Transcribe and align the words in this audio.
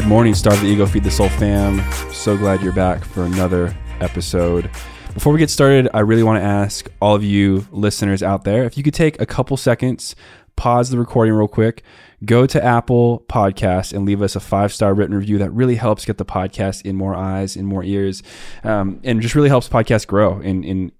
Good 0.00 0.08
morning, 0.08 0.34
Starve 0.34 0.58
the 0.62 0.66
Ego, 0.66 0.86
Feed 0.86 1.04
the 1.04 1.10
Soul 1.10 1.28
fam. 1.28 1.78
So 2.10 2.34
glad 2.34 2.62
you're 2.62 2.72
back 2.72 3.04
for 3.04 3.24
another 3.24 3.76
episode. 4.00 4.70
Before 5.12 5.30
we 5.30 5.38
get 5.38 5.50
started, 5.50 5.90
I 5.92 6.00
really 6.00 6.22
want 6.22 6.40
to 6.40 6.42
ask 6.42 6.88
all 7.02 7.14
of 7.14 7.22
you 7.22 7.66
listeners 7.70 8.22
out 8.22 8.44
there 8.44 8.64
if 8.64 8.78
you 8.78 8.82
could 8.82 8.94
take 8.94 9.20
a 9.20 9.26
couple 9.26 9.58
seconds, 9.58 10.16
pause 10.56 10.88
the 10.88 10.96
recording 10.96 11.34
real 11.34 11.48
quick, 11.48 11.82
go 12.24 12.46
to 12.46 12.64
Apple 12.64 13.26
Podcasts 13.28 13.92
and 13.92 14.06
leave 14.06 14.22
us 14.22 14.34
a 14.34 14.40
five 14.40 14.72
star 14.72 14.94
written 14.94 15.14
review. 15.14 15.36
That 15.36 15.50
really 15.50 15.76
helps 15.76 16.06
get 16.06 16.16
the 16.16 16.24
podcast 16.24 16.86
in 16.86 16.96
more 16.96 17.14
eyes, 17.14 17.54
in 17.54 17.66
more 17.66 17.84
ears, 17.84 18.22
um, 18.64 19.00
and 19.04 19.20
just 19.20 19.34
really 19.34 19.50
helps 19.50 19.68
podcast 19.68 20.06
grow 20.06 20.40
in 20.40 20.64
in 20.64 20.92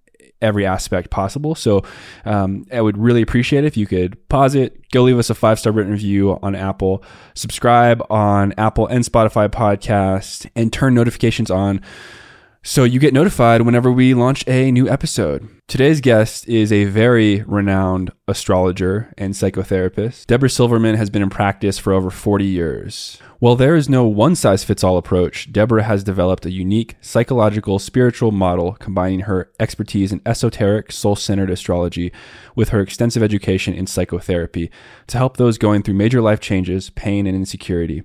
every 0.42 0.66
aspect 0.66 1.10
possible. 1.10 1.54
So 1.54 1.82
um, 2.24 2.66
I 2.72 2.80
would 2.80 2.98
really 2.98 3.22
appreciate 3.22 3.64
it 3.64 3.66
if 3.66 3.76
you 3.76 3.86
could 3.86 4.28
pause 4.28 4.54
it, 4.54 4.90
go 4.90 5.02
leave 5.02 5.18
us 5.18 5.30
a 5.30 5.34
five 5.34 5.58
star 5.58 5.72
written 5.72 5.92
review 5.92 6.38
on 6.42 6.54
Apple, 6.54 7.02
subscribe 7.34 8.02
on 8.10 8.54
Apple 8.58 8.86
and 8.86 9.04
Spotify 9.04 9.48
podcast, 9.48 10.48
and 10.56 10.72
turn 10.72 10.94
notifications 10.94 11.50
on 11.50 11.80
so 12.62 12.84
you 12.84 13.00
get 13.00 13.14
notified 13.14 13.62
whenever 13.62 13.90
we 13.90 14.12
launch 14.12 14.46
a 14.46 14.70
new 14.70 14.86
episode. 14.88 15.48
Today's 15.66 16.02
guest 16.02 16.46
is 16.46 16.70
a 16.70 16.84
very 16.84 17.42
renowned 17.46 18.10
astrologer 18.28 19.14
and 19.16 19.32
psychotherapist. 19.32 20.26
Deborah 20.26 20.50
Silverman 20.50 20.96
has 20.96 21.08
been 21.08 21.22
in 21.22 21.30
practice 21.30 21.78
for 21.78 21.94
over 21.94 22.10
40 22.10 22.44
years. 22.44 23.18
While 23.40 23.56
there 23.56 23.74
is 23.74 23.88
no 23.88 24.04
one 24.04 24.36
size 24.36 24.64
fits 24.64 24.84
all 24.84 24.98
approach, 24.98 25.50
Deborah 25.50 25.84
has 25.84 26.04
developed 26.04 26.44
a 26.44 26.50
unique 26.50 26.96
psychological 27.00 27.78
spiritual 27.78 28.32
model 28.32 28.72
combining 28.72 29.20
her 29.20 29.50
expertise 29.58 30.12
in 30.12 30.20
esoteric, 30.26 30.92
soul 30.92 31.16
centered 31.16 31.48
astrology 31.48 32.12
with 32.54 32.68
her 32.68 32.82
extensive 32.82 33.22
education 33.22 33.72
in 33.72 33.86
psychotherapy 33.86 34.70
to 35.06 35.16
help 35.16 35.38
those 35.38 35.56
going 35.56 35.82
through 35.82 35.94
major 35.94 36.20
life 36.20 36.40
changes, 36.40 36.90
pain, 36.90 37.26
and 37.26 37.34
insecurity. 37.34 38.02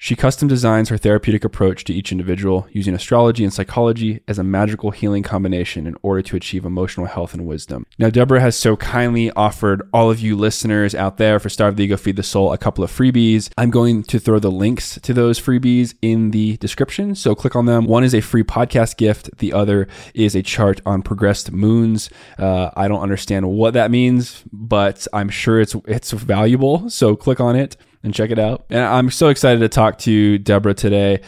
She 0.00 0.14
custom 0.14 0.46
designs 0.46 0.90
her 0.90 0.96
therapeutic 0.96 1.44
approach 1.44 1.82
to 1.84 1.92
each 1.92 2.12
individual 2.12 2.68
using 2.70 2.94
astrology 2.94 3.42
and 3.42 3.52
psychology 3.52 4.20
as 4.28 4.38
a 4.38 4.44
magical 4.44 4.92
healing 4.92 5.24
combination 5.24 5.88
in 5.88 5.96
order 6.02 6.22
to 6.22 6.36
achieve 6.36 6.64
emotional 6.64 7.06
health 7.06 7.34
and 7.34 7.46
wisdom. 7.46 7.84
Now, 7.98 8.08
Deborah 8.08 8.40
has 8.40 8.56
so 8.56 8.76
kindly 8.76 9.32
offered 9.32 9.82
all 9.92 10.08
of 10.08 10.20
you 10.20 10.36
listeners 10.36 10.94
out 10.94 11.16
there 11.16 11.40
for 11.40 11.48
Starve 11.48 11.74
the 11.74 11.82
Ego, 11.82 11.96
Feed 11.96 12.14
the 12.14 12.22
Soul 12.22 12.52
a 12.52 12.58
couple 12.58 12.84
of 12.84 12.92
freebies. 12.92 13.50
I'm 13.58 13.70
going 13.70 14.04
to 14.04 14.20
throw 14.20 14.38
the 14.38 14.52
links 14.52 15.00
to 15.02 15.12
those 15.12 15.40
freebies 15.40 15.94
in 16.00 16.30
the 16.30 16.56
description. 16.58 17.16
So 17.16 17.34
click 17.34 17.56
on 17.56 17.66
them. 17.66 17.84
One 17.84 18.04
is 18.04 18.14
a 18.14 18.20
free 18.20 18.44
podcast 18.44 18.98
gift, 18.98 19.38
the 19.38 19.52
other 19.52 19.88
is 20.14 20.36
a 20.36 20.42
chart 20.42 20.80
on 20.86 21.02
progressed 21.02 21.50
moons. 21.50 22.08
Uh, 22.38 22.70
I 22.76 22.86
don't 22.86 23.02
understand 23.02 23.50
what 23.50 23.74
that 23.74 23.90
means, 23.90 24.44
but 24.52 25.08
I'm 25.12 25.28
sure 25.28 25.60
it's, 25.60 25.74
it's 25.86 26.12
valuable. 26.12 26.88
So 26.88 27.16
click 27.16 27.40
on 27.40 27.56
it 27.56 27.76
and 28.02 28.14
check 28.14 28.30
it 28.30 28.38
out. 28.38 28.64
And 28.70 28.80
I'm 28.80 29.10
so 29.10 29.28
excited 29.28 29.60
to 29.60 29.68
talk 29.68 29.98
to 29.98 30.38
Deborah 30.38 30.74
today. 30.74 31.20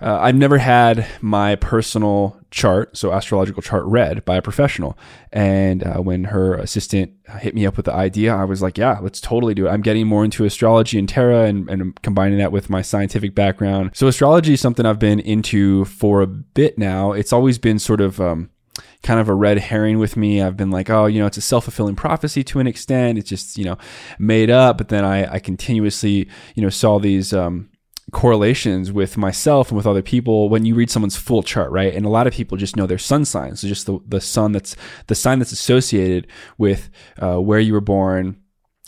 Uh, 0.00 0.18
I've 0.20 0.34
never 0.34 0.58
had 0.58 1.06
my 1.22 1.56
personal 1.56 2.38
chart, 2.50 2.96
so 2.96 3.12
astrological 3.12 3.62
chart, 3.62 3.84
read 3.86 4.24
by 4.24 4.36
a 4.36 4.42
professional. 4.42 4.98
And 5.32 5.82
uh, 5.82 5.94
when 6.02 6.24
her 6.24 6.54
assistant 6.54 7.12
hit 7.38 7.54
me 7.54 7.64
up 7.64 7.76
with 7.76 7.86
the 7.86 7.94
idea, 7.94 8.34
I 8.34 8.44
was 8.44 8.60
like, 8.60 8.76
yeah, 8.76 8.98
let's 9.00 9.20
totally 9.20 9.54
do 9.54 9.66
it. 9.66 9.70
I'm 9.70 9.80
getting 9.80 10.06
more 10.06 10.24
into 10.24 10.44
astrology 10.44 10.98
and 10.98 11.08
tarot 11.08 11.44
and, 11.44 11.70
and 11.70 12.02
combining 12.02 12.38
that 12.38 12.52
with 12.52 12.68
my 12.68 12.82
scientific 12.82 13.34
background. 13.34 13.92
So, 13.94 14.06
astrology 14.06 14.52
is 14.52 14.60
something 14.60 14.84
I've 14.84 14.98
been 14.98 15.20
into 15.20 15.84
for 15.86 16.20
a 16.20 16.26
bit 16.26 16.76
now. 16.76 17.12
It's 17.12 17.32
always 17.32 17.58
been 17.58 17.78
sort 17.78 18.00
of, 18.00 18.20
um, 18.20 18.50
kind 19.02 19.20
of 19.20 19.28
a 19.28 19.34
red 19.34 19.58
herring 19.58 19.98
with 19.98 20.16
me. 20.16 20.42
I've 20.42 20.56
been 20.56 20.70
like, 20.70 20.90
oh, 20.90 21.06
you 21.06 21.20
know, 21.20 21.26
it's 21.26 21.36
a 21.36 21.42
self 21.42 21.64
fulfilling 21.64 21.96
prophecy 21.96 22.42
to 22.44 22.60
an 22.60 22.66
extent. 22.66 23.18
It's 23.18 23.28
just, 23.28 23.58
you 23.58 23.64
know, 23.64 23.78
made 24.18 24.50
up. 24.50 24.78
But 24.78 24.88
then 24.88 25.04
I, 25.04 25.34
I 25.34 25.38
continuously, 25.38 26.28
you 26.54 26.62
know, 26.62 26.70
saw 26.70 26.98
these, 26.98 27.32
um, 27.32 27.70
correlations 28.12 28.92
with 28.92 29.16
myself 29.16 29.68
and 29.68 29.76
with 29.76 29.86
other 29.86 30.02
people 30.02 30.48
when 30.48 30.64
you 30.64 30.74
read 30.74 30.90
someone's 30.90 31.16
full 31.16 31.42
chart, 31.42 31.70
right? 31.70 31.94
And 31.94 32.04
a 32.04 32.10
lot 32.10 32.26
of 32.26 32.32
people 32.32 32.56
just 32.56 32.76
know 32.76 32.86
their 32.86 32.98
sun 32.98 33.24
sign. 33.24 33.56
So 33.56 33.66
just 33.66 33.86
the, 33.86 33.98
the 34.06 34.20
sun 34.20 34.52
that's 34.52 34.76
the 35.06 35.14
sign 35.14 35.38
that's 35.38 35.52
associated 35.52 36.26
with 36.58 36.90
uh, 37.18 37.40
where 37.40 37.58
you 37.58 37.72
were 37.72 37.80
born, 37.80 38.36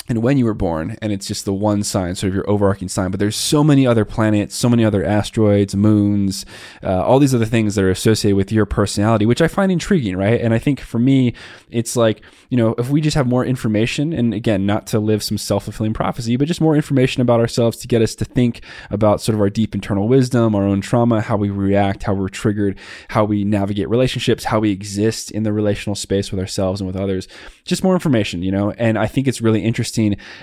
and 0.08 0.22
when 0.22 0.38
you 0.38 0.44
were 0.44 0.54
born, 0.54 0.96
and 1.02 1.12
it's 1.12 1.26
just 1.26 1.44
the 1.44 1.52
one 1.52 1.82
sign, 1.82 2.14
sort 2.14 2.28
of 2.28 2.34
your 2.34 2.48
overarching 2.48 2.88
sign. 2.88 3.10
But 3.10 3.18
there's 3.18 3.34
so 3.34 3.64
many 3.64 3.86
other 3.86 4.04
planets, 4.04 4.54
so 4.54 4.68
many 4.68 4.84
other 4.84 5.04
asteroids, 5.04 5.74
moons, 5.74 6.46
uh, 6.82 7.04
all 7.04 7.18
these 7.18 7.34
other 7.34 7.44
things 7.44 7.74
that 7.74 7.84
are 7.84 7.90
associated 7.90 8.36
with 8.36 8.52
your 8.52 8.66
personality, 8.66 9.26
which 9.26 9.42
I 9.42 9.48
find 9.48 9.72
intriguing, 9.72 10.16
right? 10.16 10.40
And 10.40 10.54
I 10.54 10.60
think 10.60 10.80
for 10.80 11.00
me, 11.00 11.34
it's 11.70 11.96
like, 11.96 12.22
you 12.50 12.56
know, 12.56 12.74
if 12.78 12.88
we 12.88 13.00
just 13.00 13.16
have 13.16 13.26
more 13.26 13.44
information, 13.44 14.12
and 14.12 14.32
again, 14.32 14.64
not 14.64 14.86
to 14.88 15.00
live 15.00 15.24
some 15.24 15.38
self 15.38 15.64
fulfilling 15.64 15.92
prophecy, 15.92 16.36
but 16.36 16.46
just 16.46 16.60
more 16.60 16.76
information 16.76 17.20
about 17.20 17.40
ourselves 17.40 17.76
to 17.78 17.88
get 17.88 18.00
us 18.00 18.14
to 18.16 18.24
think 18.24 18.60
about 18.90 19.20
sort 19.20 19.34
of 19.34 19.40
our 19.40 19.50
deep 19.50 19.74
internal 19.74 20.06
wisdom, 20.06 20.54
our 20.54 20.62
own 20.62 20.80
trauma, 20.80 21.20
how 21.20 21.36
we 21.36 21.50
react, 21.50 22.04
how 22.04 22.14
we're 22.14 22.28
triggered, 22.28 22.78
how 23.08 23.24
we 23.24 23.42
navigate 23.42 23.88
relationships, 23.88 24.44
how 24.44 24.60
we 24.60 24.70
exist 24.70 25.32
in 25.32 25.42
the 25.42 25.52
relational 25.52 25.96
space 25.96 26.30
with 26.30 26.38
ourselves 26.38 26.80
and 26.80 26.86
with 26.86 26.96
others. 26.96 27.26
Just 27.64 27.82
more 27.82 27.94
information, 27.94 28.44
you 28.44 28.52
know? 28.52 28.70
And 28.72 28.96
I 28.96 29.08
think 29.08 29.26
it's 29.26 29.40
really 29.40 29.64
interesting 29.64 29.85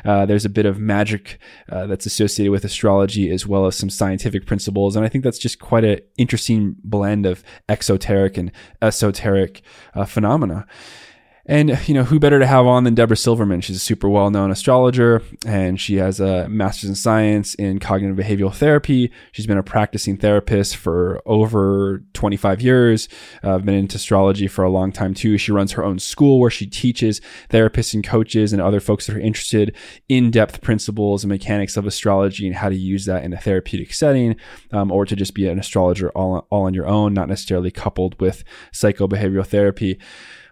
uh, 0.05 0.25
there's 0.25 0.45
a 0.45 0.49
bit 0.49 0.65
of 0.65 0.79
magic 0.79 1.39
uh, 1.69 1.85
that's 1.87 2.05
associated 2.05 2.51
with 2.51 2.65
astrology 2.65 3.29
as 3.29 3.45
well 3.47 3.65
as 3.65 3.75
some 3.75 3.89
scientific 3.89 4.45
principles. 4.45 4.95
And 4.95 5.05
I 5.05 5.09
think 5.09 5.23
that's 5.23 5.39
just 5.39 5.59
quite 5.59 5.83
an 5.83 5.99
interesting 6.17 6.75
blend 6.83 7.25
of 7.25 7.43
exoteric 7.69 8.37
and 8.37 8.51
esoteric 8.81 9.61
uh, 9.93 10.05
phenomena. 10.05 10.65
And, 11.45 11.77
you 11.89 11.93
know, 11.93 12.05
who 12.05 12.19
better 12.19 12.39
to 12.39 12.47
have 12.47 12.65
on 12.65 12.85
than 12.85 12.95
Deborah 12.95 13.17
Silverman? 13.17 13.59
She's 13.59 13.75
a 13.75 13.79
super 13.79 14.07
well 14.07 14.29
known 14.29 14.49
astrologer 14.49 15.21
and 15.45 15.79
she 15.79 15.97
has 15.97 16.21
a 16.21 16.47
master's 16.47 16.89
in 16.89 16.95
science 16.95 17.53
in 17.55 17.79
cognitive 17.79 18.15
behavioral 18.15 18.53
therapy. 18.53 19.11
She's 19.33 19.45
been 19.45 19.57
a 19.57 19.63
practicing 19.63 20.15
therapist 20.15 20.77
for 20.77 21.21
over 21.25 22.01
25 22.13 22.61
years. 22.61 23.09
Uh, 23.43 23.55
I've 23.55 23.65
been 23.65 23.75
into 23.75 23.97
astrology 23.97 24.47
for 24.47 24.63
a 24.63 24.69
long 24.69 24.93
time 24.93 25.13
too. 25.13 25.37
She 25.37 25.51
runs 25.51 25.73
her 25.73 25.83
own 25.83 25.99
school 25.99 26.39
where 26.39 26.49
she 26.49 26.65
teaches 26.65 27.19
therapists 27.49 27.93
and 27.93 28.05
coaches 28.05 28.53
and 28.53 28.61
other 28.61 28.79
folks 28.79 29.07
that 29.07 29.17
are 29.17 29.19
interested 29.19 29.75
in 30.07 30.31
depth 30.31 30.61
principles 30.61 31.25
and 31.25 31.29
mechanics 31.29 31.75
of 31.75 31.85
astrology 31.85 32.47
and 32.47 32.55
how 32.55 32.69
to 32.69 32.75
use 32.75 33.03
that 33.03 33.25
in 33.25 33.33
a 33.33 33.37
therapeutic 33.37 33.93
setting 33.93 34.37
um, 34.71 34.93
or 34.93 35.05
to 35.05 35.13
just 35.13 35.33
be 35.33 35.49
an 35.49 35.59
astrologer 35.59 36.09
all, 36.11 36.47
all 36.49 36.63
on 36.63 36.73
your 36.73 36.87
own, 36.87 37.13
not 37.13 37.27
necessarily 37.27 37.69
coupled 37.69 38.17
with 38.21 38.45
psychobehavioral 38.71 39.45
therapy. 39.45 39.99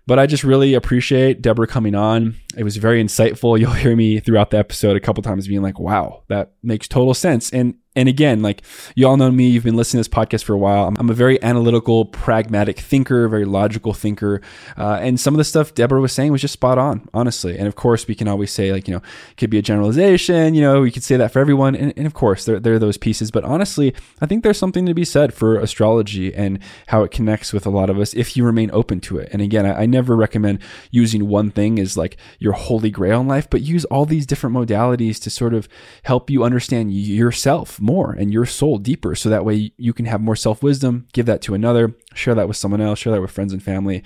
But 0.07 0.19
I 0.19 0.25
just 0.25 0.43
really 0.43 0.73
appreciate 0.73 1.41
Deborah 1.41 1.67
coming 1.67 1.95
on. 1.95 2.35
It 2.57 2.63
was 2.63 2.77
very 2.77 3.03
insightful. 3.03 3.59
You'll 3.59 3.71
hear 3.73 3.95
me 3.95 4.19
throughout 4.19 4.51
the 4.51 4.57
episode 4.57 4.95
a 4.95 4.99
couple 4.99 5.23
times 5.23 5.47
being 5.47 5.61
like, 5.61 5.79
wow, 5.79 6.23
that 6.27 6.53
makes 6.63 6.87
total 6.87 7.13
sense. 7.13 7.51
And 7.51 7.75
and 7.93 8.07
again, 8.07 8.41
like 8.41 8.61
you 8.95 9.05
all 9.05 9.17
know 9.17 9.29
me, 9.31 9.49
you've 9.49 9.65
been 9.65 9.75
listening 9.75 10.01
to 10.01 10.09
this 10.09 10.15
podcast 10.17 10.45
for 10.45 10.53
a 10.53 10.57
while. 10.57 10.93
I'm, 10.97 11.09
a 11.09 11.13
very 11.13 11.41
analytical, 11.43 12.05
pragmatic 12.05 12.79
thinker, 12.79 13.27
very 13.27 13.43
logical 13.43 13.93
thinker. 13.93 14.41
Uh, 14.77 14.99
and 15.01 15.19
some 15.19 15.33
of 15.33 15.37
the 15.39 15.43
stuff 15.43 15.73
Deborah 15.73 15.99
was 15.99 16.13
saying 16.13 16.31
was 16.31 16.39
just 16.39 16.53
spot 16.53 16.77
on, 16.77 17.09
honestly. 17.13 17.57
And 17.57 17.67
of 17.67 17.75
course, 17.75 18.07
we 18.07 18.15
can 18.15 18.29
always 18.29 18.49
say, 18.49 18.71
like, 18.71 18.87
you 18.87 18.93
know, 18.93 19.01
it 19.31 19.35
could 19.35 19.49
be 19.49 19.57
a 19.57 19.61
generalization, 19.61 20.53
you 20.53 20.61
know, 20.61 20.81
we 20.81 20.89
could 20.89 21.03
say 21.03 21.17
that 21.17 21.33
for 21.33 21.39
everyone. 21.39 21.75
And, 21.75 21.93
and 21.97 22.07
of 22.07 22.13
course, 22.13 22.45
there, 22.45 22.61
there 22.61 22.75
are 22.75 22.79
those 22.79 22.95
pieces. 22.95 23.29
But 23.29 23.43
honestly, 23.43 23.93
I 24.21 24.25
think 24.25 24.43
there's 24.43 24.57
something 24.57 24.85
to 24.85 24.93
be 24.93 25.03
said 25.03 25.33
for 25.33 25.59
astrology 25.59 26.33
and 26.33 26.59
how 26.87 27.03
it 27.03 27.11
connects 27.11 27.51
with 27.51 27.65
a 27.65 27.69
lot 27.69 27.89
of 27.89 27.99
us 27.99 28.13
if 28.13 28.37
you 28.37 28.45
remain 28.45 28.71
open 28.71 29.01
to 29.01 29.17
it. 29.17 29.27
And 29.33 29.41
again, 29.41 29.65
I, 29.65 29.81
I 29.81 29.85
never 29.85 30.15
recommend 30.15 30.59
using 30.91 31.27
one 31.27 31.51
thing 31.51 31.77
as 31.77 31.97
like 31.97 32.15
your 32.41 32.53
holy 32.53 32.89
grail 32.89 33.21
in 33.21 33.27
life, 33.27 33.47
but 33.47 33.61
use 33.61 33.85
all 33.85 34.03
these 34.03 34.25
different 34.25 34.55
modalities 34.55 35.21
to 35.21 35.29
sort 35.29 35.53
of 35.53 35.69
help 36.01 36.27
you 36.27 36.43
understand 36.43 36.91
yourself 36.91 37.79
more 37.79 38.13
and 38.13 38.33
your 38.33 38.47
soul 38.47 38.79
deeper. 38.79 39.13
So 39.13 39.29
that 39.29 39.45
way 39.45 39.71
you 39.77 39.93
can 39.93 40.05
have 40.05 40.21
more 40.21 40.35
self 40.35 40.63
wisdom, 40.63 41.07
give 41.13 41.27
that 41.27 41.43
to 41.43 41.53
another, 41.53 41.95
share 42.13 42.35
that 42.35 42.47
with 42.47 42.57
someone 42.57 42.81
else, 42.81 42.99
share 42.99 43.13
that 43.13 43.21
with 43.21 43.31
friends 43.31 43.53
and 43.53 43.63
family, 43.63 44.03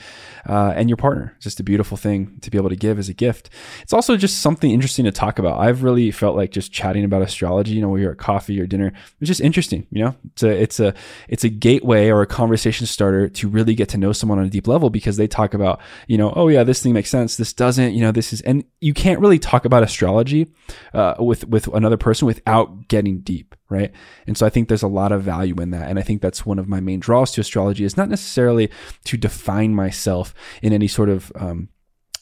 uh, 0.48 0.74
and 0.76 0.90
your 0.90 0.98
partner. 0.98 1.34
It's 1.36 1.44
just 1.44 1.60
a 1.60 1.64
beautiful 1.64 1.98
thing 1.98 2.40
to 2.42 2.52
be 2.52 2.58
able 2.58 2.70
to 2.70 2.76
give 2.76 3.00
as 3.00 3.10
a 3.10 3.14
gift. 3.14 3.50
It's 3.82 3.94
also 3.94 4.18
just 4.18 4.40
something 4.40 4.72
interesting 4.72 5.06
to 5.06 5.12
talk 5.12 5.40
about. 5.40 5.60
I've 5.60 5.84
really 5.84 6.12
felt 6.12 6.36
like 6.36 6.52
just 6.52 6.72
chatting 6.72 7.04
about 7.04 7.22
astrology, 7.22 7.74
you 7.74 7.82
know, 7.82 7.90
we 7.90 8.06
are 8.06 8.12
at 8.12 8.18
coffee 8.18 8.60
or 8.60 8.68
dinner, 8.68 8.94
it's 9.20 9.28
just 9.28 9.42
interesting, 9.42 9.88
you 9.92 10.04
know, 10.04 10.16
it's 10.32 10.44
a, 10.44 10.50
it's 10.50 10.80
a, 10.80 10.94
it's 11.28 11.44
a 11.44 11.50
gateway 11.50 12.10
or 12.10 12.22
a 12.22 12.28
conversation 12.28 12.86
starter 12.86 13.28
to 13.30 13.48
really 13.48 13.76
get 13.76 13.90
to 13.90 13.98
know 13.98 14.12
someone 14.12 14.40
on 14.40 14.46
a 14.46 14.50
deep 14.50 14.68
level 14.68 14.90
because 14.90 15.18
they 15.18 15.28
talk 15.28 15.54
about, 15.54 15.80
you 16.08 16.18
know, 16.18 16.34
oh 16.36 16.48
yeah, 16.48 16.64
this 16.64 16.82
thing 16.82 16.94
makes 16.94 17.10
sense. 17.10 17.38
This 17.38 17.54
doesn't, 17.54 17.94
you 17.94 18.02
know, 18.02 18.12
this 18.12 18.34
is, 18.34 18.42
and 18.42 18.64
you 18.82 18.94
can't 18.94 19.20
really 19.20 19.40
talk 19.40 19.66
about 19.66 19.84
astrology, 19.84 20.48
uh, 20.94 21.16
with, 21.20 21.48
with 21.48 21.68
another 21.68 21.98
person 21.98 22.26
without 22.26 22.88
getting 22.88 23.20
deep 23.20 23.56
right? 23.70 23.92
And 24.28 24.38
so 24.38 24.46
I 24.46 24.50
think 24.50 24.68
there's 24.68 24.84
a 24.84 24.88
lot 24.88 25.12
of 25.12 25.24
value 25.24 25.56
in 25.56 25.72
that. 25.72 25.90
And 25.90 25.98
I 25.98 26.02
think 26.02 26.22
that's 26.22 26.46
one 26.46 26.60
of 26.60 26.68
my 26.68 26.80
main 26.80 27.00
draws 27.00 27.32
to 27.34 27.42
astrology 27.42 27.84
is 27.84 27.98
not 27.98 28.10
necessarily 28.10 28.70
to 29.06 29.18
define 29.18 29.74
myself 29.74 30.34
in 30.62 30.74
any 30.74 30.88
sort 30.88 31.10
of, 31.10 31.32
um, 31.36 31.70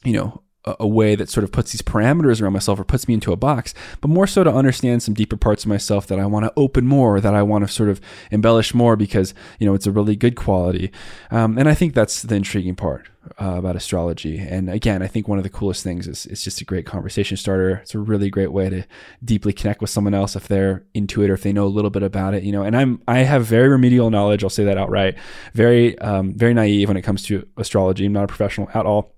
you 0.04 0.14
know, 0.14 0.43
a, 0.66 0.88
way 0.88 1.16
that 1.16 1.30
sort 1.30 1.44
of 1.44 1.52
puts 1.52 1.72
these 1.72 1.82
parameters 1.82 2.42
around 2.42 2.54
myself 2.54 2.80
or 2.80 2.84
puts 2.84 3.08
me 3.08 3.14
into 3.14 3.32
a 3.32 3.36
box, 3.36 3.74
but 4.02 4.10
more 4.10 4.28
so 4.28 4.44
to 4.44 4.52
understand 4.52 5.04
some 5.04 5.14
deeper 5.14 5.38
parts 5.38 5.64
of 5.64 5.70
myself 5.70 6.08
that 6.08 6.20
I 6.20 6.26
want 6.26 6.46
to 6.46 6.54
open 6.56 6.86
more, 6.86 7.20
that 7.20 7.34
I 7.34 7.42
want 7.44 7.66
to 7.68 7.74
sort 7.74 7.90
of 7.90 8.00
embellish 8.32 8.74
more 8.74 8.96
because, 8.96 9.34
you 9.60 9.68
know, 9.68 9.74
it's 9.74 9.88
a 9.88 9.92
really 9.92 10.16
good 10.16 10.36
quality. 10.36 10.92
Um, 11.32 11.58
and 11.58 11.68
I 11.68 11.74
think 11.74 11.94
that's 11.94 12.22
the 12.22 12.36
intriguing 12.36 12.76
part 12.76 13.08
uh, 13.42 13.56
about 13.58 13.76
astrology. 13.76 14.38
And 14.38 14.70
again, 14.70 15.02
I 15.02 15.08
think 15.08 15.28
one 15.28 15.38
of 15.38 15.44
the 15.44 15.50
coolest 15.50 15.84
things 15.84 16.08
is 16.08 16.26
it's 16.26 16.44
just 16.44 16.62
a 16.62 16.66
great 16.66 16.86
conversation 16.86 17.38
starter. 17.38 17.78
It's 17.78 17.96
a 17.96 18.00
really 18.00 18.30
great 18.30 18.52
way 18.52 18.70
to 18.70 18.84
deeply 19.24 19.54
connect 19.54 19.82
with 19.82 19.90
someone 19.90 20.14
else 20.14 20.36
if 20.36 20.48
they're 20.48 20.84
into 20.94 21.24
it 21.24 21.30
or 21.30 21.34
if 21.34 21.44
they 21.44 21.54
know 21.54 21.66
a 21.66 21.68
little 21.68 21.90
bit 21.90 22.04
about 22.04 22.34
it. 22.34 22.44
You 22.44 22.52
know, 22.52 22.64
and 22.64 22.76
I'm 22.76 23.02
I 23.08 23.20
have 23.20 23.46
very 23.46 23.70
remedial 23.70 24.10
knowledge. 24.10 24.44
I'll 24.44 24.50
say 24.50 24.66
that 24.66 24.78
outright. 24.78 25.16
Very 25.54 25.98
um, 26.00 26.34
very 26.34 26.54
naive 26.54 26.90
when 26.90 26.98
it 26.98 27.02
comes 27.02 27.24
to 27.24 27.48
astrology. 27.58 28.06
I'm 28.06 28.14
not 28.14 28.26
a 28.26 28.28
professional 28.28 28.70
at 28.74 28.86
all 28.86 29.13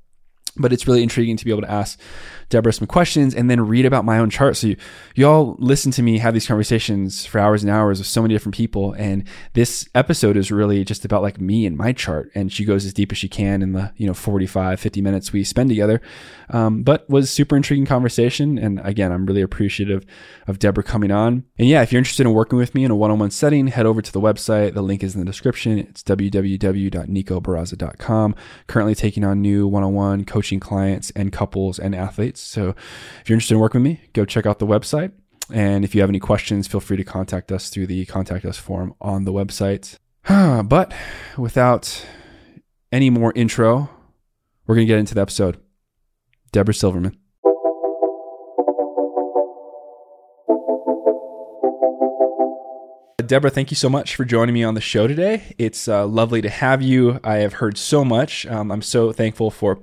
but 0.57 0.71
it's 0.71 0.87
really 0.87 1.03
intriguing 1.03 1.37
to 1.37 1.45
be 1.45 1.51
able 1.51 1.61
to 1.61 1.71
ask 1.71 1.99
Deborah 2.49 2.73
some 2.73 2.87
questions 2.87 3.33
and 3.33 3.49
then 3.49 3.67
read 3.67 3.85
about 3.85 4.05
my 4.05 4.19
own 4.19 4.29
chart. 4.29 4.57
So 4.57 4.67
you, 4.67 4.77
you 5.15 5.27
all 5.27 5.55
listen 5.59 5.91
to 5.93 6.03
me 6.03 6.19
have 6.19 6.33
these 6.33 6.47
conversations 6.47 7.25
for 7.25 7.39
hours 7.39 7.63
and 7.63 7.71
hours 7.71 7.99
with 7.99 8.07
so 8.07 8.21
many 8.21 8.33
different 8.33 8.55
people. 8.55 8.93
And 8.93 9.25
this 9.53 9.87
episode 9.95 10.37
is 10.37 10.51
really 10.51 10.85
just 10.85 11.05
about 11.05 11.21
like 11.21 11.39
me 11.39 11.65
and 11.65 11.77
my 11.77 11.91
chart. 11.91 12.31
And 12.35 12.51
she 12.51 12.65
goes 12.65 12.85
as 12.85 12.93
deep 12.93 13.11
as 13.11 13.17
she 13.17 13.27
can 13.27 13.61
in 13.61 13.73
the, 13.73 13.91
you 13.97 14.07
know, 14.07 14.13
45, 14.13 14.79
50 14.79 15.01
minutes 15.01 15.33
we 15.33 15.43
spend 15.43 15.69
together. 15.69 16.01
Um, 16.49 16.83
but 16.83 17.09
was 17.09 17.31
super 17.31 17.57
intriguing 17.57 17.87
conversation. 17.87 18.59
And 18.59 18.79
again, 18.83 19.11
I'm 19.11 19.25
really 19.25 19.41
appreciative 19.41 20.05
of 20.47 20.59
Deborah 20.59 20.83
coming 20.83 21.09
on. 21.11 21.43
And 21.57 21.67
yeah, 21.67 21.81
if 21.81 21.91
you're 21.91 21.97
interested 21.97 22.27
in 22.27 22.33
working 22.33 22.59
with 22.59 22.75
me 22.75 22.83
in 22.83 22.91
a 22.91 22.95
one-on-one 22.95 23.31
setting, 23.31 23.65
head 23.67 23.87
over 23.87 24.01
to 24.01 24.11
the 24.11 24.21
website. 24.21 24.75
The 24.75 24.83
link 24.83 25.03
is 25.03 25.15
in 25.15 25.21
the 25.21 25.25
description. 25.25 25.79
It's 25.79 26.03
www.nicobarraza.com. 26.03 28.35
Currently 28.67 28.95
taking 28.95 29.23
on 29.23 29.41
new 29.41 29.67
one-on-one 29.67 30.25
coaching 30.25 30.44
clients 30.59 31.11
and 31.11 31.31
couples 31.31 31.79
and 31.79 31.95
athletes. 31.95 32.41
So 32.41 32.75
if 33.21 33.29
you're 33.29 33.35
interested 33.35 33.55
in 33.55 33.59
working 33.59 33.81
with 33.81 33.91
me, 33.91 34.01
go 34.13 34.25
check 34.25 34.45
out 34.45 34.59
the 34.59 34.67
website. 34.67 35.11
And 35.53 35.83
if 35.83 35.93
you 35.93 36.01
have 36.01 36.09
any 36.09 36.19
questions, 36.19 36.67
feel 36.67 36.79
free 36.79 36.97
to 36.97 37.03
contact 37.03 37.51
us 37.51 37.69
through 37.69 37.87
the 37.87 38.05
contact 38.05 38.45
us 38.45 38.57
form 38.57 38.95
on 38.99 39.25
the 39.25 39.33
website. 39.33 39.97
but 40.67 40.93
without 41.37 42.05
any 42.91 43.09
more 43.09 43.31
intro, 43.35 43.89
we're 44.65 44.75
going 44.75 44.87
to 44.87 44.91
get 44.91 44.99
into 44.99 45.13
the 45.13 45.21
episode. 45.21 45.57
Deborah 46.51 46.73
Silverman. 46.73 47.17
Deborah, 53.27 53.49
thank 53.49 53.71
you 53.71 53.75
so 53.75 53.89
much 53.89 54.15
for 54.15 54.23
joining 54.23 54.53
me 54.53 54.63
on 54.63 54.75
the 54.75 54.81
show 54.81 55.07
today. 55.07 55.55
It's 55.57 55.87
uh, 55.87 56.05
lovely 56.05 56.41
to 56.41 56.49
have 56.49 56.81
you. 56.81 57.19
I 57.23 57.37
have 57.37 57.53
heard 57.53 57.77
so 57.77 58.05
much. 58.05 58.45
Um, 58.45 58.71
I'm 58.71 58.81
so 58.81 59.11
thankful 59.11 59.51
for 59.51 59.79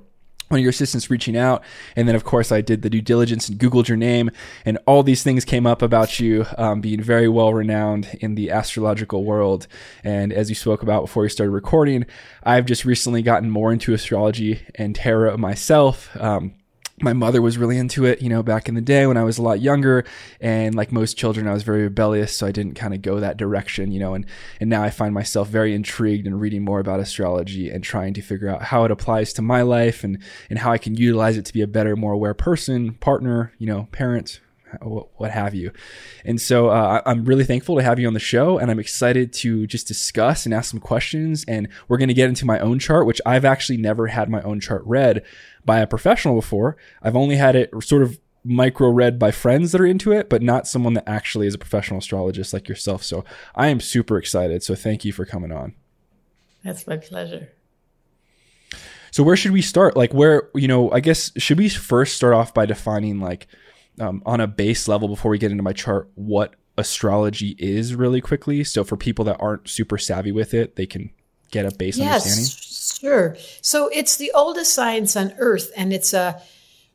one 0.52 0.60
of 0.60 0.62
your 0.62 0.70
assistants 0.70 1.10
reaching 1.10 1.36
out. 1.36 1.64
And 1.96 2.06
then, 2.06 2.14
of 2.14 2.24
course, 2.24 2.52
I 2.52 2.60
did 2.60 2.82
the 2.82 2.90
due 2.90 3.00
diligence 3.00 3.48
and 3.48 3.58
Googled 3.58 3.88
your 3.88 3.96
name, 3.96 4.30
and 4.64 4.78
all 4.86 5.02
these 5.02 5.22
things 5.22 5.44
came 5.44 5.66
up 5.66 5.82
about 5.82 6.20
you 6.20 6.46
um, 6.58 6.80
being 6.80 7.02
very 7.02 7.28
well 7.28 7.54
renowned 7.54 8.16
in 8.20 8.34
the 8.34 8.50
astrological 8.50 9.24
world. 9.24 9.66
And 10.04 10.32
as 10.32 10.50
you 10.50 10.54
spoke 10.54 10.82
about 10.82 11.04
before 11.04 11.24
we 11.24 11.30
started 11.30 11.52
recording, 11.52 12.04
I've 12.42 12.66
just 12.66 12.84
recently 12.84 13.22
gotten 13.22 13.50
more 13.50 13.72
into 13.72 13.94
astrology 13.94 14.60
and 14.74 14.94
tarot 14.94 15.38
myself. 15.38 16.14
Um, 16.20 16.54
my 17.02 17.12
mother 17.12 17.42
was 17.42 17.58
really 17.58 17.76
into 17.76 18.04
it, 18.04 18.22
you 18.22 18.28
know, 18.28 18.42
back 18.42 18.68
in 18.68 18.74
the 18.74 18.80
day 18.80 19.06
when 19.06 19.16
I 19.16 19.24
was 19.24 19.38
a 19.38 19.42
lot 19.42 19.60
younger. 19.60 20.04
And 20.40 20.74
like 20.74 20.92
most 20.92 21.16
children, 21.16 21.46
I 21.46 21.52
was 21.52 21.62
very 21.62 21.82
rebellious, 21.82 22.36
so 22.36 22.46
I 22.46 22.52
didn't 22.52 22.74
kind 22.74 22.94
of 22.94 23.02
go 23.02 23.20
that 23.20 23.36
direction, 23.36 23.92
you 23.92 24.00
know. 24.00 24.14
And 24.14 24.26
and 24.60 24.70
now 24.70 24.82
I 24.82 24.90
find 24.90 25.14
myself 25.14 25.48
very 25.48 25.74
intrigued 25.74 26.26
in 26.26 26.38
reading 26.38 26.64
more 26.64 26.80
about 26.80 27.00
astrology 27.00 27.70
and 27.70 27.82
trying 27.82 28.14
to 28.14 28.22
figure 28.22 28.48
out 28.48 28.62
how 28.62 28.84
it 28.84 28.90
applies 28.90 29.32
to 29.34 29.42
my 29.42 29.62
life 29.62 30.04
and 30.04 30.18
and 30.48 30.58
how 30.58 30.72
I 30.72 30.78
can 30.78 30.94
utilize 30.94 31.36
it 31.36 31.44
to 31.46 31.52
be 31.52 31.62
a 31.62 31.66
better, 31.66 31.96
more 31.96 32.12
aware 32.12 32.34
person, 32.34 32.94
partner, 32.94 33.52
you 33.58 33.66
know, 33.66 33.88
parent, 33.92 34.40
what 34.80 35.30
have 35.30 35.54
you. 35.54 35.72
And 36.24 36.40
so 36.40 36.68
uh, 36.68 37.02
I'm 37.06 37.24
really 37.24 37.44
thankful 37.44 37.76
to 37.76 37.82
have 37.82 37.98
you 37.98 38.06
on 38.06 38.14
the 38.14 38.20
show, 38.20 38.58
and 38.58 38.70
I'm 38.70 38.78
excited 38.78 39.32
to 39.34 39.66
just 39.66 39.86
discuss 39.86 40.46
and 40.46 40.54
ask 40.54 40.70
some 40.70 40.80
questions. 40.80 41.44
And 41.46 41.68
we're 41.88 41.98
going 41.98 42.08
to 42.08 42.14
get 42.14 42.28
into 42.28 42.46
my 42.46 42.58
own 42.58 42.78
chart, 42.78 43.06
which 43.06 43.20
I've 43.26 43.44
actually 43.44 43.78
never 43.78 44.08
had 44.08 44.28
my 44.28 44.42
own 44.42 44.60
chart 44.60 44.82
read 44.84 45.22
by 45.64 45.80
a 45.80 45.86
professional 45.86 46.34
before. 46.34 46.76
I've 47.02 47.16
only 47.16 47.36
had 47.36 47.56
it 47.56 47.70
sort 47.82 48.02
of 48.02 48.18
micro 48.44 48.88
read 48.90 49.18
by 49.18 49.30
friends 49.30 49.72
that 49.72 49.80
are 49.80 49.86
into 49.86 50.12
it, 50.12 50.28
but 50.28 50.42
not 50.42 50.66
someone 50.66 50.94
that 50.94 51.08
actually 51.08 51.46
is 51.46 51.54
a 51.54 51.58
professional 51.58 51.98
astrologist 51.98 52.52
like 52.52 52.68
yourself. 52.68 53.02
So 53.02 53.24
I 53.54 53.68
am 53.68 53.80
super 53.80 54.18
excited. 54.18 54.62
So 54.62 54.74
thank 54.74 55.04
you 55.04 55.12
for 55.12 55.24
coming 55.24 55.52
on. 55.52 55.74
That's 56.64 56.86
my 56.86 56.96
pleasure. 56.96 57.50
So 59.10 59.22
where 59.22 59.36
should 59.36 59.52
we 59.52 59.62
start? 59.62 59.96
Like 59.96 60.14
where, 60.14 60.48
you 60.54 60.66
know, 60.66 60.90
I 60.90 61.00
guess 61.00 61.30
should 61.36 61.58
we 61.58 61.68
first 61.68 62.16
start 62.16 62.34
off 62.34 62.54
by 62.54 62.66
defining 62.66 63.20
like 63.20 63.46
um, 64.00 64.22
on 64.26 64.40
a 64.40 64.46
base 64.46 64.88
level 64.88 65.08
before 65.08 65.30
we 65.30 65.38
get 65.38 65.50
into 65.50 65.62
my 65.62 65.72
chart 65.72 66.10
what 66.14 66.54
astrology 66.78 67.54
is 67.58 67.94
really 67.94 68.20
quickly. 68.20 68.64
So 68.64 68.84
for 68.84 68.96
people 68.96 69.24
that 69.26 69.36
aren't 69.40 69.68
super 69.68 69.98
savvy 69.98 70.32
with 70.32 70.54
it, 70.54 70.76
they 70.76 70.86
can 70.86 71.10
get 71.50 71.66
a 71.66 71.74
base 71.74 71.98
yes, 71.98 72.24
understanding. 72.24 72.52
Sure. 73.00 73.36
So 73.60 73.88
it's 73.88 74.16
the 74.16 74.32
oldest 74.34 74.72
science 74.72 75.16
on 75.16 75.34
earth 75.38 75.70
and 75.76 75.92
it's 75.92 76.14
a 76.14 76.40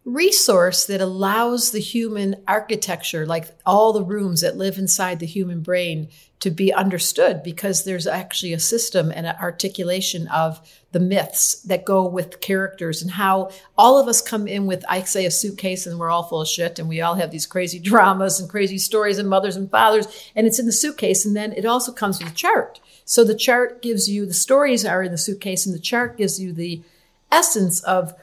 resource 0.07 0.85
that 0.85 1.01
allows 1.01 1.71
the 1.71 1.81
human 1.81 2.33
architecture, 2.47 3.25
like 3.25 3.49
all 3.65 3.91
the 3.91 4.05
rooms 4.05 4.39
that 4.39 4.55
live 4.55 4.77
inside 4.77 5.19
the 5.19 5.25
human 5.25 5.61
brain, 5.61 6.07
to 6.39 6.49
be 6.49 6.71
understood 6.71 7.43
because 7.43 7.83
there's 7.83 8.07
actually 8.07 8.53
a 8.53 8.59
system 8.59 9.11
and 9.11 9.27
an 9.27 9.35
articulation 9.41 10.25
of 10.29 10.61
the 10.93 10.99
myths 11.01 11.61
that 11.63 11.83
go 11.83 12.07
with 12.07 12.39
characters 12.39 13.01
and 13.01 13.11
how 13.11 13.49
all 13.77 13.99
of 13.99 14.07
us 14.07 14.21
come 14.21 14.47
in 14.47 14.65
with, 14.65 14.85
I 14.87 15.01
say, 15.01 15.25
a 15.25 15.31
suitcase 15.31 15.85
and 15.85 15.99
we're 15.99 16.09
all 16.09 16.23
full 16.23 16.41
of 16.41 16.47
shit 16.47 16.79
and 16.79 16.87
we 16.87 17.01
all 17.01 17.15
have 17.15 17.31
these 17.31 17.45
crazy 17.45 17.79
dramas 17.91 18.39
and 18.39 18.49
crazy 18.49 18.77
stories 18.77 19.17
and 19.17 19.27
mothers 19.27 19.57
and 19.57 19.69
fathers 19.69 20.07
and 20.37 20.47
it's 20.47 20.59
in 20.59 20.67
the 20.67 20.71
suitcase. 20.71 21.25
And 21.25 21.35
then 21.35 21.51
it 21.51 21.65
also 21.65 21.91
comes 21.91 22.19
with 22.19 22.31
a 22.31 22.35
chart. 22.35 22.79
So 23.03 23.25
the 23.25 23.35
chart 23.35 23.81
gives 23.81 24.09
you 24.09 24.25
the 24.25 24.33
stories 24.33 24.85
are 24.85 25.03
in 25.03 25.11
the 25.11 25.17
suitcase 25.17 25.65
and 25.65 25.75
the 25.75 25.79
chart 25.79 26.17
gives 26.17 26.39
you 26.39 26.53
the 26.53 26.81
essence 27.29 27.81
of 27.81 28.13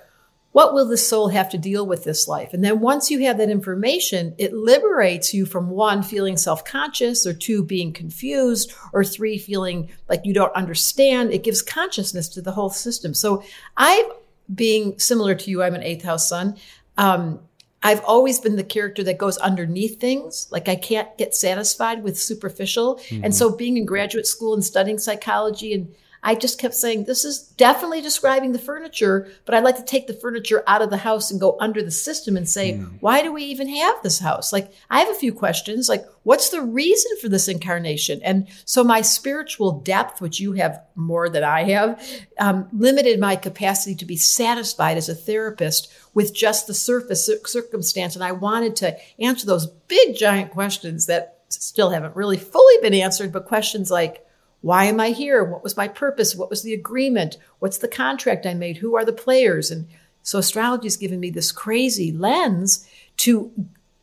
what 0.54 0.72
will 0.72 0.86
the 0.86 0.96
soul 0.96 1.30
have 1.30 1.50
to 1.50 1.58
deal 1.58 1.84
with 1.84 2.04
this 2.04 2.28
life? 2.28 2.54
And 2.54 2.62
then 2.62 2.78
once 2.78 3.10
you 3.10 3.18
have 3.24 3.38
that 3.38 3.50
information, 3.50 4.36
it 4.38 4.52
liberates 4.52 5.34
you 5.34 5.46
from 5.46 5.68
one, 5.68 6.00
feeling 6.00 6.36
self 6.36 6.64
conscious, 6.64 7.26
or 7.26 7.34
two, 7.34 7.64
being 7.64 7.92
confused, 7.92 8.72
or 8.92 9.02
three, 9.02 9.36
feeling 9.36 9.90
like 10.08 10.20
you 10.24 10.32
don't 10.32 10.54
understand. 10.54 11.32
It 11.32 11.42
gives 11.42 11.60
consciousness 11.60 12.28
to 12.28 12.40
the 12.40 12.52
whole 12.52 12.70
system. 12.70 13.14
So 13.14 13.42
I, 13.76 14.08
being 14.54 14.96
similar 14.96 15.34
to 15.34 15.50
you, 15.50 15.60
I'm 15.60 15.74
an 15.74 15.82
eighth 15.82 16.04
house 16.04 16.28
sun. 16.28 16.56
Um, 16.96 17.40
I've 17.82 18.04
always 18.04 18.38
been 18.38 18.54
the 18.54 18.62
character 18.62 19.02
that 19.02 19.18
goes 19.18 19.36
underneath 19.38 19.98
things. 19.98 20.46
Like 20.52 20.68
I 20.68 20.76
can't 20.76 21.18
get 21.18 21.34
satisfied 21.34 22.04
with 22.04 22.16
superficial. 22.16 23.00
Mm-hmm. 23.08 23.24
And 23.24 23.34
so 23.34 23.56
being 23.56 23.76
in 23.76 23.86
graduate 23.86 24.28
school 24.28 24.54
and 24.54 24.64
studying 24.64 24.98
psychology 24.98 25.74
and 25.74 25.92
I 26.26 26.34
just 26.34 26.58
kept 26.58 26.74
saying, 26.74 27.04
this 27.04 27.22
is 27.22 27.42
definitely 27.42 28.00
describing 28.00 28.52
the 28.52 28.58
furniture, 28.58 29.28
but 29.44 29.54
I'd 29.54 29.62
like 29.62 29.76
to 29.76 29.84
take 29.84 30.06
the 30.06 30.14
furniture 30.14 30.64
out 30.66 30.80
of 30.80 30.88
the 30.88 30.96
house 30.96 31.30
and 31.30 31.38
go 31.38 31.58
under 31.60 31.82
the 31.82 31.90
system 31.90 32.34
and 32.38 32.48
say, 32.48 32.72
mm. 32.72 32.90
why 33.00 33.22
do 33.22 33.30
we 33.30 33.44
even 33.44 33.68
have 33.68 34.02
this 34.02 34.20
house? 34.20 34.50
Like, 34.50 34.72
I 34.88 35.00
have 35.00 35.10
a 35.10 35.18
few 35.18 35.34
questions, 35.34 35.86
like, 35.86 36.06
what's 36.22 36.48
the 36.48 36.62
reason 36.62 37.12
for 37.20 37.28
this 37.28 37.46
incarnation? 37.46 38.22
And 38.24 38.48
so 38.64 38.82
my 38.82 39.02
spiritual 39.02 39.80
depth, 39.80 40.22
which 40.22 40.40
you 40.40 40.52
have 40.52 40.82
more 40.94 41.28
than 41.28 41.44
I 41.44 41.64
have, 41.64 42.02
um, 42.40 42.68
limited 42.72 43.20
my 43.20 43.36
capacity 43.36 43.94
to 43.96 44.06
be 44.06 44.16
satisfied 44.16 44.96
as 44.96 45.10
a 45.10 45.14
therapist 45.14 45.92
with 46.14 46.34
just 46.34 46.66
the 46.66 46.74
surface 46.74 47.28
circumstance. 47.44 48.14
And 48.14 48.24
I 48.24 48.32
wanted 48.32 48.76
to 48.76 48.96
answer 49.18 49.44
those 49.44 49.66
big, 49.66 50.16
giant 50.16 50.52
questions 50.52 51.04
that 51.04 51.40
still 51.50 51.90
haven't 51.90 52.16
really 52.16 52.38
fully 52.38 52.80
been 52.80 52.94
answered, 52.94 53.30
but 53.30 53.44
questions 53.44 53.90
like, 53.90 54.23
why 54.64 54.86
am 54.86 54.98
I 54.98 55.10
here? 55.10 55.44
What 55.44 55.62
was 55.62 55.76
my 55.76 55.88
purpose? 55.88 56.34
What 56.34 56.48
was 56.48 56.62
the 56.62 56.72
agreement? 56.72 57.36
What's 57.58 57.76
the 57.76 57.86
contract 57.86 58.46
I 58.46 58.54
made? 58.54 58.78
Who 58.78 58.96
are 58.96 59.04
the 59.04 59.12
players? 59.12 59.70
And 59.70 59.86
so 60.22 60.38
astrology 60.38 60.86
has 60.86 60.96
given 60.96 61.20
me 61.20 61.28
this 61.28 61.52
crazy 61.52 62.12
lens 62.12 62.88
to 63.18 63.52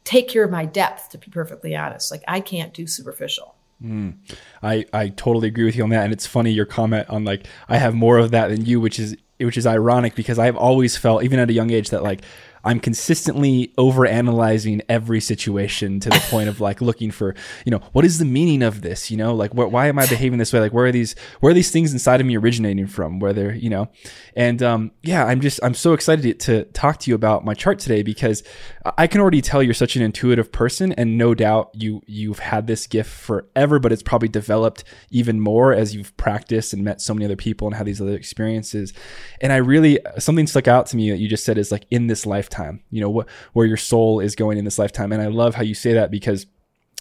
take 0.04 0.30
care 0.30 0.44
of 0.44 0.52
my 0.52 0.66
depth, 0.66 1.10
to 1.10 1.18
be 1.18 1.32
perfectly 1.32 1.76
honest. 1.76 2.12
Like 2.12 2.24
I 2.28 2.42
can't 2.42 2.76
do 2.76 2.86
superficial. 2.86 3.56
Mm. 3.84 4.18
I, 4.62 4.86
I 4.94 5.10
totally 5.10 5.48
agree 5.48 5.64
with 5.64 5.76
you 5.76 5.82
on 5.84 5.90
that. 5.90 6.04
And 6.04 6.14
it's 6.14 6.28
funny 6.28 6.52
your 6.52 6.68
comment 6.68 7.10
on 7.10 7.26
like, 7.26 7.48
I 7.68 7.78
have 7.78 7.96
more 7.96 8.20
of 8.20 8.30
that 8.30 8.50
than 8.50 8.64
you, 8.64 8.80
which 8.80 9.00
is, 9.00 9.18
which 9.40 9.58
is 9.58 9.66
ironic 9.66 10.14
because 10.14 10.38
I've 10.38 10.58
always 10.58 10.96
felt, 10.96 11.24
even 11.24 11.40
at 11.40 11.50
a 11.50 11.54
young 11.54 11.72
age, 11.72 11.90
that 11.90 12.04
like 12.04 12.22
I'm 12.64 12.80
consistently 12.80 13.74
overanalyzing 13.78 14.82
every 14.90 15.22
situation 15.22 16.00
to 16.02 16.10
the 16.10 16.24
point 16.30 16.50
of 16.50 16.60
like 16.60 16.82
looking 16.82 17.12
for, 17.12 17.36
you 17.66 17.72
know, 17.72 17.82
what 17.92 18.06
is 18.06 18.20
the 18.20 18.26
meaning 18.26 18.64
of 18.64 18.82
this? 18.82 19.10
You 19.12 19.18
know, 19.18 19.34
like 19.34 19.52
wh- 19.52 19.72
why 19.72 19.88
am 19.88 20.00
I 20.00 20.06
behaving 20.08 20.40
this 20.40 20.54
way? 20.54 20.60
Like 20.60 20.74
where 20.74 20.86
are 20.86 20.92
these 20.92 21.16
where 21.40 21.52
are 21.52 21.54
these 21.54 21.72
things 21.72 21.94
inside 21.94 22.22
of 22.22 22.28
me 22.28 22.38
originating 22.38 22.88
from? 22.88 23.20
Where 23.20 23.34
they're, 23.34 23.54
you 23.54 23.70
know, 23.70 23.90
and 24.36 24.62
um, 24.62 24.92
yeah, 25.02 25.26
I'm 25.26 25.42
just 25.42 25.60
I'm 25.64 25.74
so 25.74 25.94
excited 25.94 26.40
to 26.42 26.66
talk 26.66 27.00
to 27.00 27.12
you 27.12 27.16
about 27.16 27.46
my 27.46 27.54
chart 27.54 27.80
today 27.80 28.04
because 28.04 28.44
I 28.98 29.08
can 29.08 29.22
already 29.22 29.42
tell 29.42 29.62
you're 29.62 29.74
such 29.74 29.96
an 29.96 30.02
intuitive 30.02 30.52
person, 30.52 30.92
and 30.94 31.18
no 31.18 31.34
doubt 31.34 31.72
you 31.74 32.02
you've 32.08 32.40
had 32.40 32.68
this 32.68 32.88
gift 32.88 33.10
forever, 33.10 33.80
but 33.80 33.92
it's 33.92 34.04
probably 34.04 34.30
developed 34.30 34.84
even 35.10 35.40
more 35.40 35.74
as 35.74 35.96
you've 35.96 36.16
practiced 36.18 36.74
and 36.74 36.84
met 36.84 37.02
so 37.02 37.14
many 37.14 37.26
other 37.26 37.36
people 37.36 37.68
and 37.68 37.76
had 37.76 37.86
these 37.86 38.02
other 38.02 38.16
experiences. 38.16 38.94
And 39.40 39.52
I 39.52 39.58
really 39.58 40.00
something 40.18 40.48
stuck 40.48 40.68
out 40.68 40.86
to 40.88 40.98
me 40.98 41.12
that 41.12 41.18
you 41.18 41.28
just 41.28 41.46
said 41.46 41.58
is 41.58 41.72
like 41.72 41.86
in 41.92 42.08
this 42.08 42.26
lifetime, 42.52 42.84
you 42.90 43.02
know, 43.02 43.10
what 43.10 43.28
where 43.54 43.66
your 43.66 43.78
soul 43.78 44.20
is 44.20 44.36
going 44.36 44.58
in 44.58 44.66
this 44.66 44.80
lifetime. 44.80 45.12
And 45.12 45.22
I 45.22 45.28
love 45.28 45.56
how 45.56 45.64
you 45.64 45.74
say 45.74 45.94
that 45.94 46.12
because, 46.12 46.46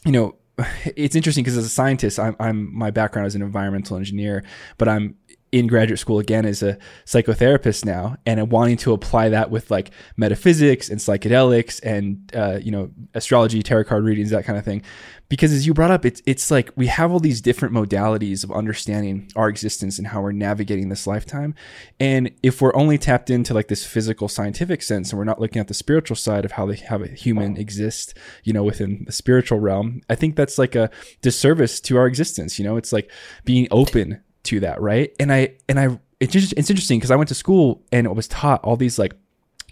you 0.04 0.12
know, 0.12 0.37
it's 0.97 1.16
interesting 1.16 1.45
because 1.45 1.57
as 1.57 1.66
a 1.66 1.71
scientist, 1.71 2.19
I'm, 2.19 2.37
I'm 2.38 2.75
my 2.76 2.90
background 2.90 3.26
is 3.26 3.35
an 3.35 3.42
environmental 3.42 3.97
engineer, 3.97 4.45
but 4.78 4.88
I'm 4.88 5.16
in 5.52 5.66
graduate 5.66 5.99
school 5.99 6.19
again 6.19 6.47
as 6.47 6.62
a 6.62 6.78
psychotherapist 7.04 7.85
now 7.85 8.16
and 8.25 8.50
wanting 8.50 8.76
to 8.76 8.92
apply 8.92 9.28
that 9.28 9.50
with 9.50 9.71
like 9.71 9.90
metaphysics 10.16 10.88
and 10.88 11.00
psychedelics 11.00 11.80
and 11.83 12.33
uh, 12.35 12.59
you 12.62 12.71
know 12.71 12.90
astrology 13.14 13.62
tarot 13.62 13.85
card 13.85 14.04
readings 14.04 14.30
that 14.30 14.45
kind 14.45 14.59
of 14.59 14.64
thing. 14.64 14.83
Because 15.28 15.52
as 15.52 15.64
you 15.66 15.75
brought 15.75 15.90
up 15.90 16.04
it's 16.04 16.23
it's 16.26 16.50
like 16.50 16.71
we 16.76 16.87
have 16.87 17.11
all 17.12 17.21
these 17.21 17.40
different 17.40 17.75
modalities 17.75 18.45
of 18.45 18.52
understanding 18.52 19.30
our 19.37 19.49
existence 19.49 19.99
and 19.99 20.09
how 20.09 20.23
we're 20.23 20.33
navigating 20.33 20.88
this 20.88 21.07
lifetime. 21.07 21.54
And 21.99 22.30
if 22.42 22.61
we're 22.61 22.75
only 22.75 22.99
tapped 22.99 23.30
into 23.30 23.52
like 23.52 23.69
this 23.69 23.85
physical 23.85 24.28
scientific 24.28 24.83
sense 24.83 25.11
and 25.11 25.19
we're 25.19 25.25
not 25.25 25.40
looking 25.40 25.61
at 25.61 25.69
the 25.69 25.75
spiritual 25.75 26.16
side 26.16 26.45
of 26.45 26.52
how 26.52 26.66
they 26.66 26.76
have 26.76 27.02
a 27.02 27.09
human 27.09 27.57
exist 27.57 28.16
you 28.45 28.52
know 28.52 28.62
within 28.62 29.04
the 29.07 29.12
spiritual 29.12 29.59
realm 29.59 30.00
i 30.09 30.14
think 30.14 30.37
that's 30.37 30.59
like 30.59 30.75
a 30.75 30.90
disservice 31.23 31.80
to 31.80 31.97
our 31.97 32.07
existence 32.07 32.59
you 32.59 32.64
know? 32.64 32.76
It's 32.76 32.92
like 32.92 33.11
being 33.45 33.66
open 33.71 34.23
to 34.50 34.61
that, 34.61 34.80
right? 34.80 35.14
And 35.19 35.33
I 35.33 35.54
and 35.69 35.78
I 35.78 35.99
it's 36.19 36.33
just 36.33 36.52
it's 36.57 36.71
interesting 36.71 36.99
because 36.99 37.11
I 37.11 37.16
went 37.16 37.28
to 37.28 37.35
school 37.35 37.83
and 37.90 38.07
it 38.07 38.14
was 38.14 38.28
taught 38.28 38.62
all 38.64 38.76
these 38.76 38.99
like, 38.99 39.14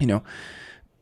you 0.01 0.07
know, 0.07 0.23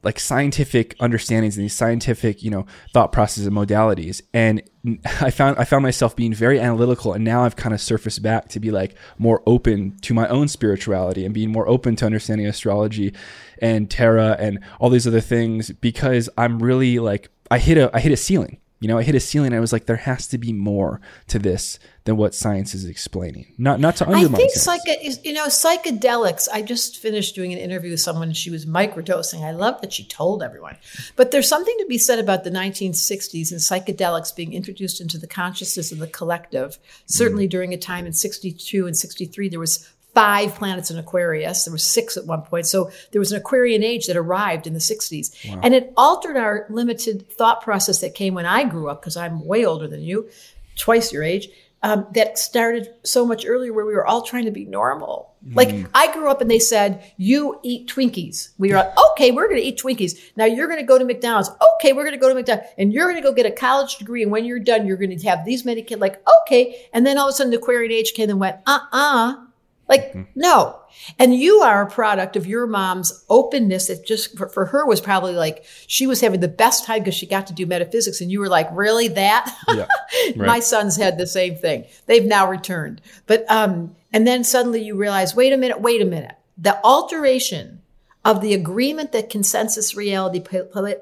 like 0.02 0.18
scientific 0.18 0.96
understandings 0.98 1.56
and 1.56 1.64
these 1.64 1.74
scientific, 1.74 2.42
you 2.42 2.50
know, 2.50 2.66
thought 2.92 3.12
processes 3.12 3.46
and 3.46 3.56
modalities. 3.56 4.22
And 4.32 4.62
I 5.04 5.30
found 5.30 5.58
I 5.58 5.64
found 5.64 5.82
myself 5.82 6.16
being 6.16 6.32
very 6.32 6.58
analytical 6.58 7.12
and 7.12 7.22
now 7.24 7.44
I've 7.44 7.56
kind 7.56 7.74
of 7.74 7.80
surfaced 7.80 8.22
back 8.22 8.48
to 8.48 8.60
be 8.60 8.70
like 8.70 8.94
more 9.18 9.42
open 9.46 9.96
to 10.02 10.14
my 10.14 10.26
own 10.28 10.48
spirituality 10.48 11.24
and 11.24 11.34
being 11.34 11.52
more 11.52 11.68
open 11.68 11.96
to 11.96 12.06
understanding 12.06 12.46
astrology 12.46 13.14
and 13.60 13.90
tarot 13.90 14.36
and 14.38 14.60
all 14.80 14.90
these 14.90 15.06
other 15.06 15.20
things 15.20 15.70
because 15.70 16.28
I'm 16.38 16.60
really 16.60 16.98
like 16.98 17.28
I 17.50 17.58
hit 17.58 17.78
a 17.78 17.90
I 17.94 18.00
hit 18.00 18.12
a 18.12 18.16
ceiling 18.16 18.58
you 18.78 18.88
know, 18.88 18.98
I 18.98 19.02
hit 19.02 19.14
a 19.14 19.20
ceiling. 19.20 19.54
I 19.54 19.60
was 19.60 19.72
like, 19.72 19.86
there 19.86 19.96
has 19.96 20.26
to 20.28 20.38
be 20.38 20.52
more 20.52 21.00
to 21.28 21.38
this 21.38 21.78
than 22.04 22.16
what 22.18 22.34
science 22.34 22.74
is 22.74 22.84
explaining. 22.84 23.54
Not 23.56 23.80
not 23.80 23.96
to 23.96 24.06
undermine. 24.06 24.34
I 24.34 24.36
think 24.36 24.52
psych- 24.52 25.24
you 25.24 25.32
know 25.32 25.46
psychedelics. 25.46 26.46
I 26.52 26.60
just 26.60 26.98
finished 26.98 27.34
doing 27.34 27.52
an 27.52 27.58
interview 27.58 27.90
with 27.90 28.00
someone. 28.00 28.32
She 28.34 28.50
was 28.50 28.66
microdosing. 28.66 29.42
I 29.42 29.52
love 29.52 29.80
that 29.80 29.94
she 29.94 30.04
told 30.04 30.42
everyone. 30.42 30.76
But 31.16 31.30
there's 31.30 31.48
something 31.48 31.74
to 31.78 31.86
be 31.86 31.96
said 31.96 32.18
about 32.18 32.44
the 32.44 32.50
1960s 32.50 33.50
and 33.50 33.60
psychedelics 33.60 34.36
being 34.36 34.52
introduced 34.52 35.00
into 35.00 35.16
the 35.18 35.26
consciousness 35.26 35.90
of 35.90 35.98
the 35.98 36.06
collective. 36.06 36.78
Certainly 37.06 37.48
mm. 37.48 37.50
during 37.50 37.72
a 37.72 37.78
time 37.78 38.04
in 38.04 38.12
62 38.12 38.86
and 38.86 38.96
63, 38.96 39.48
there 39.48 39.60
was 39.60 39.90
five 40.16 40.54
planets 40.54 40.90
in 40.90 40.96
Aquarius. 40.96 41.66
There 41.66 41.72
were 41.72 41.76
six 41.76 42.16
at 42.16 42.24
one 42.24 42.40
point. 42.40 42.64
So 42.64 42.90
there 43.12 43.20
was 43.20 43.32
an 43.32 43.38
Aquarian 43.38 43.84
age 43.84 44.06
that 44.06 44.16
arrived 44.16 44.66
in 44.66 44.72
the 44.72 44.78
60s. 44.78 45.30
Wow. 45.46 45.60
And 45.62 45.74
it 45.74 45.92
altered 45.94 46.38
our 46.38 46.64
limited 46.70 47.30
thought 47.32 47.60
process 47.60 48.00
that 48.00 48.14
came 48.14 48.32
when 48.32 48.46
I 48.46 48.64
grew 48.64 48.88
up, 48.88 49.02
because 49.02 49.18
I'm 49.18 49.44
way 49.44 49.66
older 49.66 49.86
than 49.86 50.00
you, 50.00 50.30
twice 50.78 51.12
your 51.12 51.22
age. 51.22 51.50
Um, 51.82 52.06
that 52.14 52.38
started 52.38 52.88
so 53.02 53.26
much 53.26 53.44
earlier 53.46 53.72
where 53.74 53.84
we 53.84 53.92
were 53.92 54.06
all 54.06 54.22
trying 54.22 54.46
to 54.46 54.50
be 54.50 54.64
normal. 54.64 55.34
Mm. 55.46 55.54
Like 55.54 55.86
I 55.94 56.10
grew 56.14 56.30
up 56.30 56.40
and 56.40 56.50
they 56.50 56.58
said, 56.58 57.04
you 57.18 57.60
eat 57.62 57.86
Twinkies. 57.86 58.48
We 58.56 58.70
were 58.70 58.76
like, 58.76 58.98
okay, 59.10 59.30
we're 59.30 59.46
going 59.46 59.60
to 59.60 59.66
eat 59.66 59.78
Twinkies. 59.78 60.18
Now 60.34 60.46
you're 60.46 60.66
going 60.66 60.80
to 60.80 60.86
go 60.86 60.98
to 60.98 61.04
McDonald's. 61.04 61.50
Okay, 61.74 61.92
we're 61.92 62.04
going 62.04 62.14
to 62.14 62.20
go 62.20 62.30
to 62.30 62.34
McDonald's 62.34 62.68
and 62.78 62.90
you're 62.94 63.04
going 63.04 63.22
to 63.22 63.28
go 63.28 63.34
get 63.34 63.44
a 63.44 63.50
college 63.50 63.98
degree. 63.98 64.22
And 64.22 64.32
when 64.32 64.46
you're 64.46 64.58
done, 64.58 64.86
you're 64.86 64.96
going 64.96 65.16
to 65.16 65.28
have 65.28 65.44
these 65.44 65.66
many 65.66 65.82
kids. 65.82 66.00
Like, 66.00 66.26
okay. 66.42 66.88
And 66.94 67.06
then 67.06 67.18
all 67.18 67.28
of 67.28 67.34
a 67.34 67.36
sudden 67.36 67.50
the 67.50 67.58
Aquarian 67.58 67.92
age 67.92 68.14
came 68.14 68.30
and 68.30 68.40
went, 68.40 68.56
uh-uh. 68.66 69.45
Like, 69.88 70.08
mm-hmm. 70.08 70.22
no. 70.34 70.80
And 71.18 71.34
you 71.34 71.60
are 71.60 71.82
a 71.82 71.90
product 71.90 72.36
of 72.36 72.46
your 72.46 72.66
mom's 72.66 73.24
openness 73.28 73.88
It 73.88 74.06
just 74.06 74.36
for, 74.36 74.48
for 74.48 74.66
her 74.66 74.86
was 74.86 75.00
probably 75.00 75.34
like 75.34 75.64
she 75.86 76.06
was 76.06 76.20
having 76.20 76.40
the 76.40 76.48
best 76.48 76.84
time 76.84 77.00
because 77.00 77.14
she 77.14 77.26
got 77.26 77.46
to 77.46 77.52
do 77.52 77.66
metaphysics. 77.66 78.20
And 78.20 78.30
you 78.30 78.40
were 78.40 78.48
like, 78.48 78.68
really 78.72 79.08
that? 79.08 79.54
Yeah, 79.68 79.86
right. 80.36 80.36
My 80.36 80.60
sons 80.60 80.96
had 80.96 81.18
the 81.18 81.26
same 81.26 81.56
thing. 81.56 81.84
They've 82.06 82.24
now 82.24 82.48
returned. 82.48 83.00
But, 83.26 83.44
um, 83.50 83.94
and 84.12 84.26
then 84.26 84.42
suddenly 84.42 84.82
you 84.82 84.96
realize, 84.96 85.36
wait 85.36 85.52
a 85.52 85.56
minute, 85.56 85.80
wait 85.80 86.02
a 86.02 86.06
minute. 86.06 86.34
The 86.58 86.80
alteration 86.82 87.82
of 88.24 88.40
the 88.40 88.54
agreement 88.54 89.12
that 89.12 89.30
consensus 89.30 89.94
reality 89.94 90.40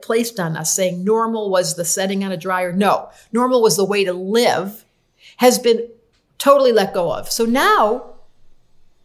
placed 0.03 0.39
on 0.39 0.57
us 0.57 0.75
saying 0.75 1.03
normal 1.03 1.49
was 1.49 1.75
the 1.75 1.85
setting 1.85 2.23
on 2.23 2.33
a 2.33 2.37
dryer. 2.37 2.71
No, 2.71 3.09
normal 3.33 3.63
was 3.63 3.77
the 3.77 3.85
way 3.85 4.05
to 4.05 4.13
live 4.13 4.85
has 5.39 5.59
been 5.59 5.89
totally 6.37 6.73
let 6.73 6.93
go 6.93 7.11
of. 7.11 7.31
So 7.31 7.47
now 7.47 8.14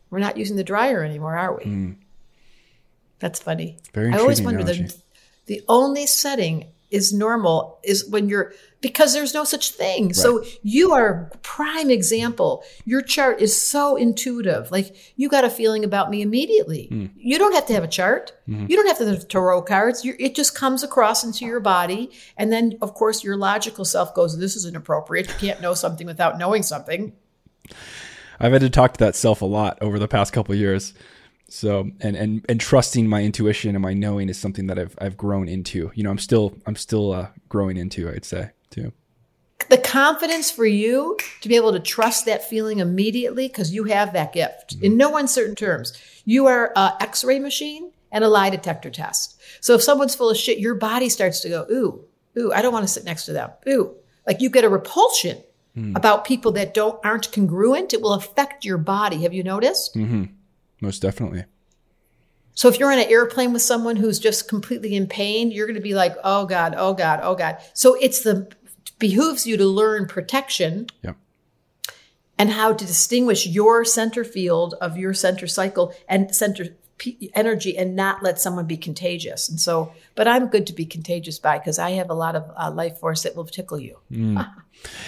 we're 0.09 0.19
not 0.19 0.37
using 0.37 0.55
the 0.55 0.63
dryer 0.63 1.03
anymore, 1.03 1.37
are 1.37 1.55
we? 1.55 1.63
Mm. 1.63 1.95
That's 3.19 3.39
funny. 3.39 3.77
Very 3.93 4.13
I 4.13 4.17
always 4.17 4.41
wonder 4.41 4.63
the, 4.63 4.95
the 5.45 5.61
only 5.67 6.05
setting 6.05 6.71
is 6.89 7.13
normal 7.13 7.79
is 7.83 8.07
when 8.09 8.27
you're 8.29 8.53
because 8.81 9.13
there's 9.13 9.33
no 9.33 9.43
such 9.43 9.71
thing. 9.71 10.07
Right. 10.07 10.15
So 10.15 10.43
you 10.63 10.93
are 10.93 11.29
prime 11.43 11.91
example. 11.91 12.63
Your 12.85 13.01
chart 13.01 13.41
is 13.41 13.59
so 13.59 13.95
intuitive. 13.95 14.71
Like 14.71 14.95
you 15.15 15.29
got 15.29 15.43
a 15.43 15.49
feeling 15.49 15.83
about 15.83 16.09
me 16.09 16.21
immediately. 16.21 16.87
Mm. 16.91 17.11
You 17.15 17.37
don't 17.37 17.53
have 17.53 17.65
to 17.67 17.73
have 17.73 17.83
a 17.83 17.89
chart. 17.89 18.31
Mm-hmm. 18.47 18.67
You 18.69 18.77
don't 18.77 18.87
have 18.87 18.97
to 18.99 19.05
have 19.05 19.27
tarot 19.27 19.63
cards. 19.63 20.03
You're, 20.03 20.15
it 20.17 20.33
just 20.33 20.55
comes 20.55 20.81
across 20.81 21.23
into 21.23 21.45
your 21.45 21.59
body. 21.59 22.11
And 22.37 22.51
then 22.51 22.77
of 22.81 22.93
course 22.93 23.23
your 23.23 23.37
logical 23.37 23.85
self 23.85 24.15
goes, 24.15 24.37
this 24.39 24.55
is 24.55 24.65
inappropriate. 24.65 25.27
You 25.27 25.35
can't 25.35 25.61
know 25.61 25.73
something 25.73 26.07
without 26.07 26.37
knowing 26.37 26.63
something. 26.63 27.13
I've 28.39 28.53
had 28.53 28.61
to 28.61 28.69
talk 28.69 28.93
to 28.93 29.05
that 29.05 29.15
self 29.15 29.41
a 29.41 29.45
lot 29.45 29.77
over 29.81 29.99
the 29.99 30.07
past 30.07 30.33
couple 30.33 30.55
years. 30.55 30.93
So 31.49 31.89
and 31.99 32.15
and 32.15 32.45
and 32.47 32.59
trusting 32.59 33.07
my 33.07 33.23
intuition 33.23 33.75
and 33.75 33.81
my 33.81 33.93
knowing 33.93 34.29
is 34.29 34.37
something 34.37 34.67
that 34.67 34.77
I've 34.77 34.95
I've 34.99 35.17
grown 35.17 35.47
into. 35.47 35.91
You 35.95 36.03
know, 36.03 36.11
I'm 36.11 36.19
still 36.19 36.55
I'm 36.65 36.75
still 36.75 37.11
uh, 37.11 37.29
growing 37.49 37.77
into. 37.77 38.09
I'd 38.09 38.25
say 38.25 38.51
too. 38.69 38.93
The 39.69 39.77
confidence 39.77 40.49
for 40.49 40.65
you 40.65 41.17
to 41.41 41.49
be 41.49 41.55
able 41.55 41.73
to 41.73 41.79
trust 41.79 42.25
that 42.25 42.43
feeling 42.43 42.79
immediately 42.79 43.47
because 43.47 43.73
you 43.73 43.83
have 43.85 44.13
that 44.13 44.33
gift 44.33 44.75
mm-hmm. 44.75 44.85
in 44.85 44.97
no 44.97 45.17
uncertain 45.17 45.55
terms. 45.55 45.93
You 46.25 46.47
are 46.47 46.71
a 46.75 46.93
X-ray 47.01 47.39
machine 47.39 47.91
and 48.11 48.23
a 48.23 48.29
lie 48.29 48.49
detector 48.49 48.89
test. 48.89 49.39
So 49.61 49.75
if 49.75 49.83
someone's 49.83 50.15
full 50.15 50.29
of 50.29 50.37
shit, 50.37 50.57
your 50.59 50.75
body 50.75 51.09
starts 51.09 51.41
to 51.41 51.49
go, 51.49 51.67
ooh, 51.71 52.05
ooh, 52.37 52.51
I 52.51 52.61
don't 52.61 52.73
want 52.73 52.87
to 52.87 52.91
sit 52.91 53.03
next 53.03 53.25
to 53.25 53.33
them. 53.33 53.51
Ooh, 53.67 53.95
like 54.25 54.41
you 54.41 54.49
get 54.49 54.63
a 54.63 54.69
repulsion 54.69 55.43
mm. 55.79 55.95
about 55.95 56.25
people 56.25 56.51
that 56.53 56.73
don't 56.73 56.99
aren't 57.03 57.31
congruent, 57.31 57.93
it 57.93 58.01
will 58.01 58.13
affect 58.13 58.65
your 58.65 58.77
body. 58.77 59.23
Have 59.23 59.33
you 59.33 59.43
noticed? 59.43 59.95
Mm-hmm. 59.95 60.25
Most 60.81 61.01
definitely. 61.01 61.45
So 62.53 62.67
if 62.67 62.77
you're 62.77 62.91
on 62.91 62.99
an 62.99 63.09
airplane 63.09 63.53
with 63.53 63.61
someone 63.61 63.95
who's 63.95 64.19
just 64.19 64.49
completely 64.49 64.95
in 64.95 65.07
pain, 65.07 65.51
you're 65.51 65.65
going 65.65 65.75
to 65.75 65.81
be 65.81 65.95
like, 65.95 66.15
"Oh 66.23 66.45
God, 66.45 66.75
oh 66.77 66.93
God, 66.93 67.19
oh 67.23 67.35
God." 67.35 67.57
So 67.73 67.95
it's 67.95 68.21
the 68.21 68.51
behooves 68.97 69.47
you 69.47 69.57
to 69.57 69.65
learn 69.65 70.07
protection. 70.07 70.87
Yeah. 71.03 71.13
And 72.37 72.51
how 72.51 72.71
to 72.71 72.85
distinguish 72.85 73.45
your 73.45 73.83
center 73.83 74.23
field 74.23 74.75
of 74.79 74.97
your 74.97 75.13
center 75.13 75.45
cycle 75.45 75.93
and 76.07 76.33
center 76.33 76.67
energy 77.35 77.77
and 77.77 77.95
not 77.95 78.23
let 78.23 78.39
someone 78.39 78.65
be 78.65 78.77
contagious. 78.77 79.49
And 79.49 79.59
so, 79.59 79.93
but 80.15 80.27
I'm 80.27 80.47
good 80.47 80.67
to 80.67 80.73
be 80.73 80.85
contagious 80.85 81.39
by 81.39 81.57
because 81.57 81.79
I 81.79 81.91
have 81.91 82.09
a 82.09 82.13
lot 82.13 82.35
of 82.35 82.49
uh, 82.57 82.71
life 82.71 82.97
force 82.97 83.23
that 83.23 83.35
will 83.35 83.45
tickle 83.45 83.79
you. 83.79 83.97
Mm. 84.11 84.49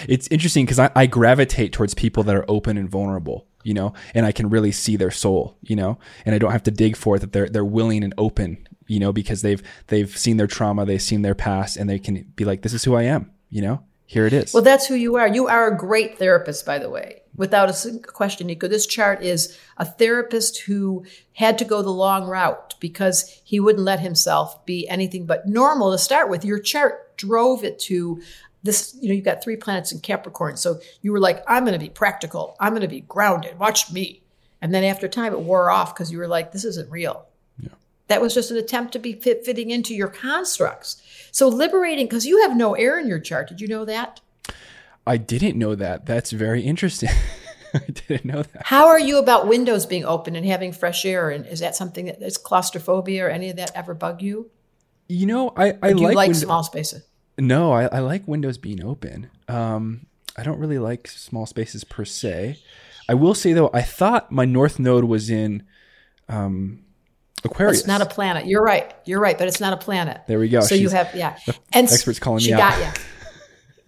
it's 0.08 0.28
interesting 0.28 0.64
because 0.64 0.78
I, 0.78 0.90
I 0.94 1.06
gravitate 1.06 1.72
towards 1.72 1.94
people 1.94 2.22
that 2.24 2.36
are 2.36 2.44
open 2.48 2.76
and 2.76 2.88
vulnerable 2.88 3.46
you 3.64 3.74
know, 3.74 3.94
and 4.12 4.26
I 4.26 4.32
can 4.32 4.50
really 4.50 4.72
see 4.72 4.96
their 4.96 5.12
soul, 5.12 5.56
you 5.62 5.76
know, 5.76 5.96
and 6.26 6.34
I 6.34 6.38
don't 6.38 6.50
have 6.50 6.64
to 6.64 6.72
dig 6.72 6.96
for 6.96 7.14
it 7.14 7.20
that 7.20 7.32
they're 7.32 7.48
they're 7.48 7.64
willing 7.64 8.02
and 8.02 8.12
open, 8.18 8.66
you 8.88 8.98
know, 8.98 9.12
because 9.12 9.42
they've 9.42 9.62
they've 9.86 10.10
seen 10.16 10.36
their 10.36 10.48
trauma, 10.48 10.84
they've 10.84 11.00
seen 11.00 11.22
their 11.22 11.36
past, 11.36 11.76
and 11.76 11.88
they 11.88 12.00
can 12.00 12.32
be 12.34 12.44
like, 12.44 12.62
this 12.62 12.72
is 12.72 12.82
who 12.82 12.96
I 12.96 13.02
am, 13.04 13.30
you 13.50 13.62
know, 13.62 13.84
here 14.04 14.26
it 14.26 14.32
is. 14.32 14.52
Well, 14.52 14.64
that's 14.64 14.86
who 14.86 14.94
you 14.96 15.16
are. 15.16 15.28
You 15.28 15.46
are 15.46 15.72
a 15.72 15.76
great 15.78 16.18
therapist, 16.18 16.66
by 16.66 16.78
the 16.78 16.90
way 16.90 17.21
without 17.36 17.70
a 17.70 17.98
question, 17.98 18.46
Nico. 18.46 18.68
This 18.68 18.86
chart 18.86 19.22
is 19.22 19.58
a 19.76 19.84
therapist 19.84 20.60
who 20.60 21.04
had 21.34 21.58
to 21.58 21.64
go 21.64 21.82
the 21.82 21.90
long 21.90 22.26
route 22.26 22.74
because 22.80 23.40
he 23.44 23.60
wouldn't 23.60 23.84
let 23.84 24.00
himself 24.00 24.64
be 24.66 24.88
anything 24.88 25.26
but 25.26 25.46
normal 25.46 25.92
to 25.92 25.98
start 25.98 26.28
with. 26.28 26.44
Your 26.44 26.58
chart 26.58 27.16
drove 27.16 27.64
it 27.64 27.78
to 27.80 28.20
this, 28.62 28.96
you 29.00 29.08
know, 29.08 29.14
you've 29.14 29.24
got 29.24 29.42
three 29.42 29.56
planets 29.56 29.92
in 29.92 30.00
Capricorn. 30.00 30.56
So 30.56 30.80
you 31.00 31.10
were 31.12 31.20
like, 31.20 31.42
I'm 31.48 31.64
going 31.64 31.78
to 31.78 31.84
be 31.84 31.90
practical. 31.90 32.56
I'm 32.60 32.72
going 32.72 32.82
to 32.82 32.88
be 32.88 33.00
grounded. 33.00 33.58
Watch 33.58 33.90
me. 33.90 34.22
And 34.60 34.72
then 34.72 34.84
after 34.84 35.08
time, 35.08 35.32
it 35.32 35.40
wore 35.40 35.70
off 35.70 35.94
because 35.94 36.12
you 36.12 36.18
were 36.18 36.28
like, 36.28 36.52
this 36.52 36.64
isn't 36.64 36.90
real. 36.90 37.26
Yeah. 37.58 37.70
That 38.06 38.20
was 38.20 38.34
just 38.34 38.52
an 38.52 38.56
attempt 38.56 38.92
to 38.92 39.00
be 39.00 39.14
fit, 39.14 39.44
fitting 39.44 39.70
into 39.70 39.94
your 39.94 40.08
constructs. 40.08 41.02
So 41.32 41.48
liberating, 41.48 42.06
because 42.06 42.26
you 42.26 42.42
have 42.42 42.56
no 42.56 42.74
air 42.74 43.00
in 43.00 43.08
your 43.08 43.18
chart. 43.18 43.48
Did 43.48 43.60
you 43.60 43.66
know 43.66 43.84
that? 43.84 44.20
I 45.06 45.16
didn't 45.16 45.58
know 45.58 45.74
that. 45.74 46.06
That's 46.06 46.30
very 46.30 46.62
interesting. 46.62 47.10
I 47.74 47.80
didn't 47.86 48.24
know 48.24 48.42
that. 48.42 48.66
How 48.66 48.88
are 48.88 49.00
you 49.00 49.18
about 49.18 49.48
windows 49.48 49.86
being 49.86 50.04
open 50.04 50.36
and 50.36 50.44
having 50.46 50.72
fresh 50.72 51.04
air? 51.04 51.30
And 51.30 51.46
is 51.46 51.60
that 51.60 51.74
something 51.74 52.06
that 52.06 52.20
is 52.20 52.36
claustrophobia 52.36 53.26
or 53.26 53.28
any 53.30 53.50
of 53.50 53.56
that 53.56 53.72
ever 53.74 53.94
bug 53.94 54.20
you? 54.22 54.50
You 55.08 55.26
know, 55.26 55.52
I, 55.56 55.74
I 55.82 55.92
like, 55.92 56.14
like 56.14 56.28
window- 56.28 56.46
small 56.46 56.62
spaces? 56.62 57.04
No, 57.38 57.72
I, 57.72 57.84
I 57.86 57.98
like 58.00 58.28
windows 58.28 58.58
being 58.58 58.84
open. 58.84 59.30
Um, 59.48 60.06
I 60.36 60.42
don't 60.42 60.58
really 60.58 60.78
like 60.78 61.08
small 61.08 61.46
spaces 61.46 61.82
per 61.82 62.04
se. 62.04 62.58
I 63.08 63.14
will 63.14 63.34
say 63.34 63.52
though, 63.52 63.70
I 63.72 63.82
thought 63.82 64.30
my 64.30 64.44
north 64.44 64.78
node 64.78 65.04
was 65.04 65.30
in 65.30 65.64
um, 66.28 66.84
Aquarius. 67.44 67.80
It's 67.80 67.86
not 67.88 68.00
a 68.00 68.06
planet. 68.06 68.46
You're 68.46 68.62
right. 68.62 68.94
You're 69.04 69.20
right, 69.20 69.36
but 69.36 69.48
it's 69.48 69.60
not 69.60 69.72
a 69.72 69.76
planet. 69.76 70.20
There 70.28 70.38
we 70.38 70.48
go. 70.48 70.60
So 70.60 70.74
you 70.74 70.90
have 70.90 71.14
yeah, 71.14 71.38
and 71.72 71.90
expert's 71.90 72.18
calling 72.18 72.38
me 72.38 72.44
she 72.44 72.52
out. 72.52 72.58
got 72.58 72.78
you. 72.78 73.02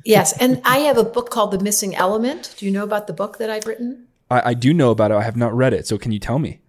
Yes, 0.05 0.37
and 0.39 0.61
I 0.65 0.79
have 0.79 0.99
a 0.99 1.05
book 1.05 1.31
called 1.31 1.51
The 1.51 1.59
Missing 1.59 1.95
Element. 1.95 2.55
Do 2.59 2.67
you 2.67 2.73
know 2.73 2.85
about 2.85 3.07
the 3.07 3.13
book 3.13 3.39
that 3.39 3.49
I've 3.49 3.67
written? 3.67 4.07
I, 4.31 4.51
I 4.51 4.55
do 4.55 4.75
know 4.75 4.91
about 4.91 5.11
it. 5.11 5.15
I 5.15 5.23
have 5.23 5.37
not 5.37 5.55
read 5.55 5.73
it. 5.73 5.87
So 5.87 5.97
can 5.97 6.13
you 6.13 6.19
tell 6.19 6.39
me? 6.39 6.61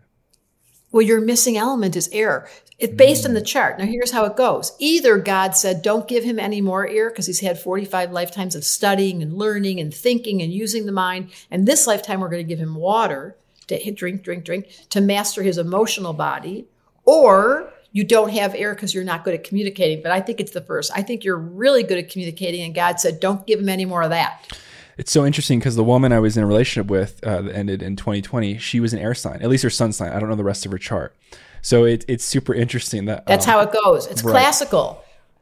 Well, 0.91 1.01
your 1.01 1.19
missing 1.19 1.57
element 1.57 1.97
is 1.97 2.07
air. 2.13 2.47
It's 2.79 2.93
based 2.93 3.25
on 3.25 3.33
the 3.33 3.41
mm. 3.41 3.45
chart. 3.45 3.77
Now, 3.77 3.85
here's 3.85 4.11
how 4.11 4.23
it 4.23 4.37
goes. 4.37 4.71
Either 4.79 5.17
God 5.17 5.55
said, 5.55 5.81
don't 5.81 6.07
give 6.07 6.23
him 6.23 6.39
any 6.39 6.61
more 6.61 6.87
air 6.87 7.09
because 7.09 7.27
he's 7.27 7.41
had 7.41 7.59
45 7.59 8.11
lifetimes 8.11 8.55
of 8.55 8.63
studying 8.63 9.21
and 9.21 9.33
learning 9.33 9.81
and 9.81 9.93
thinking 9.93 10.41
and 10.41 10.53
using 10.53 10.85
the 10.85 10.93
mind. 10.93 11.31
And 11.51 11.65
this 11.65 11.85
lifetime, 11.87 12.21
we're 12.21 12.29
going 12.29 12.45
to 12.45 12.47
give 12.47 12.59
him 12.59 12.75
water 12.75 13.35
to 13.67 13.91
drink, 13.91 14.23
drink, 14.23 14.45
drink 14.45 14.69
to 14.89 15.01
master 15.01 15.43
his 15.43 15.57
emotional 15.57 16.13
body. 16.13 16.67
Or 17.03 17.73
you 17.95 18.03
don't 18.03 18.31
have 18.31 18.53
air 18.55 18.75
because 18.75 18.93
you're 18.93 19.05
not 19.05 19.23
good 19.23 19.33
at 19.33 19.45
communicating. 19.45 20.03
But 20.03 20.11
I 20.11 20.19
think 20.19 20.41
it's 20.41 20.51
the 20.51 20.59
first. 20.59 20.91
I 20.93 21.01
think 21.01 21.23
you're 21.23 21.37
really 21.37 21.81
good 21.81 21.97
at 21.97 22.09
communicating. 22.09 22.61
And 22.63 22.75
God 22.75 22.99
said, 22.99 23.21
don't 23.21 23.47
give 23.47 23.61
him 23.61 23.69
any 23.69 23.85
more 23.85 24.01
of 24.01 24.09
that. 24.09 24.59
It's 24.97 25.13
so 25.13 25.25
interesting 25.25 25.59
because 25.59 25.77
the 25.77 25.83
woman 25.83 26.11
I 26.11 26.19
was 26.19 26.35
in 26.35 26.43
a 26.43 26.45
relationship 26.45 26.91
with 26.91 27.23
uh, 27.23 27.43
that 27.43 27.55
ended 27.55 27.81
in 27.81 27.95
2020, 27.95 28.57
she 28.57 28.81
was 28.81 28.91
an 28.91 28.99
air 28.99 29.15
sign, 29.15 29.41
at 29.41 29.47
least 29.47 29.63
her 29.63 29.69
sun 29.69 29.93
sign. 29.93 30.11
I 30.11 30.19
don't 30.19 30.27
know 30.27 30.35
the 30.35 30.43
rest 30.43 30.65
of 30.65 30.73
her 30.73 30.77
chart. 30.77 31.15
So 31.61 31.85
it, 31.85 32.03
it's 32.09 32.25
super 32.25 32.53
interesting 32.53 33.05
that 33.05 33.25
That's 33.27 33.47
um, 33.47 33.53
how 33.53 33.59
it 33.61 33.71
goes. 33.71 34.07
It's 34.07 34.25
right. 34.25 34.31
classical. 34.31 35.01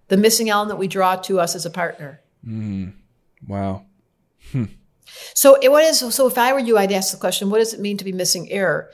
The 0.09 0.17
missing 0.17 0.51
element 0.51 0.77
we 0.77 0.87
draw 0.87 1.15
to 1.15 1.39
us 1.39 1.55
as 1.55 1.65
a 1.65 1.71
partner. 1.71 2.21
wow. 3.47 3.85
So 5.33 5.57
it, 5.59 5.71
what 5.71 5.83
is 5.83 5.99
so 5.99 6.27
if 6.27 6.37
I 6.37 6.53
were 6.53 6.59
you, 6.59 6.77
I'd 6.77 6.91
ask 6.91 7.11
the 7.11 7.19
question: 7.19 7.49
What 7.49 7.59
does 7.59 7.73
it 7.73 7.79
mean 7.79 7.97
to 7.97 8.03
be 8.03 8.11
missing 8.11 8.49
air? 8.51 8.89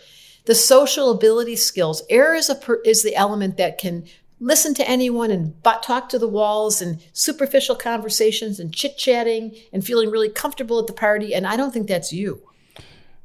The 0.46 0.56
social 0.56 1.12
ability 1.12 1.56
skills. 1.58 2.02
Air 2.10 2.34
is 2.34 2.50
a 2.50 2.60
is 2.86 3.04
the 3.04 3.16
element 3.16 3.58
that 3.58 3.78
can 3.78 4.06
listen 4.40 4.74
to 4.74 4.90
anyone 4.90 5.32
and 5.32 5.62
but 5.64 5.84
talk 5.84 6.10
to 6.10 6.20
the 6.20 6.28
walls 6.28 6.82
and 6.82 7.02
superficial 7.14 7.76
conversations 7.76 8.60
and 8.60 8.74
chit 8.74 8.98
chatting 8.98 9.56
and 9.74 9.86
feeling 9.86 10.10
really 10.10 10.30
comfortable 10.30 10.80
at 10.80 10.88
the 10.88 10.94
party. 10.94 11.34
And 11.34 11.46
I 11.46 11.58
don't 11.58 11.72
think 11.72 11.88
that's 11.88 12.14
you. 12.14 12.42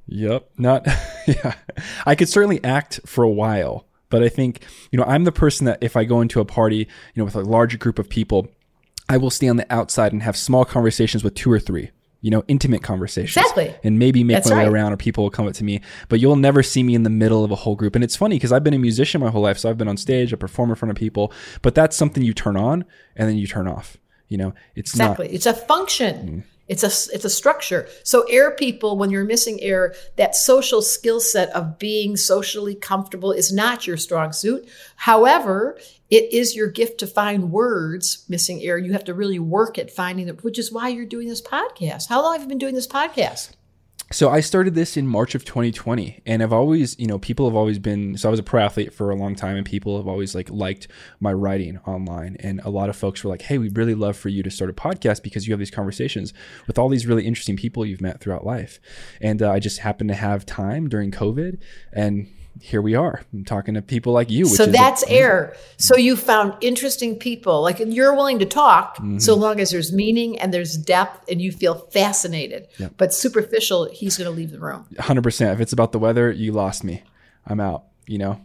Yep. 0.07 0.51
Not, 0.59 0.87
yeah. 1.27 1.55
I 2.05 2.15
could 2.15 2.29
certainly 2.29 2.63
act 2.63 3.01
for 3.07 3.25
a 3.25 3.31
while, 3.31 3.87
but 4.11 4.23
I 4.23 4.29
think, 4.29 4.63
you 4.91 4.99
know, 4.99 5.05
I'm 5.05 5.25
the 5.25 5.33
person 5.33 5.67
that 5.67 5.79
if 5.83 5.97
I 5.97 6.05
go 6.05 6.21
into 6.21 6.41
a 6.41 6.45
party, 6.45 6.77
you 6.77 6.87
know, 7.17 7.25
with 7.25 7.37
a 7.37 7.41
larger 7.41 7.79
group 7.79 7.99
of 7.99 8.09
people, 8.09 8.49
I 9.09 9.17
will 9.17 9.31
stay 9.31 9.49
on 9.49 9.57
the 9.57 9.73
outside 9.73 10.13
and 10.13 10.23
have 10.23 10.37
small 10.37 10.65
conversations 10.65 11.23
with 11.23 11.35
two 11.35 11.51
or 11.51 11.61
three, 11.61 11.91
you 12.25 12.31
know, 12.31 12.43
intimate 12.49 12.83
conversations. 12.83 13.37
Exactly. 13.37 13.75
And 13.85 13.99
maybe 13.99 14.25
make 14.25 14.37
That's 14.37 14.49
my 14.49 14.65
way 14.65 14.65
around 14.65 14.95
or 14.95 14.97
people 14.97 15.25
will 15.25 15.31
come 15.31 15.47
up 15.47 15.53
to 15.57 15.63
me, 15.63 15.83
but 16.09 16.21
you'll 16.21 16.37
never 16.37 16.63
see 16.63 16.83
me 16.83 16.95
in 16.95 17.03
the 17.03 17.11
middle 17.11 17.45
of 17.45 17.51
a 17.51 17.55
whole 17.55 17.77
group. 17.77 17.95
And 17.95 18.03
it's 18.03 18.17
funny 18.17 18.37
because 18.37 18.51
I've 18.51 18.65
been 18.65 18.73
a 18.73 18.79
musician 18.79 19.21
my 19.21 19.29
whole 19.29 19.43
life. 19.43 19.59
So 19.59 19.69
I've 19.69 19.77
been 19.77 19.89
on 19.89 19.99
stage, 19.99 20.33
I 20.33 20.37
perform 20.37 20.71
in 20.71 20.77
front 20.77 20.89
of 20.89 20.97
people, 20.97 21.35
but 21.61 21.75
that's 21.75 21.95
something 21.95 22.23
you 22.23 22.33
turn 22.33 22.57
on 22.57 22.87
and 23.15 23.29
then 23.29 23.37
you 23.37 23.47
turn 23.47 23.69
off. 23.69 23.99
You 24.29 24.39
know, 24.39 24.55
it's 24.75 24.93
Exactly. 24.93 25.29
It's 25.35 25.45
a 25.45 25.53
function. 25.53 26.17
Mm-hmm. 26.17 26.41
It's 26.67 26.83
a 26.83 27.15
it's 27.15 27.27
a 27.27 27.31
structure. 27.31 27.89
So 28.05 28.23
air 28.23 28.53
people, 28.53 28.97
when 28.97 29.11
you're 29.11 29.27
missing 29.27 29.61
air, 29.61 29.95
that 30.17 30.35
social 30.35 30.81
skill 30.81 31.21
set 31.21 31.51
of 31.51 31.79
being 31.79 32.17
socially 32.17 32.75
comfortable 32.75 33.33
is 33.33 33.53
not 33.53 33.87
your 33.87 33.99
strong 33.99 34.33
suit. 34.33 34.67
However, 34.97 35.79
it 36.11 36.33
is 36.33 36.55
your 36.55 36.69
gift 36.69 36.99
to 37.01 37.07
find 37.07 37.51
words 37.51 38.25
missing 38.29 38.63
air. 38.63 38.79
You 38.79 38.93
have 38.93 39.05
to 39.05 39.15
really 39.15 39.39
work 39.39 39.79
at 39.79 39.91
finding 39.91 40.29
it, 40.29 40.45
which 40.45 40.59
is 40.59 40.73
why 40.73 40.89
you're 40.89 41.07
doing 41.07 41.29
this 41.29 41.43
podcast. 41.43 42.09
How 42.09 42.23
long 42.23 42.35
have 42.35 42.43
you 42.43 42.49
been 42.49 42.59
doing 42.59 42.75
this 42.75 42.87
podcast? 42.87 43.53
So 44.13 44.29
I 44.29 44.41
started 44.41 44.75
this 44.75 44.97
in 44.99 45.07
March 45.07 45.35
of 45.35 45.47
2020, 45.47 46.23
and 46.27 46.43
I've 46.43 46.53
always, 46.53 46.97
you 46.99 47.07
know, 47.07 47.19
people 47.19 47.47
have 47.47 47.57
always 47.57 47.79
been. 47.79 48.19
So 48.19 48.29
I 48.29 48.31
was 48.31 48.39
a 48.39 48.45
pro 48.45 48.63
athlete 48.63 48.93
for 48.93 49.11
a 49.11 49.17
long 49.17 49.35
time, 49.35 49.57
and 49.57 49.65
people 49.65 49.97
have 49.97 50.07
always 50.07 50.35
like 50.35 50.51
liked 50.51 50.89
my 51.21 51.33
writing 51.33 51.79
online. 51.87 52.37
And 52.39 52.61
a 52.61 52.71
lot 52.71 52.91
of 52.91 52.97
folks 52.97 53.25
were 53.25 53.31
like, 53.31 53.43
"Hey, 53.43 53.57
we'd 53.57 53.77
really 53.77 53.95
love 53.95 54.17
for 54.17 54.29
you 54.29 54.43
to 54.43 54.51
start 54.51 54.71
a 54.71 54.75
podcast 54.75 55.23
because 55.23 55.49
you 55.49 55.53
have 55.53 55.59
these 55.59 55.71
conversations 55.71 56.35
with 56.67 56.79
all 56.79 56.91
these 56.91 57.07
really 57.07 57.27
interesting 57.27 57.57
people 57.57 57.87
you've 57.87 58.03
met 58.03 58.21
throughout 58.21 58.45
life." 58.45 58.79
And 59.23 59.43
uh, 59.43 59.51
I 59.51 59.59
just 59.59 59.81
happened 59.81 60.09
to 60.11 60.15
have 60.15 60.45
time 60.45 60.89
during 60.89 61.11
COVID, 61.11 61.59
and 61.93 62.29
here 62.61 62.81
we 62.81 62.95
are. 62.95 63.23
I'm 63.33 63.45
talking 63.45 63.75
to 63.75 63.83
people 63.83 64.13
like 64.13 64.31
you. 64.31 64.45
Which 64.45 64.55
So 64.55 64.63
is 64.65 64.69
a- 64.71 64.73
that's 64.73 65.05
air. 65.09 65.57
So 65.77 65.97
you 65.97 66.17
found 66.17 66.55
interesting 66.61 67.17
people. 67.17 67.63
Like 67.63 67.79
you're 67.81 68.15
willing 68.15 68.39
to 68.39 68.47
talk 68.47 68.99
so 69.19 69.35
long 69.35 69.61
as 69.61 69.71
there's 69.71 69.93
meaning 69.93 70.39
and 70.39 70.53
there's 70.55 70.77
depth 70.77 71.29
and 71.31 71.41
you 71.43 71.53
feel 71.53 71.75
fascinated. 71.75 72.69
But 72.97 73.13
superficial, 73.13 73.89
he's 73.93 74.17
going 74.17 74.31
to 74.31 74.37
leave 74.37 74.51
the 74.51 74.61
room. 74.61 74.87
100%. 74.95 75.53
If 75.53 75.61
it's 75.61 75.73
about 75.73 75.93
the 75.93 75.99
weather, 75.99 76.31
you 76.31 76.53
lost 76.53 76.85
me. 76.85 77.03
I'm 77.47 77.61
out. 77.61 77.85
You 78.07 78.19
know. 78.19 78.41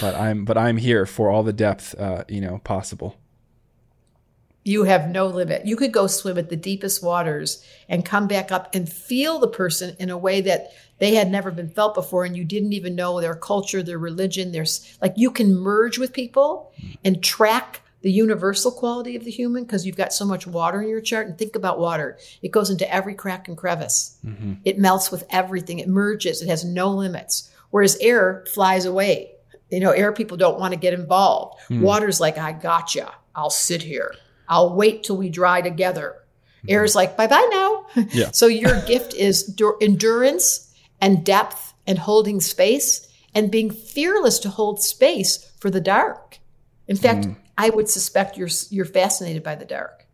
But 0.00 0.14
I'm 0.16 0.44
but 0.44 0.58
I'm 0.58 0.76
here 0.76 1.06
for 1.06 1.30
all 1.30 1.42
the 1.44 1.52
depth, 1.52 1.94
uh, 1.98 2.24
you 2.28 2.40
know, 2.40 2.58
possible. 2.64 3.16
You 4.68 4.84
have 4.84 5.08
no 5.08 5.26
limit. 5.26 5.66
You 5.66 5.76
could 5.76 5.92
go 5.92 6.06
swim 6.06 6.36
at 6.36 6.50
the 6.50 6.56
deepest 6.56 7.02
waters 7.02 7.64
and 7.88 8.04
come 8.04 8.28
back 8.28 8.52
up 8.52 8.74
and 8.74 8.86
feel 8.86 9.38
the 9.38 9.48
person 9.48 9.96
in 9.98 10.10
a 10.10 10.18
way 10.18 10.42
that 10.42 10.72
they 10.98 11.14
had 11.14 11.30
never 11.30 11.50
been 11.50 11.70
felt 11.70 11.94
before 11.94 12.24
and 12.24 12.36
you 12.36 12.44
didn't 12.44 12.74
even 12.74 12.94
know 12.94 13.20
their 13.20 13.34
culture, 13.34 13.82
their 13.82 13.98
religion, 13.98 14.52
there's 14.52 14.98
like 15.00 15.14
you 15.16 15.30
can 15.30 15.54
merge 15.54 15.98
with 15.98 16.12
people 16.12 16.72
and 17.02 17.24
track 17.24 17.80
the 18.02 18.12
universal 18.12 18.70
quality 18.70 19.16
of 19.16 19.24
the 19.24 19.30
human 19.30 19.64
because 19.64 19.86
you've 19.86 19.96
got 19.96 20.12
so 20.12 20.24
much 20.24 20.46
water 20.46 20.82
in 20.82 20.88
your 20.88 21.00
chart 21.00 21.26
and 21.26 21.38
think 21.38 21.56
about 21.56 21.80
water. 21.80 22.18
It 22.42 22.50
goes 22.50 22.70
into 22.70 22.92
every 22.92 23.14
crack 23.14 23.48
and 23.48 23.56
crevice. 23.56 24.18
Mm-hmm. 24.24 24.54
It 24.64 24.78
melts 24.78 25.10
with 25.10 25.24
everything. 25.30 25.78
It 25.78 25.88
merges. 25.88 26.42
It 26.42 26.48
has 26.48 26.64
no 26.64 26.90
limits. 26.90 27.50
Whereas 27.70 27.96
air 28.00 28.44
flies 28.52 28.84
away. 28.84 29.32
You 29.70 29.80
know, 29.80 29.90
air 29.90 30.12
people 30.12 30.36
don't 30.36 30.60
want 30.60 30.74
to 30.74 30.80
get 30.80 30.94
involved. 30.94 31.60
Hmm. 31.68 31.82
Water's 31.82 32.20
like, 32.20 32.38
I 32.38 32.52
gotcha. 32.52 33.12
I'll 33.34 33.50
sit 33.50 33.82
here. 33.82 34.14
I'll 34.48 34.74
wait 34.74 35.04
till 35.04 35.16
we 35.16 35.28
dry 35.28 35.60
together. 35.60 36.16
Air's 36.66 36.94
like, 36.94 37.16
bye 37.16 37.26
bye 37.26 37.48
now. 37.50 37.86
Yeah. 38.10 38.30
so 38.32 38.46
your 38.46 38.80
gift 38.82 39.14
is 39.14 39.42
dur- 39.42 39.76
endurance 39.80 40.72
and 41.00 41.24
depth 41.24 41.74
and 41.86 41.98
holding 41.98 42.40
space 42.40 43.06
and 43.34 43.50
being 43.50 43.70
fearless 43.70 44.38
to 44.40 44.48
hold 44.48 44.82
space 44.82 45.50
for 45.58 45.70
the 45.70 45.80
dark. 45.80 46.38
In 46.86 46.96
fact, 46.96 47.28
I 47.56 47.70
would 47.70 47.88
suspect 47.88 48.36
you're 48.36 48.48
you're 48.70 48.86
fascinated 48.86 49.42
by 49.42 49.54
the 49.54 49.64
dark. 49.64 50.06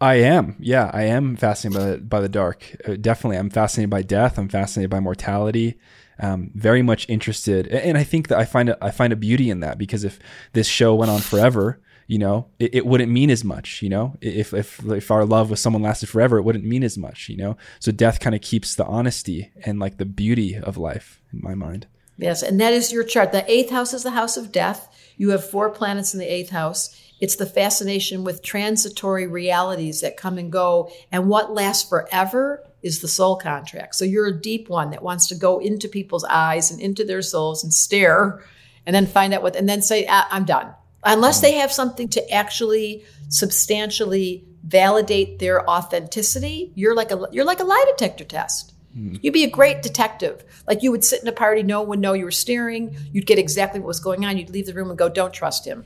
I 0.00 0.14
am. 0.14 0.56
Yeah, 0.58 0.90
I 0.92 1.02
am 1.02 1.36
fascinated 1.36 1.78
by 1.78 1.90
the, 1.90 1.98
by 1.98 2.20
the 2.20 2.28
dark. 2.28 2.76
Uh, 2.86 2.96
definitely. 2.96 3.36
I'm 3.36 3.50
fascinated 3.50 3.90
by 3.90 4.02
death. 4.02 4.38
I'm 4.38 4.48
fascinated 4.48 4.90
by 4.90 5.00
mortality. 5.00 5.78
Um, 6.18 6.52
very 6.54 6.82
much 6.82 7.08
interested. 7.08 7.66
And 7.68 7.98
I 7.98 8.04
think 8.04 8.28
that 8.28 8.38
I 8.38 8.44
find 8.44 8.70
a, 8.70 8.84
I 8.84 8.90
find 8.90 9.12
a 9.12 9.16
beauty 9.16 9.50
in 9.50 9.60
that 9.60 9.78
because 9.78 10.04
if 10.04 10.18
this 10.52 10.66
show 10.66 10.94
went 10.94 11.10
on 11.10 11.20
forever, 11.20 11.80
you 12.10 12.18
know, 12.18 12.48
it, 12.58 12.74
it 12.74 12.86
wouldn't 12.86 13.12
mean 13.12 13.30
as 13.30 13.44
much, 13.44 13.82
you 13.82 13.88
know, 13.88 14.16
if, 14.20 14.52
if, 14.52 14.84
if 14.84 15.12
our 15.12 15.24
love 15.24 15.48
with 15.48 15.60
someone 15.60 15.80
lasted 15.80 16.08
forever, 16.08 16.38
it 16.38 16.42
wouldn't 16.42 16.64
mean 16.64 16.82
as 16.82 16.98
much, 16.98 17.28
you 17.28 17.36
know? 17.36 17.56
So 17.78 17.92
death 17.92 18.18
kind 18.18 18.34
of 18.34 18.40
keeps 18.40 18.74
the 18.74 18.84
honesty 18.84 19.52
and 19.64 19.78
like 19.78 19.98
the 19.98 20.04
beauty 20.04 20.56
of 20.56 20.76
life 20.76 21.22
in 21.32 21.40
my 21.40 21.54
mind. 21.54 21.86
Yes, 22.18 22.42
and 22.42 22.60
that 22.60 22.72
is 22.72 22.90
your 22.90 23.04
chart. 23.04 23.30
The 23.30 23.48
eighth 23.48 23.70
house 23.70 23.94
is 23.94 24.02
the 24.02 24.10
house 24.10 24.36
of 24.36 24.50
death. 24.50 24.92
You 25.18 25.30
have 25.30 25.48
four 25.48 25.70
planets 25.70 26.12
in 26.12 26.18
the 26.18 26.26
eighth 26.26 26.50
house. 26.50 27.00
It's 27.20 27.36
the 27.36 27.46
fascination 27.46 28.24
with 28.24 28.42
transitory 28.42 29.28
realities 29.28 30.00
that 30.00 30.16
come 30.16 30.36
and 30.36 30.50
go. 30.50 30.90
And 31.12 31.28
what 31.28 31.54
lasts 31.54 31.88
forever 31.88 32.66
is 32.82 33.02
the 33.02 33.08
soul 33.08 33.36
contract. 33.36 33.94
So 33.94 34.04
you're 34.04 34.26
a 34.26 34.40
deep 34.40 34.68
one 34.68 34.90
that 34.90 35.04
wants 35.04 35.28
to 35.28 35.36
go 35.36 35.60
into 35.60 35.88
people's 35.88 36.24
eyes 36.24 36.72
and 36.72 36.80
into 36.80 37.04
their 37.04 37.22
souls 37.22 37.62
and 37.62 37.72
stare 37.72 38.42
and 38.84 38.96
then 38.96 39.06
find 39.06 39.32
out 39.32 39.44
what, 39.44 39.54
and 39.54 39.68
then 39.68 39.80
say, 39.80 40.06
ah, 40.08 40.26
I'm 40.32 40.44
done. 40.44 40.74
Unless 41.04 41.40
they 41.40 41.52
have 41.52 41.72
something 41.72 42.08
to 42.10 42.30
actually 42.30 43.04
substantially 43.28 44.44
validate 44.62 45.38
their 45.38 45.68
authenticity, 45.68 46.72
you're 46.74 46.94
like 46.94 47.10
a, 47.10 47.26
you're 47.32 47.44
like 47.44 47.60
a 47.60 47.64
lie 47.64 47.84
detector 47.88 48.24
test. 48.24 48.74
Mm-hmm. 48.96 49.16
You'd 49.22 49.32
be 49.32 49.44
a 49.44 49.50
great 49.50 49.82
detective. 49.82 50.44
Like 50.66 50.82
you 50.82 50.90
would 50.90 51.04
sit 51.04 51.22
in 51.22 51.28
a 51.28 51.32
party, 51.32 51.62
no 51.62 51.82
one 51.82 52.00
know 52.00 52.12
you 52.12 52.24
were 52.24 52.30
staring. 52.30 52.96
You'd 53.12 53.26
get 53.26 53.38
exactly 53.38 53.80
what 53.80 53.86
was 53.86 54.00
going 54.00 54.24
on. 54.24 54.36
You'd 54.36 54.50
leave 54.50 54.66
the 54.66 54.74
room 54.74 54.90
and 54.90 54.98
go, 54.98 55.08
"Don't 55.08 55.32
trust 55.32 55.64
him." 55.64 55.84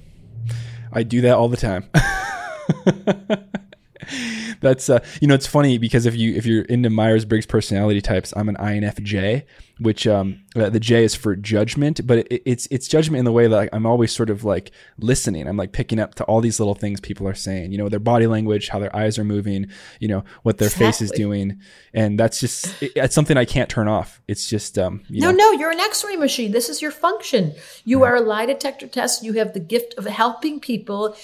I 0.93 1.03
do 1.03 1.21
that 1.21 1.37
all 1.37 1.49
the 1.49 1.57
time. 1.57 1.91
That's 4.61 4.89
uh, 4.89 5.05
you 5.21 5.29
know, 5.29 5.35
it's 5.35 5.47
funny 5.47 5.79
because 5.79 6.07
if 6.07 6.17
you 6.17 6.35
if 6.35 6.47
you're 6.47 6.65
into 6.65 6.91
Myers 6.91 7.25
Briggs 7.25 7.47
personality 7.47 8.01
types, 8.01 8.33
I'm 8.37 8.49
an 8.49 8.57
INFJ, 8.57 9.45
which 9.81 10.07
um, 10.07 10.43
uh, 10.55 10.71
the 10.71 10.81
J 10.81 11.05
is 11.05 11.15
for 11.15 11.35
judgment, 11.35 12.07
but 12.07 12.19
it, 12.19 12.43
it's 12.47 12.67
it's 12.71 12.87
judgment 12.87 13.19
in 13.19 13.25
the 13.25 13.33
way 13.33 13.47
that 13.47 13.57
like, 13.57 13.69
I'm 13.73 13.87
always 13.87 14.13
sort 14.13 14.31
of 14.31 14.45
like 14.45 14.71
listening. 14.99 15.49
I'm 15.49 15.57
like 15.57 15.73
picking 15.73 15.99
up 15.99 16.15
to 16.17 16.25
all 16.25 16.41
these 16.41 16.61
little 16.61 16.75
things 16.75 17.01
people 17.01 17.27
are 17.27 17.35
saying. 17.35 17.73
You 17.73 17.79
know, 17.79 17.89
their 17.89 18.01
body 18.01 18.27
language, 18.27 18.69
how 18.69 18.79
their 18.79 18.95
eyes 18.95 19.19
are 19.19 19.25
moving. 19.25 19.67
You 20.01 20.09
know, 20.09 20.25
what 20.43 20.59
their 20.59 20.67
exactly. 20.67 20.87
face 20.87 21.03
is 21.03 21.11
doing, 21.11 21.61
and 21.93 22.19
that's 22.19 22.41
just 22.41 22.83
it, 22.83 22.93
it's 22.97 23.15
something 23.15 23.37
I 23.37 23.45
can't 23.45 23.69
turn 23.69 23.89
off. 23.89 24.21
It's 24.29 24.49
just 24.49 24.79
um, 24.79 25.03
no, 25.09 25.31
know. 25.31 25.37
no. 25.37 25.53
You're 25.53 25.73
an 25.73 25.81
X-ray 25.81 26.17
machine. 26.17 26.53
This 26.53 26.69
is 26.69 26.81
your 26.81 26.91
function. 26.91 27.55
You 27.85 28.01
yeah. 28.01 28.07
are 28.07 28.17
a 28.17 28.21
lie 28.21 28.47
detector 28.47 28.87
test. 28.87 29.25
You 29.25 29.35
have 29.35 29.53
the 29.53 29.61
gift 29.61 29.95
of 29.99 30.05
helping 30.07 30.61
people 30.61 31.17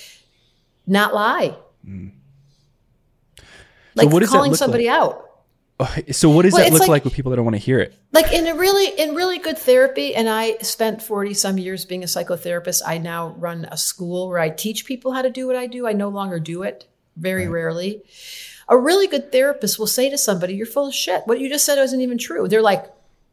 not 0.87 1.15
lie. 1.15 1.57
Mm. 1.87 2.13
Like 4.03 4.23
so 4.25 4.33
calling 4.33 4.55
somebody 4.55 4.87
like? 4.87 5.01
out. 5.01 5.27
Oh, 5.83 5.97
so 6.11 6.29
what 6.29 6.43
does 6.43 6.53
well, 6.53 6.63
that 6.63 6.73
look 6.73 6.81
like, 6.81 6.89
like 6.89 7.05
with 7.05 7.15
people 7.15 7.31
that 7.31 7.37
don't 7.37 7.45
want 7.47 7.57
to 7.57 7.63
hear 7.63 7.79
it? 7.79 7.95
Like 8.13 8.33
in 8.33 8.47
a 8.47 8.55
really 8.55 8.89
in 9.01 9.15
really 9.15 9.39
good 9.39 9.57
therapy, 9.57 10.15
and 10.15 10.29
I 10.29 10.59
spent 10.59 11.03
forty 11.03 11.33
some 11.33 11.57
years 11.57 11.87
being 11.87 12.03
a 12.03 12.07
psychotherapist. 12.07 12.83
I 12.87 12.99
now 12.99 13.35
run 13.39 13.67
a 13.71 13.79
school 13.79 14.29
where 14.29 14.39
I 14.39 14.51
teach 14.51 14.85
people 14.85 15.13
how 15.13 15.23
to 15.23 15.31
do 15.31 15.47
what 15.47 15.57
I 15.57 15.67
do. 15.67 15.87
I 15.87 15.95
no 15.95 16.11
longer 16.11 16.39
do 16.39 16.63
it 16.63 16.87
very 17.17 17.47
right. 17.47 17.53
rarely. 17.53 18.03
A 18.69 18.77
really 18.77 19.07
good 19.07 19.33
therapist 19.33 19.79
will 19.79 19.87
say 19.87 20.11
to 20.11 20.19
somebody, 20.19 20.55
"You're 20.55 20.67
full 20.67 20.89
of 20.89 20.95
shit. 20.95 21.23
What 21.27 21.41
you 21.41 21.49
just 21.49 21.65
said 21.65 21.79
wasn't 21.79 22.03
even 22.03 22.19
true." 22.19 22.47
They're 22.47 22.61
like, 22.61 22.85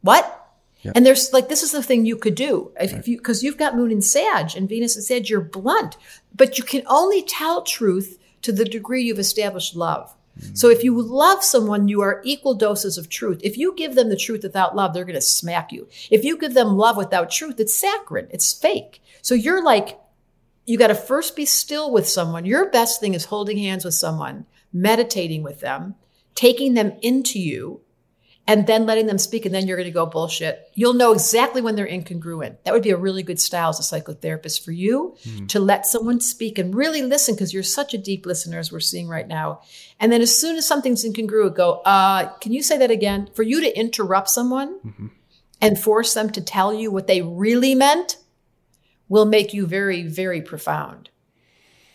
"What?" 0.01 0.47
And 0.95 1.05
there's 1.05 1.33
like 1.33 1.49
this 1.49 1.63
is 1.63 1.71
the 1.71 1.83
thing 1.83 2.05
you 2.05 2.15
could 2.15 2.35
do 2.35 2.71
if, 2.79 2.91
right. 2.91 2.99
if 2.99 3.07
you 3.07 3.17
because 3.17 3.43
you've 3.43 3.57
got 3.57 3.75
Moon 3.75 3.91
and 3.91 4.03
Sag 4.03 4.55
and 4.55 4.69
Venus 4.69 4.95
and 4.95 5.03
Sag, 5.03 5.29
you're 5.29 5.41
blunt, 5.41 5.97
but 6.35 6.57
you 6.57 6.63
can 6.63 6.83
only 6.87 7.23
tell 7.23 7.61
truth 7.63 8.17
to 8.43 8.51
the 8.51 8.65
degree 8.65 9.03
you've 9.03 9.19
established 9.19 9.75
love. 9.75 10.13
So 10.53 10.69
if 10.69 10.83
you 10.83 11.01
love 11.01 11.43
someone, 11.43 11.87
you 11.87 12.01
are 12.01 12.21
equal 12.23 12.55
doses 12.55 12.97
of 12.97 13.09
truth. 13.09 13.39
If 13.43 13.57
you 13.57 13.75
give 13.75 13.95
them 13.95 14.09
the 14.09 14.17
truth 14.17 14.43
without 14.43 14.75
love, 14.75 14.93
they're 14.93 15.05
going 15.05 15.15
to 15.15 15.21
smack 15.21 15.71
you. 15.71 15.87
If 16.09 16.23
you 16.23 16.37
give 16.37 16.53
them 16.53 16.77
love 16.77 16.97
without 16.97 17.31
truth, 17.31 17.59
it's 17.59 17.75
saccharine. 17.75 18.27
It's 18.31 18.53
fake. 18.53 19.01
So 19.21 19.35
you're 19.35 19.63
like, 19.63 19.99
you 20.65 20.77
got 20.77 20.87
to 20.87 20.95
first 20.95 21.35
be 21.35 21.45
still 21.45 21.91
with 21.91 22.07
someone. 22.07 22.45
Your 22.45 22.69
best 22.69 22.99
thing 22.99 23.13
is 23.13 23.25
holding 23.25 23.57
hands 23.57 23.85
with 23.85 23.93
someone, 23.93 24.45
meditating 24.73 25.43
with 25.43 25.61
them, 25.61 25.95
taking 26.35 26.73
them 26.73 26.93
into 27.01 27.39
you, 27.39 27.81
and 28.47 28.65
then 28.65 28.85
letting 28.85 29.07
them 29.07 29.17
speak, 29.17 29.45
and 29.45 29.53
then 29.53 29.67
you're 29.67 29.75
going 29.75 29.89
to 29.89 29.91
go 29.91 30.05
bullshit. 30.05 30.71
You'll 30.73 30.93
know 30.93 31.11
exactly 31.11 31.61
when 31.61 31.75
they're 31.75 31.87
incongruent. 31.87 32.55
That 32.63 32.73
would 32.73 32.81
be 32.81 32.91
a 32.91 32.97
really 32.97 33.21
good 33.21 33.41
style 33.41 33.69
as 33.69 33.79
a 33.79 33.83
psychotherapist 33.83 34.63
for 34.63 34.71
you 34.71 35.17
mm. 35.23 35.49
to 35.49 35.59
let 35.59 35.85
someone 35.85 36.21
speak 36.21 36.57
and 36.57 36.73
really 36.73 37.01
listen 37.01 37.35
because 37.35 37.53
you're 37.53 37.61
such 37.61 37.93
a 37.93 37.97
deep 37.97 38.25
listener, 38.25 38.57
as 38.57 38.71
we're 38.71 38.79
seeing 38.79 39.09
right 39.09 39.27
now. 39.27 39.61
And 39.99 40.11
then 40.11 40.21
as 40.21 40.35
soon 40.35 40.55
as 40.55 40.65
something's 40.65 41.03
incongruent, 41.03 41.55
go, 41.55 41.81
uh, 41.81 42.29
can 42.39 42.53
you 42.53 42.63
say 42.63 42.77
that 42.77 42.89
again? 42.89 43.29
For 43.35 43.43
you 43.43 43.59
to 43.59 43.77
interrupt 43.77 44.29
someone 44.29 44.79
mm-hmm. 44.79 45.07
and 45.61 45.77
force 45.77 46.13
them 46.13 46.29
to 46.31 46.41
tell 46.41 46.73
you 46.73 46.89
what 46.89 47.07
they 47.07 47.21
really 47.21 47.75
meant 47.75 48.17
will 49.09 49.25
make 49.25 49.53
you 49.53 49.65
very, 49.65 50.03
very 50.03 50.41
profound. 50.41 51.09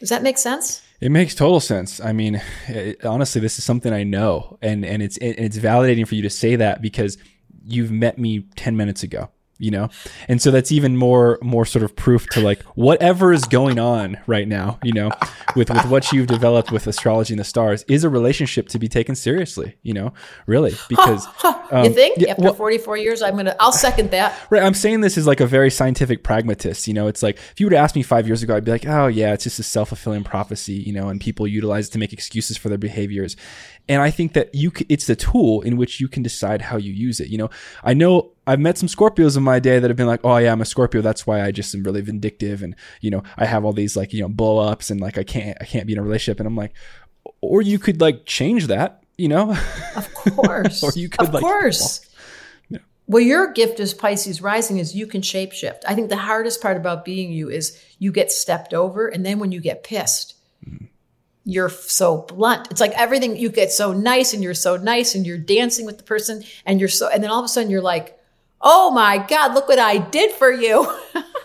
Does 0.01 0.11
that 0.11 0.23
make 0.23 0.37
sense? 0.37 0.83
It 1.03 1.11
makes 1.11 1.35
total 1.35 1.59
sense. 1.59 2.01
I 2.01 2.13
mean, 2.13 2.41
it, 2.69 3.05
honestly, 3.05 3.41
this 3.41 3.59
is 3.59 3.65
something 3.65 3.93
I 3.93 4.05
know, 4.05 4.57
and 4.63 4.85
and 4.85 5.03
it's 5.03 5.17
it, 5.17 5.33
it's 5.33 5.59
validating 5.59 6.07
for 6.07 6.15
you 6.15 6.23
to 6.23 6.31
say 6.31 6.55
that 6.55 6.81
because 6.81 7.19
you've 7.65 7.91
met 7.91 8.19
me 8.19 8.47
ten 8.55 8.77
minutes 8.77 9.03
ago 9.03 9.29
you 9.63 9.71
know? 9.71 9.89
And 10.29 10.43
so 10.43 10.51
that's 10.51 10.73
even 10.73 10.97
more 10.97 11.39
more 11.43 11.65
sort 11.65 11.83
of 11.83 11.95
proof 11.97 12.27
to 12.31 12.41
like 12.41 12.63
whatever 12.75 13.33
is 13.33 13.45
going 13.45 13.79
on 13.79 14.19
right 14.27 14.49
now 14.49 14.79
you 14.83 14.93
know 14.93 15.11
with 15.57 15.71
with 15.71 15.85
what 15.87 16.13
you've 16.13 16.27
developed 16.27 16.73
with 16.73 16.87
astrology 16.87 17.33
and 17.33 17.41
the 17.41 17.45
stars 17.45 17.85
is 17.89 18.05
a 18.05 18.09
relationship 18.09 18.69
to 18.69 18.79
be 18.79 18.89
taken 18.89 19.15
seriously 19.15 19.77
you 19.83 19.93
know 19.93 20.13
really 20.47 20.75
because 20.89 21.27
um, 21.71 21.85
you 21.85 21.93
think? 21.93 22.19
yeah, 22.19 22.31
after 22.31 22.43
well, 22.43 22.55
44 22.55 22.97
years 22.97 23.23
i'm 23.23 23.37
gonna 23.37 23.57
i'll 23.61 23.73
second 23.73 24.11
that. 24.11 24.39
Right 24.51 24.63
i'm 24.63 24.75
saying 24.75 25.01
this 25.01 25.17
is 25.17 25.27
like 25.27 25.41
a 25.41 25.47
very 25.47 25.71
scientific 25.71 26.23
pragmatist 26.23 26.87
you 26.89 26.95
know? 26.95 27.07
It's 27.07 27.23
like 27.23 27.37
if 27.37 27.61
you 27.61 27.67
were 27.67 27.71
to 27.71 27.77
ask 27.77 27.95
me 27.95 28.03
five 28.03 28.27
years 28.27 28.43
ago 28.43 28.57
i'd 28.57 28.65
be 28.65 28.71
like 28.71 28.87
oh 28.87 29.07
yeah 29.07 29.33
it's 29.33 29.45
just 29.45 29.59
a 29.59 29.63
self-fulfilling 29.63 30.25
prophecy 30.25 30.75
you 30.75 30.93
know 30.93 31.09
and 31.09 31.21
people 31.21 31.47
utilize 31.47 31.89
it 31.89 31.93
to 31.93 31.99
make 31.99 32.13
excuses 32.13 32.57
for 32.57 32.69
their 32.69 32.79
behaviors 32.79 33.37
and 33.89 34.01
I 34.01 34.11
think 34.11 34.33
that 34.35 34.55
you 34.55 34.73
it's 34.89 35.07
the 35.07 35.17
tool 35.17 35.61
in 35.63 35.77
which 35.77 36.01
you 36.01 36.09
can 36.09 36.23
decide 36.23 36.63
how 36.63 36.77
you 36.77 36.93
use 36.93 37.21
it. 37.21 37.29
You 37.29 37.39
know, 37.39 37.51
I 37.83 37.95
know 37.95 38.33
I've 38.47 38.61
met 38.61 38.79
some 38.79 38.89
Scorpios 38.89 39.37
in 39.37 39.43
my 39.43 39.59
day 39.59 39.79
that 39.79 39.91
have 39.91 39.97
been 39.97 40.07
like, 40.07 40.21
oh 40.25 40.37
yeah, 40.37 40.53
I'm 40.53 40.61
a 40.61 40.65
Scorpio. 40.65 41.01
That's 41.01 41.27
why 41.27 41.43
I 41.43 41.51
just 41.51 41.75
am 41.75 41.83
really 41.83 42.01
vindictive, 42.01 42.63
and 42.63 42.77
you 43.01 43.11
know, 43.11 43.23
I 43.37 43.47
have 43.47 43.65
all 43.65 43.73
these 43.73 43.97
like 43.97 44.13
you 44.13 44.23
know 44.23 44.29
blow 44.29 44.59
ups, 44.59 44.91
and 44.91 45.01
like 45.01 45.19
I 45.19 45.25
can't 45.25 45.57
I 45.61 45.65
can't 45.65 45.87
be 45.87 45.93
in 45.95 45.99
a 45.99 46.03
relationship. 46.03 46.41
And 46.41 46.47
I'm 46.47 46.57
like, 46.57 46.75
or 47.41 47.63
you 47.63 47.79
could 47.79 48.01
like 48.01 48.25
change 48.27 48.69
that, 48.69 49.03
you 49.19 49.29
know? 49.29 49.57
Of 49.97 50.13
course. 50.15 50.83
or 50.83 50.93
you 50.95 51.09
could 51.09 51.29
of 51.29 51.35
like, 51.35 51.43
course. 51.43 52.01
Well, 52.01 52.09
well, 53.09 53.23
your 53.23 53.53
gift 53.53 53.81
as 53.81 53.93
Pisces 53.93 54.41
rising 54.41 54.79
is 54.79 54.95
you 54.95 55.07
can 55.07 55.21
shapeshift. 55.21 55.81
I 55.87 55.95
think 55.95 56.09
the 56.09 56.17
hardest 56.17 56.63
part 56.63 56.77
about 56.77 57.05
being 57.05 57.33
you 57.33 57.51
is 57.51 57.79
you 57.99 58.13
get 58.13 58.33
stepped 58.33 58.73
over, 58.73 59.09
and 59.09 59.27
then 59.27 59.39
when 59.39 59.53
you 59.53 59.61
get 59.61 59.85
pissed, 59.85 60.32
you're 61.45 61.69
so 61.69 62.19
blunt. 62.19 62.69
It's 62.71 62.81
like 62.81 62.93
everything 62.93 63.37
you 63.37 63.49
get 63.49 63.73
so 63.73 63.93
nice 63.93 64.33
and 64.33 64.43
you're 64.43 64.55
so 64.55 64.77
nice 64.77 65.15
and 65.15 65.27
you're 65.27 65.39
dancing 65.39 65.87
with 65.87 65.99
the 65.99 66.05
person 66.05 66.45
and 66.65 66.79
you're 66.79 66.89
so, 66.89 67.09
and 67.09 67.23
then 67.23 67.31
all 67.31 67.41
of 67.41 67.45
a 67.45 67.49
sudden 67.49 67.71
you're 67.71 67.81
like, 67.81 68.19
oh 68.61 68.91
my 68.91 69.19
God, 69.19 69.55
look 69.55 69.69
what 69.69 69.79
I 69.79 69.99
did 69.99 70.33
for 70.33 70.53
you. 70.53 70.87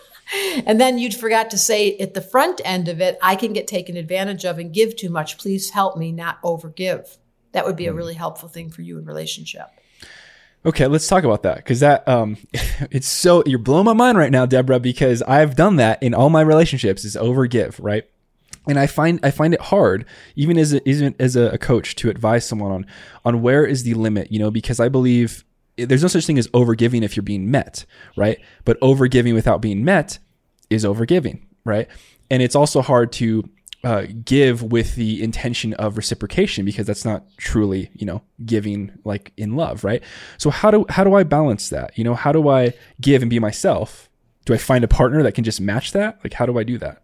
and 0.66 0.80
then 0.80 0.98
you'd 0.98 1.16
forgot 1.16 1.50
to 1.52 1.58
say 1.58 1.98
at 1.98 2.14
the 2.14 2.22
front 2.22 2.62
end 2.64 2.88
of 2.88 3.02
it, 3.02 3.18
I 3.22 3.36
can 3.36 3.54
get 3.54 3.68
taken 3.68 3.98
advantage 3.98 4.46
of 4.46 4.60
and 4.60 4.74
give 4.74 4.96
too 4.96 5.10
much. 5.10 5.38
Please 5.38 5.72
help 5.72 5.98
me 5.98 6.12
not 6.12 6.42
overgive. 6.44 7.18
That 7.54 7.66
would 7.66 7.76
be 7.76 7.88
a 7.88 7.92
hmm. 7.92 7.98
really 7.98 8.14
helpful 8.14 8.50
thing 8.50 8.70
for 8.70 8.84
you 8.84 8.98
in 9.00 9.06
relationship. 9.06 9.68
Okay, 10.66 10.86
let's 10.88 11.08
talk 11.08 11.24
about 11.24 11.44
that 11.44 11.58
because 11.58 11.80
that 11.80 12.08
um, 12.08 12.38
it's 12.92 13.08
so 13.08 13.42
you're 13.46 13.60
blowing 13.60 13.86
my 13.86 13.94
mind 13.94 14.18
right 14.18 14.32
now, 14.32 14.46
Deborah. 14.46 14.80
Because 14.80 15.22
I've 15.22 15.56
done 15.56 15.78
that 15.78 16.04
in 16.04 16.14
all 16.14 16.30
my 16.30 16.42
relationships 16.42 17.06
is 17.06 17.16
overgive, 17.16 17.76
right? 17.80 18.04
And 18.68 18.80
I 18.80 18.88
find 18.88 19.20
I 19.24 19.32
find 19.32 19.54
it 19.54 19.62
hard, 19.62 20.06
even 20.36 20.58
as 20.58 20.74
a, 20.74 20.88
even 20.88 21.16
as 21.20 21.36
a 21.36 21.58
coach, 21.58 21.96
to 21.98 22.10
advise 22.10 22.48
someone 22.48 22.72
on 22.72 22.86
on 23.26 23.42
where 23.42 23.66
is 23.66 23.84
the 23.84 23.94
limit. 23.94 24.32
You 24.32 24.40
know, 24.40 24.52
because 24.52 24.80
I 24.80 24.90
believe 24.90 25.44
there's 25.78 26.02
no 26.02 26.08
such 26.08 26.26
thing 26.26 26.38
as 26.38 26.48
overgiving 26.50 27.04
if 27.04 27.16
you're 27.16 27.24
being 27.24 27.52
met, 27.52 27.86
right? 28.16 28.40
But 28.66 28.80
overgiving 28.82 29.34
without 29.34 29.62
being 29.62 29.86
met 29.86 30.20
is 30.70 30.84
overgiving, 30.84 31.44
right? 31.66 31.88
And 32.30 32.42
it's 32.42 32.56
also 32.56 32.82
hard 32.82 33.12
to 33.14 33.50
uh, 33.84 34.08
give 34.26 34.64
with 34.64 34.96
the 34.96 35.22
intention 35.24 35.74
of 35.76 35.98
reciprocation 35.98 36.66
because 36.66 36.88
that's 36.88 37.06
not 37.06 37.26
truly, 37.38 37.90
you 37.94 38.06
know, 38.06 38.24
giving 38.46 38.92
like 39.04 39.32
in 39.38 39.56
love, 39.56 39.84
right? 39.84 40.04
So 40.38 40.50
how 40.50 40.72
do 40.72 40.86
how 40.90 41.04
do 41.04 41.14
I 41.14 41.24
balance 41.24 41.70
that? 41.70 41.98
You 41.98 42.04
know, 42.04 42.16
how 42.16 42.32
do 42.32 42.50
I 42.50 42.74
give 43.00 43.22
and 43.22 43.30
be 43.30 43.40
myself? 43.40 44.10
Do 44.46 44.54
I 44.54 44.58
find 44.58 44.84
a 44.84 44.88
partner 44.88 45.24
that 45.24 45.36
can 45.36 45.44
just 45.44 45.62
match 45.62 45.92
that? 45.92 46.20
Like, 46.24 46.34
how 46.34 46.46
do 46.46 46.58
I 46.58 46.64
do 46.64 46.78
that? 46.80 47.04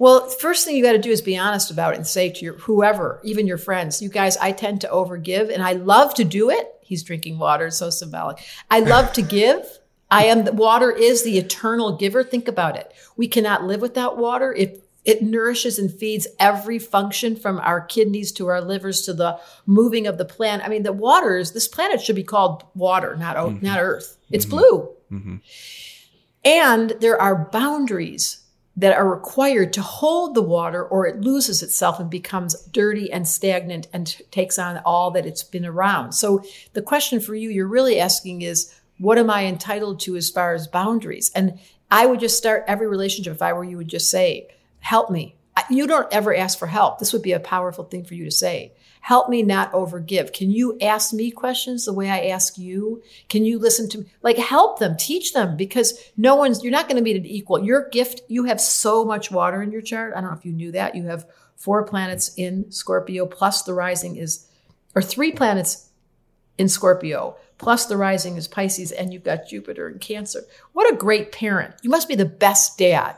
Well, 0.00 0.30
first 0.30 0.64
thing 0.64 0.76
you 0.76 0.82
got 0.82 0.92
to 0.92 0.98
do 0.98 1.10
is 1.10 1.20
be 1.20 1.36
honest 1.36 1.70
about 1.70 1.92
it 1.92 1.98
and 1.98 2.06
say 2.06 2.30
to 2.30 2.42
your 2.42 2.54
whoever, 2.54 3.20
even 3.22 3.46
your 3.46 3.58
friends, 3.58 4.00
you 4.00 4.08
guys, 4.08 4.38
I 4.38 4.50
tend 4.50 4.80
to 4.80 4.88
overgive 4.88 5.52
and 5.52 5.62
I 5.62 5.74
love 5.74 6.14
to 6.14 6.24
do 6.24 6.48
it. 6.48 6.74
He's 6.80 7.02
drinking 7.02 7.38
water, 7.38 7.66
it's 7.66 7.76
so 7.76 7.90
symbolic. 7.90 8.38
I 8.70 8.80
love 8.80 9.12
to 9.12 9.22
give. 9.22 9.62
I 10.10 10.24
am 10.24 10.44
the 10.44 10.52
water 10.52 10.90
is 10.90 11.22
the 11.22 11.36
eternal 11.36 11.98
giver. 11.98 12.24
Think 12.24 12.48
about 12.48 12.76
it. 12.76 12.90
We 13.18 13.28
cannot 13.28 13.64
live 13.64 13.82
without 13.82 14.16
water. 14.16 14.54
It 14.54 14.82
it 15.04 15.20
nourishes 15.20 15.78
and 15.78 15.92
feeds 15.92 16.26
every 16.38 16.78
function 16.78 17.36
from 17.36 17.58
our 17.58 17.82
kidneys 17.82 18.32
to 18.32 18.46
our 18.46 18.62
livers 18.62 19.02
to 19.02 19.12
the 19.12 19.38
moving 19.66 20.06
of 20.06 20.16
the 20.16 20.24
plant. 20.24 20.64
I 20.64 20.68
mean, 20.68 20.82
the 20.82 20.94
waters, 20.94 21.52
this 21.52 21.68
planet 21.68 22.00
should 22.00 22.16
be 22.16 22.24
called 22.24 22.64
water, 22.74 23.16
not 23.16 23.36
mm-hmm. 23.36 23.64
not 23.64 23.78
earth. 23.78 24.16
It's 24.30 24.46
mm-hmm. 24.46 24.56
blue. 24.56 24.96
Mm-hmm. 25.12 25.36
And 26.42 26.90
there 27.00 27.20
are 27.20 27.50
boundaries 27.52 28.39
that 28.80 28.96
are 28.96 29.08
required 29.08 29.74
to 29.74 29.82
hold 29.82 30.34
the 30.34 30.42
water 30.42 30.82
or 30.82 31.06
it 31.06 31.20
loses 31.20 31.62
itself 31.62 32.00
and 32.00 32.08
becomes 32.08 32.60
dirty 32.68 33.12
and 33.12 33.28
stagnant 33.28 33.86
and 33.92 34.06
t- 34.06 34.24
takes 34.30 34.58
on 34.58 34.78
all 34.78 35.10
that 35.10 35.26
it's 35.26 35.42
been 35.42 35.66
around. 35.66 36.12
So 36.12 36.42
the 36.72 36.80
question 36.80 37.20
for 37.20 37.34
you 37.34 37.50
you're 37.50 37.68
really 37.68 38.00
asking 38.00 38.40
is 38.40 38.74
what 38.98 39.18
am 39.18 39.28
I 39.28 39.44
entitled 39.44 40.00
to 40.00 40.16
as 40.16 40.30
far 40.30 40.54
as 40.54 40.66
boundaries? 40.66 41.30
And 41.34 41.58
I 41.90 42.06
would 42.06 42.20
just 42.20 42.38
start 42.38 42.64
every 42.66 42.86
relationship 42.86 43.34
if 43.34 43.42
I 43.42 43.52
were 43.52 43.64
you 43.64 43.76
would 43.76 43.88
just 43.88 44.10
say, 44.10 44.48
"Help 44.80 45.10
me." 45.10 45.36
You 45.68 45.86
don't 45.86 46.10
ever 46.10 46.34
ask 46.34 46.58
for 46.58 46.66
help. 46.66 46.98
This 46.98 47.12
would 47.12 47.22
be 47.22 47.32
a 47.32 47.40
powerful 47.40 47.84
thing 47.84 48.04
for 48.04 48.14
you 48.14 48.24
to 48.24 48.30
say 48.30 48.72
help 49.00 49.28
me 49.28 49.42
not 49.42 49.72
overgive. 49.72 50.32
Can 50.32 50.50
you 50.50 50.78
ask 50.80 51.12
me 51.12 51.30
questions 51.30 51.84
the 51.84 51.92
way 51.92 52.10
I 52.10 52.26
ask 52.28 52.56
you? 52.56 53.02
Can 53.28 53.44
you 53.44 53.58
listen 53.58 53.88
to 53.90 53.98
me? 53.98 54.04
like 54.22 54.36
help 54.36 54.78
them, 54.78 54.96
teach 54.96 55.32
them 55.32 55.56
because 55.56 55.98
no 56.16 56.36
one's 56.36 56.62
you're 56.62 56.72
not 56.72 56.88
going 56.88 56.96
to 56.96 57.02
meet 57.02 57.16
an 57.16 57.26
equal. 57.26 57.64
Your 57.64 57.88
gift, 57.88 58.22
you 58.28 58.44
have 58.44 58.60
so 58.60 59.04
much 59.04 59.30
water 59.30 59.62
in 59.62 59.72
your 59.72 59.82
chart. 59.82 60.12
I 60.14 60.20
don't 60.20 60.30
know 60.30 60.36
if 60.36 60.44
you 60.44 60.52
knew 60.52 60.72
that. 60.72 60.94
You 60.94 61.04
have 61.04 61.26
four 61.56 61.84
planets 61.84 62.32
in 62.36 62.70
Scorpio 62.70 63.26
plus 63.26 63.62
the 63.62 63.74
rising 63.74 64.16
is 64.16 64.46
or 64.94 65.02
three 65.02 65.32
planets 65.32 65.88
in 66.58 66.68
Scorpio 66.68 67.36
plus 67.58 67.86
the 67.86 67.96
rising 67.96 68.36
is 68.36 68.48
Pisces 68.48 68.92
and 68.92 69.12
you've 69.12 69.24
got 69.24 69.48
Jupiter 69.48 69.88
in 69.88 69.98
Cancer. 69.98 70.44
What 70.72 70.92
a 70.92 70.96
great 70.96 71.32
parent. 71.32 71.74
You 71.82 71.90
must 71.90 72.08
be 72.08 72.14
the 72.14 72.24
best 72.24 72.78
dad. 72.78 73.16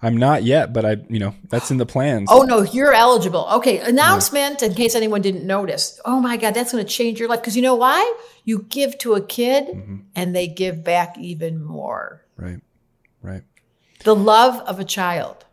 I'm 0.00 0.16
not 0.16 0.44
yet, 0.44 0.72
but 0.72 0.84
I, 0.84 0.96
you 1.08 1.18
know, 1.18 1.34
that's 1.48 1.70
in 1.72 1.78
the 1.78 1.86
plans. 1.86 2.28
Oh 2.30 2.42
no, 2.42 2.62
you're 2.62 2.92
eligible. 2.94 3.48
Okay, 3.54 3.78
announcement 3.78 4.62
in 4.62 4.74
case 4.74 4.94
anyone 4.94 5.22
didn't 5.22 5.44
notice. 5.44 6.00
Oh 6.04 6.20
my 6.20 6.36
God, 6.36 6.54
that's 6.54 6.70
going 6.70 6.84
to 6.84 6.88
change 6.90 7.18
your 7.18 7.28
life 7.28 7.40
because 7.40 7.56
you 7.56 7.62
know 7.62 7.74
why? 7.74 8.14
You 8.44 8.64
give 8.68 8.96
to 8.98 9.14
a 9.14 9.20
kid, 9.20 9.66
Mm-hmm. 9.66 9.96
and 10.14 10.36
they 10.36 10.46
give 10.46 10.84
back 10.84 11.18
even 11.18 11.62
more. 11.64 12.24
Right. 12.36 12.60
Right. 13.22 13.42
The 14.04 14.14
love 14.14 14.60
of 14.68 14.78
a 14.78 14.84
child. 14.84 15.44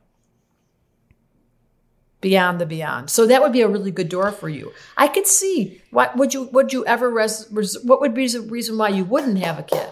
Beyond 2.21 2.60
the 2.62 2.65
beyond. 2.65 3.10
So 3.12 3.27
that 3.27 3.41
would 3.41 3.51
be 3.51 3.62
a 3.62 3.67
really 3.67 3.91
good 3.91 4.10
door 4.10 4.31
for 4.31 4.49
you. 4.49 4.71
I 4.97 5.08
could 5.08 5.27
see. 5.27 5.81
What 5.91 6.17
would 6.17 6.34
you 6.34 6.43
would 6.45 6.73
you 6.73 6.86
ever 6.86 7.10
res, 7.10 7.47
res, 7.51 7.77
what 7.84 8.01
would 8.01 8.13
be 8.15 8.27
the 8.27 8.41
reason 8.41 8.77
why 8.77 8.89
you 8.89 9.03
wouldn't 9.05 9.38
have 9.39 9.60
a 9.60 9.63
kid? 9.63 9.88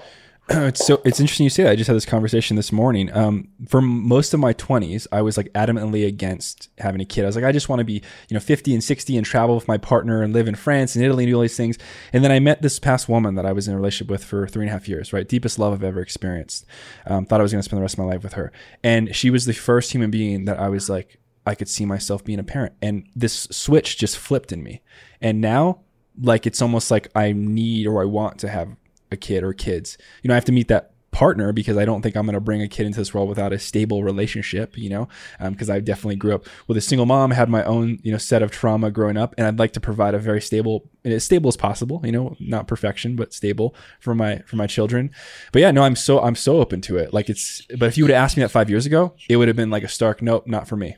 it's 0.50 0.86
so 0.86 1.02
it's 1.06 1.22
interesting 1.22 1.46
you 1.46 1.50
say 1.50 1.64
that. 1.64 1.72
I 1.72 1.76
just 1.78 1.88
had 1.88 1.96
this 1.96 2.06
conversation 2.06 2.58
this 2.58 2.74
morning. 2.74 3.10
Um, 3.16 3.48
for 3.66 3.82
most 3.82 4.34
of 4.34 4.42
my 4.42 4.52
twenties, 4.52 5.08
I 5.10 5.22
was 5.22 5.38
like 5.38 5.48
adamantly 5.54 6.06
against 6.06 6.70
having 6.80 7.00
a 7.00 7.06
kid. 7.06 7.24
I 7.24 7.28
was 7.28 7.38
like, 7.38 7.46
I 7.46 7.54
just 7.54 7.70
want 7.70 7.80
to 7.80 7.86
be, 7.86 7.94
you 7.94 8.34
know, 8.34 8.42
fifty 8.42 8.74
and 8.74 8.84
sixty 8.84 9.16
and 9.16 9.26
travel 9.26 9.56
with 9.56 9.70
my 9.70 9.78
partner 9.78 10.22
and 10.22 10.34
live 10.34 10.50
in 10.50 10.56
France 10.56 10.96
and 10.96 11.06
Italy 11.06 11.24
and 11.24 11.32
do 11.32 11.36
all 11.36 11.42
these 11.42 11.56
things. 11.56 11.78
And 12.12 12.26
then 12.26 12.32
I 12.32 12.40
met 12.40 12.62
this 12.62 12.78
past 12.78 13.08
woman 13.08 13.36
that 13.36 13.46
I 13.46 13.54
was 13.54 13.70
in 13.70 13.74
a 13.74 13.78
relationship 13.78 14.12
with 14.12 14.24
for 14.24 14.46
three 14.48 14.64
and 14.64 14.70
a 14.70 14.74
half 14.74 14.90
years. 14.90 15.14
Right, 15.14 15.28
deepest 15.28 15.60
love 15.60 15.72
I've 15.72 15.84
ever 15.84 16.02
experienced. 16.02 16.66
Um, 17.06 17.26
thought 17.26 17.40
I 17.40 17.44
was 17.44 17.54
going 17.54 17.62
to 17.62 17.64
spend 17.64 17.78
the 17.78 17.84
rest 17.84 17.96
of 17.96 18.00
my 18.00 18.12
life 18.12 18.24
with 18.24 18.34
her, 18.34 18.52
and 18.84 19.16
she 19.16 19.30
was 19.30 19.46
the 19.46 19.54
first 19.54 19.94
human 19.94 20.12
being 20.12 20.44
that 20.46 20.60
I 20.60 20.68
was 20.68 20.90
like, 20.90 21.20
I 21.46 21.56
could 21.56 21.70
see 21.70 21.86
myself 21.86 22.24
being 22.24 22.40
a 22.40 22.44
parent. 22.44 22.74
And 22.82 23.08
this 23.16 23.48
switch 23.52 23.98
just 23.98 24.18
flipped 24.18 24.52
in 24.52 24.62
me. 24.62 24.82
And 25.22 25.40
now, 25.42 25.82
like, 26.22 26.46
it's 26.46 26.62
almost 26.62 26.92
like 26.92 27.08
I 27.16 27.32
need 27.32 27.88
or 27.88 28.02
I 28.02 28.06
want 28.06 28.40
to 28.40 28.50
have 28.50 28.76
a 29.14 29.18
kid 29.18 29.44
or 29.44 29.54
kids. 29.54 29.98
You 30.22 30.28
know, 30.28 30.34
I 30.34 30.36
have 30.36 30.46
to 30.46 30.52
meet 30.52 30.68
that 30.68 30.94
partner 31.14 31.54
because 31.54 31.78
I 31.78 31.86
don't 31.86 32.02
think 32.02 32.18
I'm 32.18 32.26
going 32.26 32.34
to 32.34 32.42
bring 32.42 32.62
a 32.62 32.68
kid 32.68 32.86
into 32.86 33.00
this 33.00 33.14
world 33.14 33.30
without 33.30 33.54
a 33.54 33.60
stable 33.60 34.04
relationship, 34.04 34.78
you 34.78 34.90
know, 34.90 35.08
um, 35.40 35.54
because 35.54 35.70
I 35.70 35.80
definitely 35.80 36.16
grew 36.18 36.36
up 36.36 36.46
with 36.68 36.76
a 36.76 36.82
single 36.82 37.06
mom, 37.06 37.32
had 37.32 37.50
my 37.50 37.64
own, 37.64 38.00
you 38.04 38.12
know, 38.12 38.18
set 38.18 38.42
of 38.42 38.52
trauma 38.52 38.92
growing 38.92 39.16
up. 39.16 39.34
And 39.38 39.48
I'd 39.48 39.60
like 39.60 39.74
to 39.74 39.80
provide 39.80 40.16
a 40.16 40.20
very 40.20 40.42
stable, 40.42 40.90
as 41.06 41.24
stable 41.24 41.48
as 41.48 41.56
possible, 41.56 42.02
you 42.04 42.12
know, 42.12 42.36
not 42.40 42.68
perfection, 42.68 43.16
but 43.16 43.32
stable 43.32 43.76
for 44.00 44.14
my, 44.14 44.40
for 44.48 44.58
my 44.58 44.68
children. 44.68 45.12
But 45.52 45.62
yeah, 45.62 45.72
no, 45.72 45.84
I'm 45.84 45.96
so, 45.96 46.20
I'm 46.20 46.36
so 46.36 46.58
open 46.58 46.82
to 46.82 46.98
it. 46.98 47.14
Like 47.14 47.30
it's, 47.30 47.62
but 47.78 47.84
if 47.84 47.98
you 47.98 48.04
would 48.04 48.12
have 48.12 48.22
asked 48.22 48.36
me 48.36 48.44
that 48.44 48.50
five 48.50 48.70
years 48.70 48.86
ago, 48.86 49.14
it 49.30 49.38
would 49.38 49.48
have 49.48 49.58
been 49.58 49.70
like 49.70 49.84
a 49.84 49.88
stark, 49.90 50.22
nope, 50.22 50.48
not 50.48 50.68
for 50.68 50.76
me. 50.76 50.98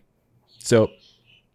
So, 0.59 0.89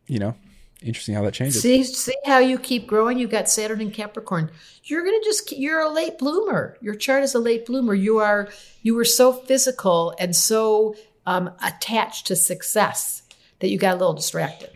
you 0.07 0.19
know, 0.19 0.37
interesting 0.83 1.15
how 1.15 1.23
that 1.23 1.35
changes. 1.35 1.63
See, 1.63 1.85
see 1.85 2.15
how 2.25 2.39
you 2.39 2.59
keep 2.59 2.87
growing. 2.87 3.19
You've 3.19 3.31
got 3.31 3.49
Saturn 3.49 3.81
and 3.81 3.93
Capricorn. 3.93 4.51
You're 4.85 5.05
gonna 5.05 5.23
just 5.25 5.53
you're 5.53 5.81
a 5.81 5.91
late 5.91 6.19
bloomer. 6.19 6.77
Your 6.81 6.95
chart 6.95 7.23
is 7.23 7.35
a 7.35 7.39
late 7.39 7.67
bloomer. 7.67 7.95
You 7.95 8.19
are 8.19 8.49
you 8.83 8.95
were 8.95 9.05
so 9.05 9.33
physical 9.33 10.15
and 10.19 10.35
so 10.35 10.95
um, 11.27 11.51
attached 11.63 12.27
to 12.29 12.37
success 12.37 13.23
that 13.61 13.69
you 13.69 13.79
got 13.79 13.95
a 13.95 13.99
little 13.99 14.15
distracted. 14.15 14.71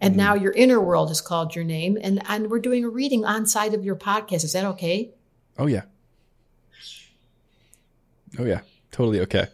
And 0.00 0.16
now 0.16 0.34
your 0.34 0.52
inner 0.52 0.80
world 0.80 1.08
has 1.08 1.20
called 1.20 1.56
your 1.56 1.64
name, 1.64 1.98
and 2.00 2.22
and 2.28 2.50
we're 2.50 2.60
doing 2.60 2.84
a 2.84 2.88
reading 2.88 3.24
on 3.24 3.46
side 3.46 3.74
of 3.74 3.84
your 3.84 3.96
podcast. 3.96 4.44
Is 4.44 4.52
that 4.52 4.64
okay? 4.64 5.10
Oh 5.58 5.66
yeah. 5.66 5.82
Oh 8.38 8.44
yeah, 8.44 8.60
totally 8.92 9.20
okay. 9.20 9.48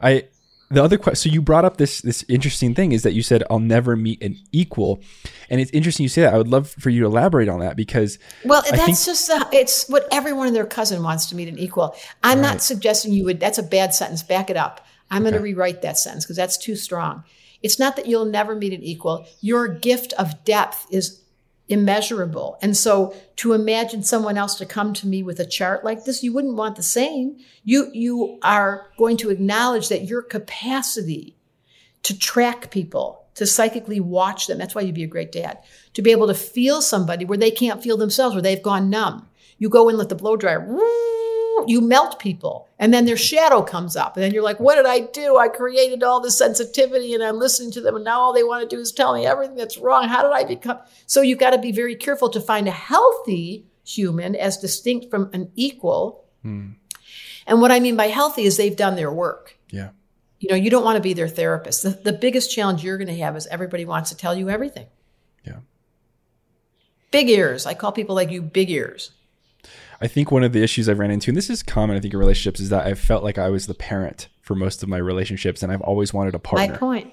I 0.00 0.28
the 0.70 0.82
other 0.82 0.98
question. 0.98 1.30
So 1.30 1.34
you 1.34 1.42
brought 1.42 1.64
up 1.64 1.76
this 1.78 2.00
this 2.00 2.24
interesting 2.28 2.74
thing 2.74 2.92
is 2.92 3.02
that 3.02 3.12
you 3.12 3.22
said 3.22 3.42
I'll 3.50 3.58
never 3.58 3.96
meet 3.96 4.22
an 4.22 4.36
equal, 4.52 5.00
and 5.48 5.60
it's 5.60 5.70
interesting 5.72 6.04
you 6.04 6.08
say 6.08 6.22
that. 6.22 6.32
I 6.34 6.38
would 6.38 6.48
love 6.48 6.70
for 6.70 6.90
you 6.90 7.00
to 7.00 7.06
elaborate 7.06 7.48
on 7.48 7.60
that 7.60 7.76
because 7.76 8.18
Well, 8.44 8.62
I 8.66 8.70
that's 8.76 8.84
think- 8.84 8.98
just 9.18 9.26
the, 9.26 9.48
it's 9.52 9.88
what 9.88 10.06
everyone 10.12 10.46
and 10.46 10.54
their 10.56 10.66
cousin 10.66 11.02
wants 11.02 11.26
to 11.26 11.34
meet 11.36 11.48
an 11.48 11.58
equal. 11.58 11.96
I'm 12.22 12.40
not 12.40 12.62
suggesting 12.62 13.12
you 13.12 13.24
would. 13.24 13.40
That's 13.40 13.58
a 13.58 13.62
bad 13.64 13.94
sentence. 13.94 14.22
Back 14.22 14.48
it 14.50 14.56
up. 14.56 14.86
I'm 15.10 15.22
going 15.22 15.34
to 15.34 15.40
rewrite 15.40 15.82
that 15.82 15.98
sentence 15.98 16.24
because 16.24 16.36
that's 16.36 16.56
too 16.56 16.76
strong. 16.76 17.24
It's 17.62 17.78
not 17.80 17.96
that 17.96 18.06
you'll 18.06 18.26
never 18.26 18.54
meet 18.54 18.72
an 18.72 18.82
equal. 18.82 19.26
Your 19.40 19.66
gift 19.66 20.12
of 20.14 20.44
depth 20.44 20.86
is 20.90 21.20
immeasurable, 21.70 22.58
and 22.60 22.76
so 22.76 23.14
to 23.36 23.52
imagine 23.52 24.02
someone 24.02 24.36
else 24.36 24.56
to 24.56 24.66
come 24.66 24.92
to 24.94 25.06
me 25.06 25.22
with 25.22 25.40
a 25.40 25.46
chart 25.46 25.84
like 25.84 26.04
this, 26.04 26.22
you 26.22 26.32
wouldn't 26.32 26.56
want 26.56 26.76
the 26.76 26.82
same. 26.82 27.38
You 27.64 27.90
you 27.94 28.38
are 28.42 28.90
going 28.98 29.16
to 29.18 29.30
acknowledge 29.30 29.88
that 29.88 30.04
your 30.04 30.22
capacity 30.22 31.36
to 32.02 32.18
track 32.18 32.70
people, 32.70 33.26
to 33.34 33.46
psychically 33.46 34.00
watch 34.00 34.46
them. 34.46 34.58
That's 34.58 34.74
why 34.74 34.82
you'd 34.82 34.94
be 34.94 35.04
a 35.04 35.08
great 35.08 35.32
dad. 35.32 35.58
To 35.94 36.02
be 36.02 36.10
able 36.10 36.26
to 36.26 36.34
feel 36.34 36.82
somebody 36.82 37.24
where 37.24 37.38
they 37.38 37.50
can't 37.50 37.82
feel 37.82 37.96
themselves, 37.96 38.34
where 38.34 38.42
they've 38.42 38.62
gone 38.62 38.90
numb. 38.90 39.28
You 39.58 39.68
go 39.68 39.88
in, 39.88 39.96
let 39.96 40.08
the 40.08 40.14
blow 40.14 40.36
dryer, 40.36 40.64
woo, 40.66 40.80
you 41.68 41.80
melt 41.80 42.18
people, 42.18 42.68
and 42.78 42.92
then 42.92 43.04
their 43.04 43.16
shadow 43.16 43.62
comes 43.62 43.96
up. 43.96 44.16
And 44.16 44.22
then 44.22 44.32
you're 44.32 44.42
like, 44.42 44.60
what 44.60 44.76
did 44.76 44.86
I 44.86 45.00
do? 45.00 45.36
I 45.38 45.48
created 45.48 46.02
all 46.02 46.20
this 46.20 46.38
sensitivity 46.38 47.14
and 47.14 47.22
I'm 47.22 47.38
listening 47.38 47.70
to 47.72 47.80
them, 47.80 47.96
and 47.96 48.04
now 48.04 48.20
all 48.20 48.32
they 48.32 48.44
want 48.44 48.68
to 48.68 48.76
do 48.76 48.80
is 48.80 48.92
tell 48.92 49.14
me 49.14 49.26
everything 49.26 49.56
that's 49.56 49.78
wrong. 49.78 50.08
How 50.08 50.22
did 50.22 50.32
I 50.32 50.44
become? 50.44 50.78
So 51.06 51.22
you've 51.22 51.38
got 51.38 51.50
to 51.50 51.58
be 51.58 51.72
very 51.72 51.96
careful 51.96 52.28
to 52.30 52.40
find 52.40 52.68
a 52.68 52.72
healthy 52.72 53.66
human 53.84 54.36
as 54.36 54.58
distinct 54.58 55.10
from 55.10 55.30
an 55.32 55.50
equal. 55.54 56.24
Hmm. 56.42 56.70
And 57.46 57.60
what 57.60 57.72
I 57.72 57.80
mean 57.80 57.96
by 57.96 58.08
healthy 58.08 58.44
is 58.44 58.56
they've 58.56 58.76
done 58.76 58.96
their 58.96 59.12
work 59.12 59.56
yeah, 59.72 59.90
you 60.38 60.48
know 60.48 60.56
you 60.56 60.70
don't 60.70 60.84
want 60.84 60.96
to 60.96 61.02
be 61.02 61.12
their 61.12 61.28
therapist 61.28 61.82
the, 61.82 61.90
the 61.90 62.12
biggest 62.12 62.50
challenge 62.50 62.82
you're 62.82 62.98
going 62.98 63.08
to 63.08 63.16
have 63.16 63.36
is 63.36 63.46
everybody 63.46 63.84
wants 63.84 64.10
to 64.10 64.16
tell 64.16 64.34
you 64.34 64.50
everything 64.50 64.86
yeah. 65.44 65.58
big 67.10 67.28
ears 67.28 67.66
i 67.66 67.74
call 67.74 67.92
people 67.92 68.14
like 68.14 68.30
you 68.30 68.42
big 68.42 68.70
ears 68.70 69.12
I 70.00 70.08
think 70.08 70.30
one 70.30 70.42
of 70.42 70.52
the 70.52 70.62
issues 70.62 70.88
I've 70.88 70.98
ran 70.98 71.10
into, 71.10 71.30
and 71.30 71.36
this 71.36 71.50
is 71.50 71.62
common, 71.62 71.96
I 71.96 72.00
think, 72.00 72.14
in 72.14 72.20
relationships, 72.20 72.58
is 72.58 72.70
that 72.70 72.86
I 72.86 72.94
felt 72.94 73.22
like 73.22 73.36
I 73.36 73.50
was 73.50 73.66
the 73.66 73.74
parent 73.74 74.28
for 74.40 74.54
most 74.54 74.82
of 74.82 74.88
my 74.88 74.96
relationships, 74.96 75.62
and 75.62 75.70
I've 75.70 75.82
always 75.82 76.14
wanted 76.14 76.34
a 76.34 76.38
partner. 76.38 76.72
my 76.72 76.76
point. 76.76 77.12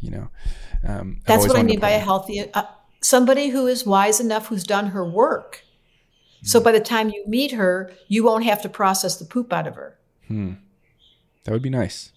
You 0.00 0.10
know, 0.10 0.28
um, 0.86 1.20
that's 1.26 1.46
what 1.46 1.58
i 1.58 1.62
mean 1.62 1.78
by 1.78 1.90
a 1.90 1.98
healthy 1.98 2.50
uh, 2.54 2.62
somebody 3.02 3.50
who 3.50 3.66
is 3.66 3.84
wise 3.84 4.18
enough 4.18 4.46
who's 4.46 4.64
done 4.64 4.88
her 4.88 5.04
work. 5.04 5.62
So 6.42 6.58
by 6.58 6.72
the 6.72 6.80
time 6.80 7.10
you 7.10 7.22
meet 7.26 7.52
her 7.52 7.92
you 8.08 8.24
won't 8.24 8.44
have 8.44 8.62
to 8.62 8.70
process 8.70 9.16
the 9.16 9.26
poop 9.26 9.52
out 9.52 9.66
of 9.66 9.74
her. 9.74 9.98
Hmm. 10.26 10.54
That 11.44 11.52
would 11.52 11.60
be 11.60 11.68
nice. 11.68 12.12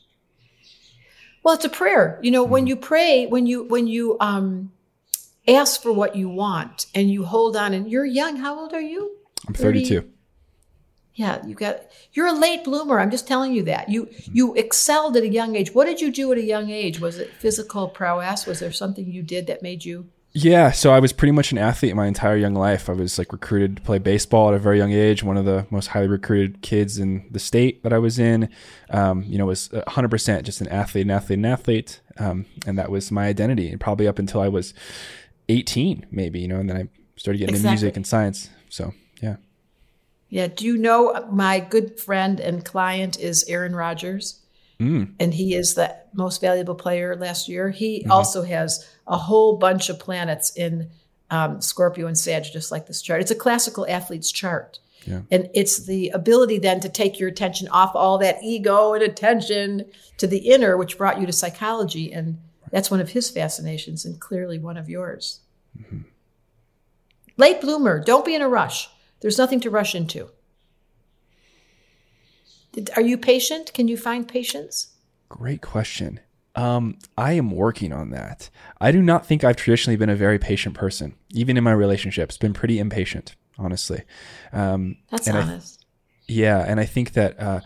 well 1.44 1.56
it's 1.56 1.66
a 1.66 1.70
prayer. 1.70 2.20
You 2.24 2.32
know 2.32 2.46
when 2.46 2.68
you 2.68 2.78
pray 2.78 3.26
when 3.26 3.46
you 3.46 3.64
when 3.66 3.88
you 3.88 4.16
um 4.22 4.72
ask 5.46 5.82
for 5.82 5.92
what 5.92 6.16
you 6.16 6.30
want 6.30 6.86
and 6.96 7.12
you 7.12 7.26
hold 7.26 7.58
on 7.58 7.74
and 7.74 7.92
you're 7.92 8.06
young 8.06 8.38
how 8.38 8.58
old 8.58 8.72
are 8.72 8.80
you 8.80 9.18
I'm 9.48 9.54
30. 9.54 9.86
32. 9.86 10.14
Yeah, 11.16 11.46
you 11.46 11.54
got 11.54 11.82
you're 12.14 12.28
a 12.28 12.34
late 12.34 12.64
bloomer. 12.64 13.00
I'm 13.00 13.12
just 13.12 13.28
telling 13.28 13.54
you 13.54 13.64
that. 13.64 13.90
You 13.90 14.10
you 14.32 14.56
excelled 14.56 15.16
at 15.16 15.24
a 15.24 15.28
young 15.28 15.56
age. 15.56 15.74
What 15.74 15.86
did 15.86 16.02
you 16.02 16.12
do 16.12 16.32
at 16.32 16.40
a 16.40 16.44
young 16.44 16.72
age? 16.72 17.00
Was 17.00 17.20
it 17.20 17.32
physical 17.38 17.88
prowess? 17.88 18.48
Was 18.48 18.60
there 18.60 18.72
something 18.72 19.06
you 19.06 19.22
did 19.22 19.46
that 19.48 19.62
made 19.62 19.86
you 19.86 20.10
Yeah, 20.32 20.72
so 20.72 20.92
I 20.92 21.00
was 21.00 21.14
pretty 21.14 21.32
much 21.32 21.52
an 21.52 21.60
athlete 21.60 21.96
my 21.96 22.08
entire 22.08 22.36
young 22.36 22.56
life. 22.56 22.90
I 22.90 22.94
was 22.94 23.20
like 23.20 23.32
recruited 23.32 23.76
to 23.76 23.82
play 23.84 24.00
baseball 24.00 24.50
at 24.50 24.56
a 24.56 24.60
very 24.60 24.80
young 24.80 24.92
age. 24.92 25.22
One 25.22 25.38
of 25.38 25.46
the 25.46 25.68
most 25.70 25.88
highly 25.88 26.08
recruited 26.08 26.64
kids 26.64 26.98
in 26.98 27.28
the 27.30 27.40
state 27.40 27.84
that 27.84 27.94
I 27.94 28.00
was 28.00 28.18
in. 28.18 28.50
Um, 28.90 29.22
you 29.22 29.38
know, 29.38 29.46
was 29.46 29.70
100% 29.70 30.44
just 30.44 30.62
an 30.62 30.68
athlete, 30.70 31.06
an 31.06 31.12
athlete, 31.12 31.38
an 31.38 31.46
athlete, 31.46 32.02
um, 32.18 32.48
and 32.66 32.76
that 32.80 32.90
was 32.90 33.12
my 33.12 33.28
identity. 33.28 33.70
And 33.70 33.80
probably 33.80 34.08
up 34.08 34.18
until 34.18 34.42
I 34.42 34.48
was 34.48 34.74
18, 35.48 36.08
maybe. 36.10 36.40
You 36.40 36.48
know, 36.48 36.58
and 36.58 36.68
then 36.68 36.78
I 36.78 36.88
started 37.18 37.38
getting 37.38 37.56
into 37.56 37.68
music 37.68 37.96
and 37.96 38.08
science. 38.08 38.50
So 38.70 38.96
yeah, 39.24 39.36
Yeah, 40.30 40.48
do 40.48 40.66
you 40.66 40.78
know 40.78 41.28
my 41.32 41.60
good 41.60 42.00
friend 42.00 42.40
and 42.40 42.64
client 42.64 43.20
is 43.20 43.44
Aaron 43.48 43.76
Rodgers? 43.76 44.42
Hmm. 44.80 45.06
And 45.20 45.34
he 45.34 45.56
is 45.56 45.76
the 45.76 45.96
most 46.14 46.42
valuable 46.42 46.76
player 46.76 47.16
last 47.16 47.48
year. 47.48 47.70
He 47.70 48.00
mm-hmm. 48.00 48.12
also 48.12 48.44
has 48.44 48.88
a 49.08 49.18
whole 49.18 49.58
bunch 49.58 49.90
of 49.90 50.00
planets 50.00 50.56
in 50.56 50.90
um, 51.30 51.62
Scorpio 51.62 52.08
and 52.08 52.18
Sag, 52.18 52.44
just 52.52 52.72
like 52.72 52.86
this 52.88 53.02
chart. 53.02 53.22
It's 53.22 53.32
a 53.32 53.36
classical 53.36 53.88
athlete's 53.88 54.32
chart. 54.32 54.80
Yeah. 55.06 55.22
And 55.32 55.50
it's 55.54 55.86
the 55.86 56.10
ability 56.10 56.60
then 56.60 56.80
to 56.82 56.90
take 56.90 57.20
your 57.20 57.30
attention 57.30 57.68
off 57.70 57.96
all 57.96 58.18
that 58.20 58.38
ego 58.44 58.94
and 58.94 59.04
attention 59.04 59.86
to 60.18 60.28
the 60.28 60.38
inner, 60.38 60.78
which 60.78 60.98
brought 60.98 61.20
you 61.20 61.26
to 61.26 61.34
psychology. 61.34 62.14
And 62.14 62.40
that's 62.72 62.90
one 62.90 63.02
of 63.02 63.10
his 63.10 63.30
fascinations 63.30 64.06
and 64.06 64.20
clearly 64.20 64.60
one 64.60 64.78
of 64.78 64.90
yours. 64.90 65.42
Mm-hmm. 65.78 66.02
Late 67.38 67.62
bloomer, 67.62 68.04
don't 68.04 68.26
be 68.26 68.36
in 68.36 68.42
a 68.42 68.50
rush. 68.50 68.90
There's 69.24 69.38
nothing 69.38 69.62
to 69.62 69.70
rush 69.70 69.96
into. 69.96 70.30
Are 72.98 73.02
you 73.02 73.18
patient? 73.18 73.74
Can 73.74 73.88
you 73.88 73.98
find 73.98 74.28
patience? 74.28 74.90
great 75.30 75.62
question. 75.62 76.20
Um, 76.56 77.00
I 77.18 77.34
am 77.34 77.50
working 77.50 77.92
on 77.92 78.12
that. 78.12 78.52
I 78.80 78.92
do 78.92 79.02
not 79.02 79.26
think 79.26 79.44
I've 79.44 79.56
traditionally 79.56 79.96
been 79.98 80.10
a 80.10 80.16
very 80.16 80.38
patient 80.38 80.76
person, 80.76 81.16
even 81.32 81.58
in 81.58 81.64
my 81.64 81.72
relationships. 81.72 82.38
Been 82.38 82.54
pretty 82.54 82.78
impatient, 82.78 83.36
honestly. 83.58 84.04
Um, 84.52 84.98
That's 85.10 85.28
and 85.28 85.38
I- 85.38 85.42
honest. 85.42 85.86
Yeah, 86.28 86.60
and 86.68 86.80
I 86.80 86.86
think 86.86 87.14
that 87.14 87.40
uh, 87.40 87.62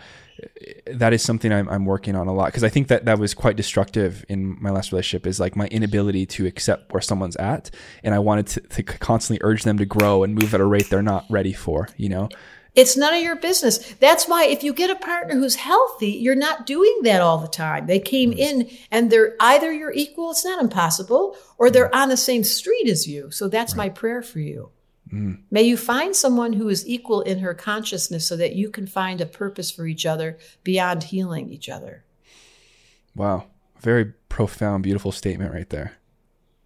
that 0.87 1.13
is 1.13 1.21
something 1.21 1.51
I'm, 1.51 1.67
I'm 1.69 1.85
working 1.85 2.15
on 2.15 2.27
a 2.27 2.33
lot 2.33 2.47
because 2.47 2.63
I 2.63 2.69
think 2.69 2.87
that 2.87 3.05
that 3.05 3.19
was 3.19 3.33
quite 3.33 3.55
destructive 3.55 4.25
in 4.29 4.61
my 4.61 4.69
last 4.69 4.91
relationship. 4.91 5.27
Is 5.27 5.39
like 5.39 5.55
my 5.55 5.67
inability 5.67 6.25
to 6.27 6.45
accept 6.45 6.93
where 6.93 7.01
someone's 7.01 7.35
at, 7.37 7.69
and 8.03 8.13
I 8.13 8.19
wanted 8.19 8.47
to, 8.47 8.61
to 8.61 8.83
constantly 8.83 9.39
urge 9.43 9.63
them 9.63 9.77
to 9.77 9.85
grow 9.85 10.23
and 10.23 10.35
move 10.35 10.53
at 10.53 10.61
a 10.61 10.65
rate 10.65 10.89
they're 10.89 11.01
not 11.01 11.25
ready 11.29 11.53
for. 11.53 11.89
You 11.97 12.09
know, 12.09 12.29
It's 12.75 12.95
none 12.95 13.13
of 13.15 13.23
your 13.23 13.35
business. 13.35 13.79
That's 13.99 14.27
why 14.27 14.45
if 14.45 14.63
you 14.63 14.71
get 14.73 14.89
a 14.91 14.95
partner 14.95 15.33
who's 15.33 15.55
healthy, 15.55 16.11
you're 16.11 16.35
not 16.35 16.67
doing 16.67 16.99
that 17.03 17.21
all 17.21 17.39
the 17.39 17.47
time. 17.47 17.87
They 17.87 17.99
came 17.99 18.31
Mm. 18.33 18.37
in 18.37 18.69
and 18.91 19.09
they're 19.11 19.35
either 19.39 19.71
your 19.73 19.91
equal, 19.91 20.29
it's 20.31 20.45
not 20.45 20.61
impossible, 20.61 21.35
or 21.57 21.71
they're 21.71 21.93
on 21.95 22.09
the 22.09 22.17
same 22.17 22.43
street 22.43 22.87
as 22.87 23.07
you. 23.07 23.31
So 23.31 23.47
that's 23.47 23.75
my 23.75 23.89
prayer 23.89 24.21
for 24.21 24.39
you. 24.39 24.69
Mm. 25.11 25.41
May 25.51 25.63
you 25.63 25.77
find 25.77 26.15
someone 26.15 26.53
who 26.53 26.69
is 26.69 26.87
equal 26.87 27.21
in 27.21 27.39
her 27.39 27.53
consciousness 27.53 28.27
so 28.27 28.35
that 28.37 28.55
you 28.55 28.69
can 28.69 28.87
find 28.87 29.21
a 29.21 29.25
purpose 29.25 29.71
for 29.71 29.85
each 29.87 30.05
other 30.05 30.37
beyond 30.63 31.03
healing 31.03 31.49
each 31.49 31.69
other. 31.69 32.03
Wow, 33.15 33.45
very 33.79 34.13
profound, 34.29 34.83
beautiful 34.83 35.11
statement 35.11 35.53
right 35.53 35.69
there. 35.69 35.93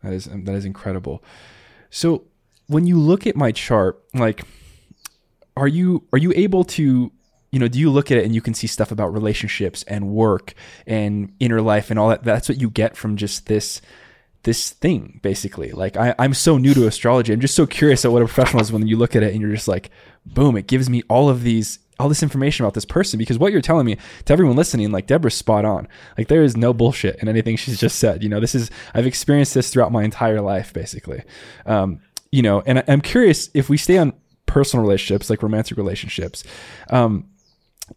That 0.03 0.13
is 0.13 0.25
that 0.25 0.55
is 0.55 0.65
incredible. 0.65 1.23
So 1.89 2.23
when 2.67 2.87
you 2.87 2.97
look 2.99 3.27
at 3.27 3.35
my 3.35 3.51
chart, 3.51 4.01
like, 4.13 4.43
are 5.55 5.67
you 5.67 6.07
are 6.11 6.17
you 6.17 6.33
able 6.35 6.63
to, 6.63 7.11
you 7.51 7.59
know, 7.59 7.67
do 7.67 7.77
you 7.79 7.91
look 7.91 8.11
at 8.11 8.17
it 8.17 8.25
and 8.25 8.33
you 8.33 8.41
can 8.41 8.53
see 8.53 8.67
stuff 8.67 8.91
about 8.91 9.13
relationships 9.13 9.83
and 9.83 10.09
work 10.09 10.53
and 10.87 11.33
inner 11.39 11.61
life 11.61 11.91
and 11.91 11.99
all 11.99 12.09
that? 12.09 12.23
That's 12.23 12.49
what 12.49 12.59
you 12.59 12.69
get 12.69 12.97
from 12.97 13.17
just 13.17 13.45
this 13.45 13.81
this 14.43 14.71
thing 14.71 15.19
basically. 15.21 15.71
Like 15.71 15.97
I, 15.97 16.15
i'm 16.19 16.33
so 16.33 16.57
new 16.57 16.73
to 16.73 16.87
astrology. 16.87 17.33
I'm 17.33 17.41
just 17.41 17.55
so 17.55 17.65
curious 17.65 18.05
at 18.05 18.11
what 18.11 18.21
a 18.21 18.25
professional 18.25 18.61
is 18.61 18.71
when 18.71 18.87
you 18.87 18.97
look 18.97 19.15
at 19.15 19.23
it 19.23 19.33
and 19.33 19.41
you're 19.41 19.53
just 19.53 19.67
like 19.67 19.89
boom 20.25 20.55
it 20.55 20.67
gives 20.67 20.89
me 20.89 21.03
all 21.09 21.29
of 21.29 21.43
these 21.43 21.79
all 21.99 22.09
this 22.09 22.23
information 22.23 22.65
about 22.65 22.73
this 22.73 22.85
person. 22.85 23.19
Because 23.19 23.37
what 23.37 23.51
you're 23.51 23.61
telling 23.61 23.85
me 23.85 23.97
to 24.25 24.33
everyone 24.33 24.55
listening 24.55 24.91
like 24.91 25.07
deborah's 25.07 25.35
spot 25.35 25.65
on. 25.65 25.87
Like 26.17 26.27
there 26.27 26.43
is 26.43 26.57
no 26.57 26.73
bullshit 26.73 27.17
in 27.21 27.27
anything 27.27 27.55
she's 27.55 27.79
just 27.79 27.99
said. 27.99 28.23
You 28.23 28.29
know 28.29 28.39
this 28.39 28.55
is 28.55 28.71
i've 28.93 29.07
experienced 29.07 29.53
this 29.53 29.69
throughout 29.71 29.91
my 29.91 30.03
entire 30.03 30.41
life 30.41 30.73
basically. 30.73 31.23
Um, 31.65 32.01
you 32.31 32.41
know 32.41 32.63
and 32.65 32.79
I, 32.79 32.83
i'm 32.87 33.01
curious 33.01 33.49
if 33.53 33.69
we 33.69 33.77
stay 33.77 33.97
on 33.97 34.13
personal 34.45 34.83
relationships 34.83 35.29
like 35.29 35.43
romantic 35.43 35.77
relationships 35.77 36.43
um, 36.89 37.25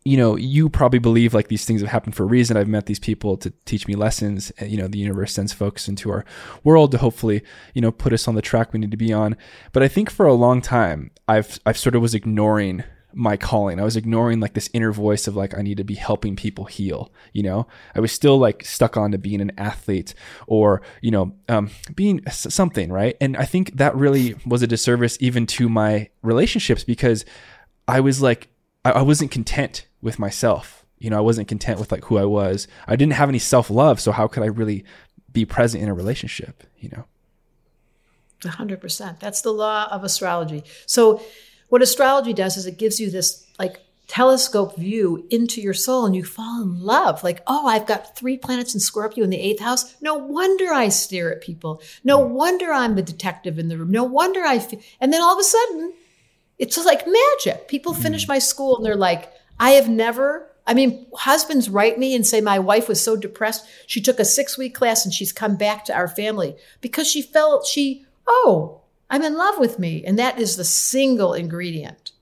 you 0.05 0.17
know, 0.17 0.37
you 0.37 0.69
probably 0.69 0.99
believe 0.99 1.35
like 1.35 1.49
these 1.49 1.65
things 1.65 1.81
have 1.81 1.91
happened 1.91 2.15
for 2.15 2.25
a 2.25 2.27
reason. 2.27 2.57
I've 2.57 2.69
met 2.69 2.87
these 2.87 2.99
people 2.99 3.37
to 3.39 3.53
teach 3.65 3.87
me 3.87 3.95
lessons. 3.95 4.53
You 4.61 4.77
know, 4.77 4.89
the 4.89 4.99
universe 4.99 5.33
sends 5.33 5.53
folks 5.53 5.89
into 5.89 6.11
our 6.11 6.25
world 6.63 6.91
to 6.93 6.99
hopefully, 6.99 7.43
you 7.75 7.81
know, 7.81 7.93
put 7.93 8.13
us 8.13 8.27
on 8.29 8.35
the 8.35 8.43
track 8.43 8.73
we 8.73 8.81
need 8.81 8.91
to 8.91 8.97
be 8.97 9.13
on. 9.13 9.37
But 9.73 9.83
I 9.83 9.89
think 9.89 10.11
for 10.11 10.27
a 10.27 10.35
long 10.35 10.61
time, 10.61 11.11
I've 11.29 11.59
I've 11.65 11.79
sort 11.79 11.95
of 11.95 12.03
was 12.03 12.15
ignoring 12.15 12.85
my 13.17 13.37
calling. 13.37 13.79
I 13.79 13.85
was 13.85 13.97
ignoring 13.97 14.41
like 14.41 14.55
this 14.55 14.69
inner 14.73 14.93
voice 14.93 15.27
of 15.27 15.37
like 15.37 15.57
I 15.57 15.63
need 15.63 15.77
to 15.77 15.85
be 15.85 15.95
helping 15.95 16.37
people 16.37 16.65
heal. 16.65 17.13
You 17.33 17.45
know, 17.45 17.67
I 17.95 18.01
was 18.01 18.13
still 18.13 18.39
like 18.39 18.65
stuck 18.65 18.97
on 18.97 19.13
to 19.13 19.19
being 19.19 19.41
an 19.41 19.53
athlete 19.57 20.15
or 20.47 20.83
you 21.01 21.11
know 21.11 21.35
um, 21.49 21.71
being 21.95 22.23
something 22.29 22.93
right. 22.93 23.17
And 23.21 23.37
I 23.37 23.45
think 23.45 23.77
that 23.77 23.95
really 23.97 24.35
was 24.47 24.63
a 24.63 24.67
disservice 24.67 25.17
even 25.21 25.47
to 25.47 25.69
my 25.69 26.11
relationships 26.23 26.85
because 26.85 27.25
I 27.87 28.01
was 28.01 28.23
like 28.23 28.49
I, 28.85 28.93
I 28.93 29.03
wasn't 29.03 29.31
content 29.31 29.87
with 30.03 30.19
myself. 30.19 30.85
You 30.99 31.11
know, 31.11 31.19
I 31.19 31.23
wasn't 31.23 31.49
content 31.49 31.81
with 31.81 31.93
like 31.93 32.05
who 32.05 32.19
I 32.19 32.25
was. 32.25 32.69
I 32.87 32.97
didn't 32.97 33.15
have 33.15 33.29
any 33.29 33.39
self 33.39 33.71
love. 33.71 34.01
So 34.01 34.13
how 34.13 34.27
could 34.29 34.43
I 34.43 34.47
really 34.47 34.85
be 35.33 35.45
present 35.45 35.83
in 35.83 35.89
a 35.89 35.95
relationship? 35.95 36.65
You 36.79 36.91
know, 36.91 37.05
100%. 38.41 39.21
That's 39.21 39.43
the 39.43 39.53
law 39.53 39.89
of 39.91 40.05
astrology. 40.05 40.65
So, 40.87 41.23
what 41.69 41.83
astrology 41.83 42.33
does 42.33 42.57
is 42.57 42.67
it 42.67 42.79
gives 42.79 43.01
you 43.01 43.11
this 43.11 43.47
like 43.59 43.81
telescope 44.07 44.77
view 44.77 45.27
into 45.31 45.61
your 45.61 45.75
soul 45.75 46.07
and 46.07 46.15
you 46.15 46.25
fall 46.25 46.63
in 46.63 46.81
love. 46.81 47.25
Like, 47.25 47.43
oh, 47.47 47.67
I've 47.67 47.87
got 47.87 48.17
three 48.17 48.37
planets 48.37 48.75
in 48.75 48.81
Scorpio 48.81 49.25
in 49.25 49.31
the 49.31 49.41
eighth 49.41 49.61
house. 49.61 49.97
No 50.01 50.15
wonder 50.15 50.73
I 50.73 50.89
stare 50.89 51.33
at 51.33 51.41
people. 51.41 51.81
No 52.05 52.21
mm. 52.21 52.31
wonder 52.31 52.73
I'm 52.73 52.95
the 52.95 53.03
detective 53.03 53.59
in 53.59 53.69
the 53.69 53.79
room. 53.79 53.91
No 53.91 54.05
wonder 54.05 54.43
I 54.43 54.59
feel. 54.59 54.81
And 55.01 55.13
then 55.13 55.23
all 55.23 55.33
of 55.33 55.41
a 55.41 55.45
sudden, 55.45 55.95
it's 56.59 56.77
just 56.77 56.87
like 56.87 57.07
magic. 57.07 57.69
People 57.69 57.95
hmm. 57.95 58.03
finish 58.03 58.29
my 58.29 58.39
school 58.39 58.77
and 58.77 58.85
they're 58.85 58.97
like, 58.97 59.33
I 59.59 59.71
have 59.73 59.89
never. 59.89 60.51
I 60.67 60.75
mean, 60.75 61.07
husbands 61.15 61.69
write 61.69 61.99
me 61.99 62.15
and 62.15 62.27
say 62.27 62.41
my 62.41 62.59
wife 62.59 62.89
was 62.89 63.01
so 63.01 63.17
depressed. 63.17 63.67
She 63.87 64.01
took 64.01 64.19
a 64.19 64.25
six 64.25 64.57
week 64.57 64.75
class 64.75 65.05
and 65.05 65.13
she's 65.13 65.33
come 65.33 65.57
back 65.57 65.85
to 65.87 65.95
our 65.95 66.09
family 66.09 66.57
because 66.81 67.09
she 67.09 67.23
felt 67.23 67.67
she, 67.67 68.07
oh, 68.27 68.81
I'm 69.11 69.23
in 69.23 69.37
love 69.37 69.59
with 69.59 69.79
me. 69.79 70.05
And 70.05 70.19
that 70.19 70.39
is 70.39 70.57
the 70.57 70.65
single 70.65 71.35
ingredient 71.35 72.13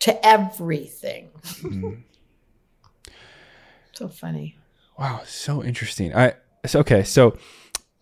to 0.00 0.26
everything. 0.26 1.30
Hmm. 1.60 1.94
so 3.92 4.08
funny. 4.08 4.58
wow, 4.98 5.20
so 5.24 5.62
interesting. 5.62 6.14
I 6.14 6.34
so, 6.66 6.80
okay, 6.80 7.02
so 7.02 7.36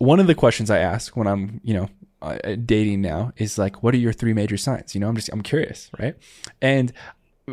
one 0.03 0.19
of 0.19 0.27
the 0.27 0.35
questions 0.35 0.69
I 0.69 0.79
ask 0.79 1.15
when 1.15 1.27
I'm 1.27 1.61
you 1.63 1.73
know 1.73 1.89
uh, 2.21 2.37
dating 2.65 3.01
now 3.01 3.31
is 3.37 3.57
like, 3.57 3.83
what 3.83 3.93
are 3.93 3.97
your 3.97 4.13
three 4.13 4.33
major 4.33 4.57
signs? 4.57 4.93
You 4.93 5.01
know, 5.01 5.07
I'm 5.07 5.15
just 5.15 5.29
I'm 5.31 5.41
curious, 5.41 5.89
right? 5.99 6.15
And 6.61 6.91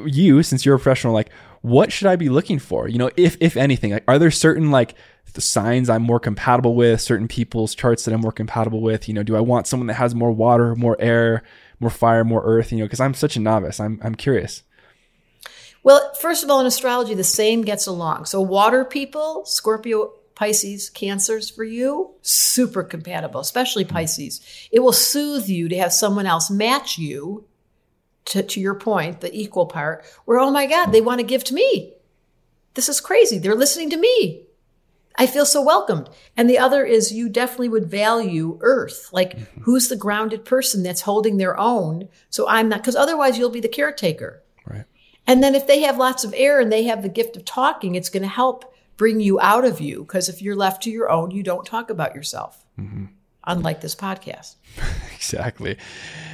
you, 0.05 0.43
since 0.43 0.65
you're 0.65 0.77
a 0.77 0.79
professional, 0.79 1.13
like, 1.13 1.31
what 1.63 1.93
should 1.93 2.07
I 2.07 2.17
be 2.17 2.29
looking 2.29 2.59
for? 2.59 2.89
You 2.89 2.99
know, 2.99 3.11
if 3.17 3.37
if 3.41 3.57
anything, 3.57 3.93
like, 3.93 4.05
are 4.09 4.19
there 4.19 4.31
certain 4.31 4.71
like 4.71 4.95
the 5.33 5.41
signs 5.41 5.89
I'm 5.89 6.03
more 6.03 6.19
compatible 6.19 6.75
with, 6.75 7.01
certain 7.01 7.29
people's 7.29 7.75
charts 7.75 8.05
that 8.05 8.15
I'm 8.15 8.21
more 8.21 8.33
compatible 8.33 8.81
with? 8.81 9.09
You 9.09 9.15
know, 9.15 9.23
do 9.23 9.37
I 9.37 9.41
want 9.41 9.67
someone 9.67 9.87
that 9.87 9.95
has 9.95 10.15
more 10.15 10.33
water, 10.33 10.75
more 10.75 10.97
air, 10.99 11.43
more 11.79 11.91
fire, 11.91 12.25
more 12.25 12.43
earth? 12.45 12.73
You 12.73 12.79
know, 12.79 12.85
because 12.85 13.01
I'm 13.01 13.15
such 13.15 13.37
a 13.37 13.41
novice. 13.41 13.79
I'm 13.79 14.01
I'm 14.03 14.15
curious. 14.15 14.63
Well, 15.83 16.13
first 16.15 16.45
of 16.45 16.51
all, 16.51 16.61
in 16.61 16.67
astrology, 16.67 17.15
the 17.15 17.25
same 17.25 17.63
gets 17.63 17.87
along. 17.87 18.27
So, 18.27 18.41
water 18.41 18.85
people, 18.85 19.47
Scorpio, 19.47 20.13
Pisces, 20.41 20.89
Cancers 20.89 21.51
for 21.51 21.65
you, 21.65 22.13
super 22.23 22.83
compatible, 22.83 23.43
especially 23.43 23.85
Pisces. 23.85 24.41
It 24.73 24.81
will 24.81 24.91
soothe 24.91 25.51
you 25.51 25.69
to 25.69 25.77
have 25.77 25.93
someone 25.93 26.25
else 26.25 26.51
match 26.51 26.97
you 26.97 27.45
to, 28.25 28.43
to 28.43 28.59
your 28.59 28.75
point, 28.75 29.21
the 29.21 29.39
equal 29.39 29.67
part, 29.67 30.03
where, 30.25 30.39
oh 30.39 30.51
my 30.51 30.65
God, 30.65 30.93
they 30.93 31.03
want 31.03 31.21
to 31.21 31.27
give 31.27 31.45
to 31.45 31.55
me. 31.55 31.93
This 32.73 32.89
is 32.89 33.03
crazy. 33.03 33.37
They're 33.37 33.55
listening 33.55 33.91
to 33.91 33.99
me. 33.99 34.47
I 35.15 35.27
feel 35.27 35.45
so 35.45 35.61
welcomed. 35.61 36.09
And 36.39 36.49
the 36.49 36.59
other 36.59 36.87
is 36.87 37.13
you 37.13 37.29
definitely 37.29 37.69
would 37.69 37.91
value 37.91 38.59
earth. 38.63 39.11
Like, 39.13 39.37
mm-hmm. 39.37 39.61
who's 39.65 39.89
the 39.89 39.97
grounded 39.97 40.47
person 40.47 40.83
that's 40.83 41.03
holding 41.03 41.37
their 41.37 41.59
own? 41.59 42.09
So 42.31 42.49
I'm 42.49 42.71
not, 42.71 42.81
because 42.81 42.97
otherwise 42.97 43.37
you'll 43.37 43.51
be 43.51 43.61
the 43.61 43.69
caretaker. 43.69 44.43
Right. 44.65 44.87
And 45.27 45.43
then 45.43 45.55
if 45.55 45.67
they 45.67 45.81
have 45.81 45.99
lots 45.99 46.25
of 46.25 46.33
air 46.35 46.61
and 46.61 46.73
they 46.73 46.85
have 46.85 47.03
the 47.03 47.11
gift 47.11 47.37
of 47.37 47.45
talking, 47.45 47.95
it's 47.95 48.09
going 48.09 48.23
to 48.23 48.29
help 48.29 48.70
bring 49.01 49.19
you 49.19 49.41
out 49.41 49.65
of 49.65 49.81
you. 49.81 50.01
Because 50.01 50.29
if 50.29 50.43
you're 50.43 50.55
left 50.55 50.83
to 50.83 50.91
your 50.91 51.11
own, 51.11 51.31
you 51.31 51.43
don't 51.43 51.65
talk 51.65 51.89
about 51.89 52.15
yourself. 52.15 52.67
Mm-hmm. 52.79 53.07
Unlike 53.45 53.81
this 53.81 53.97
podcast. 53.97 54.57
Exactly. 55.21 55.77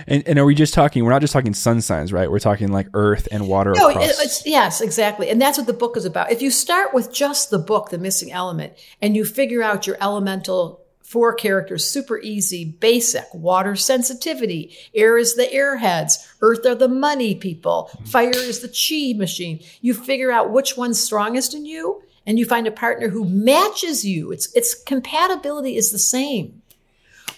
And 0.07 0.23
and 0.29 0.39
are 0.39 0.45
we 0.45 0.55
just 0.55 0.73
talking? 0.73 1.05
We're 1.05 1.11
not 1.11 1.21
just 1.21 1.33
talking 1.33 1.55
sun 1.55 1.81
signs, 1.81 2.13
right? 2.13 2.31
We're 2.31 2.39
talking 2.39 2.71
like 2.71 2.87
earth 2.95 3.27
and 3.33 3.49
water. 3.49 3.73
No, 3.75 3.89
it- 3.89 3.97
it's 3.99 4.47
yes, 4.47 4.81
exactly, 4.81 5.29
and 5.29 5.43
that's 5.43 5.59
what 5.59 5.67
the 5.67 5.73
book 5.73 5.97
is 5.97 6.05
about. 6.05 6.31
If 6.31 6.41
you 6.41 6.53
start 6.53 6.95
with 6.95 7.13
just 7.13 7.51
the 7.51 7.59
book, 7.59 7.91
The 7.91 7.99
Missing 7.99 8.31
Element, 8.31 8.75
and 9.03 9.17
you 9.17 9.25
figure 9.25 9.61
out 9.61 9.89
your 9.89 9.97
elemental 10.01 10.87
four 11.03 11.35
characters, 11.35 11.85
super 11.85 12.21
easy, 12.21 12.65
basic. 12.65 13.25
Water 13.35 13.75
sensitivity, 13.75 14.77
air 14.95 15.19
is 15.19 15.35
the 15.35 15.49
airheads, 15.53 16.15
earth 16.41 16.65
are 16.65 16.77
the 16.77 16.89
money 16.89 17.35
people, 17.35 17.91
mm-hmm. 17.93 18.05
fire 18.05 18.31
is 18.31 18.61
the 18.61 18.69
chi 18.69 19.19
machine. 19.19 19.59
You 19.81 19.95
figure 19.95 20.31
out 20.31 20.53
which 20.53 20.77
one's 20.77 21.01
strongest 21.01 21.55
in 21.55 21.67
you, 21.67 22.03
and 22.27 22.39
you 22.39 22.45
find 22.45 22.67
a 22.67 22.73
partner 22.73 23.09
who 23.09 23.25
matches 23.25 24.05
you. 24.05 24.33
It's 24.33 24.53
it's 24.55 24.75
compatibility 24.75 25.77
is 25.77 25.93
the 25.93 25.99
same 25.99 26.63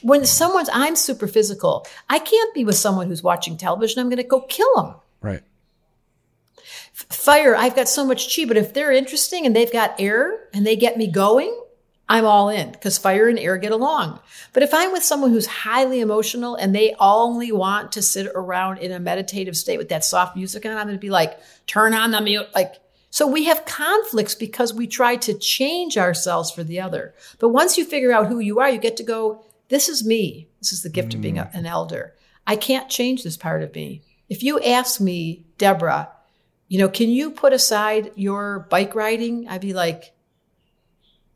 when 0.03 0.25
someone's 0.25 0.71
I'm 0.73 0.97
super 0.97 1.27
physical, 1.27 1.87
I 2.09 2.19
can't 2.19 2.55
be 2.55 2.65
with 2.65 2.77
someone 2.77 3.09
who's 3.09 3.23
watching 3.23 3.57
television. 3.57 4.01
I'm 4.01 4.09
going 4.09 4.19
to 4.19 4.23
go 4.23 4.41
kill 4.41 4.75
them. 4.77 4.95
right. 5.21 5.43
Fire, 6.93 7.55
I've 7.55 7.77
got 7.77 7.89
so 7.89 8.05
much 8.05 8.35
chi, 8.35 8.45
but 8.45 8.57
if 8.57 8.75
they're 8.75 8.91
interesting 8.91 9.47
and 9.47 9.55
they've 9.55 9.73
got 9.73 10.01
air 10.01 10.49
and 10.53 10.67
they 10.67 10.75
get 10.75 10.97
me 10.97 11.07
going, 11.07 11.57
I'm 12.09 12.25
all 12.25 12.49
in 12.49 12.73
because 12.73 12.99
fire 12.99 13.29
and 13.29 13.39
air 13.39 13.57
get 13.57 13.71
along. 13.71 14.19
But 14.53 14.65
if 14.65 14.75
I'm 14.75 14.91
with 14.91 15.05
someone 15.05 15.31
who's 15.31 15.47
highly 15.47 16.01
emotional 16.01 16.57
and 16.57 16.75
they 16.75 16.97
only 16.99 17.53
want 17.53 17.93
to 17.93 18.03
sit 18.03 18.27
around 18.35 18.79
in 18.79 18.91
a 18.91 18.99
meditative 18.99 19.57
state 19.57 19.79
with 19.79 19.91
that 19.91 20.05
soft 20.05 20.35
music 20.35 20.67
on, 20.67 20.73
I'm 20.73 20.87
going 20.87 20.97
to 20.97 21.01
be 21.01 21.11
like, 21.11 21.39
turn 21.69 21.95
on 21.95 22.11
the 22.11 22.21
mute. 22.21 22.49
Like, 22.53 22.75
so 23.11 23.27
we 23.27 23.45
have 23.45 23.65
conflicts 23.65 24.35
because 24.35 24.75
we 24.75 24.87
try 24.87 25.17
to 25.17 25.35
change 25.35 25.97
ourselves 25.97 26.51
for 26.51 26.63
the 26.63 26.81
other. 26.81 27.15
But 27.39 27.49
once 27.51 27.79
you 27.79 27.85
figure 27.85 28.13
out 28.13 28.27
who 28.27 28.39
you 28.39 28.61
are, 28.61 28.69
you 28.71 28.79
get 28.79 28.97
to 28.99 29.03
go, 29.03 29.45
this 29.69 29.89
is 29.89 30.05
me. 30.05 30.49
This 30.61 30.73
is 30.73 30.83
the 30.83 30.91
gift 30.91 31.15
of 31.15 31.21
being 31.21 31.39
a- 31.39 31.51
an 31.55 31.67
elder. 31.67 32.15
I 32.47 32.57
can't 32.57 32.89
change 32.89 33.23
this 33.23 33.37
part 33.37 33.63
of 33.63 33.75
me. 33.75 34.03
If 34.29 34.43
you 34.43 34.61
ask 34.61 35.01
me, 35.01 35.47
Debra, 35.57 36.11
you 36.69 36.79
know, 36.79 36.89
can 36.89 37.09
you 37.09 37.31
put 37.31 37.53
aside 37.53 38.13
your 38.15 38.67
bike 38.71 38.95
riding? 38.95 39.49
I'd 39.49 39.61
be 39.63 39.73
like, 39.73 40.13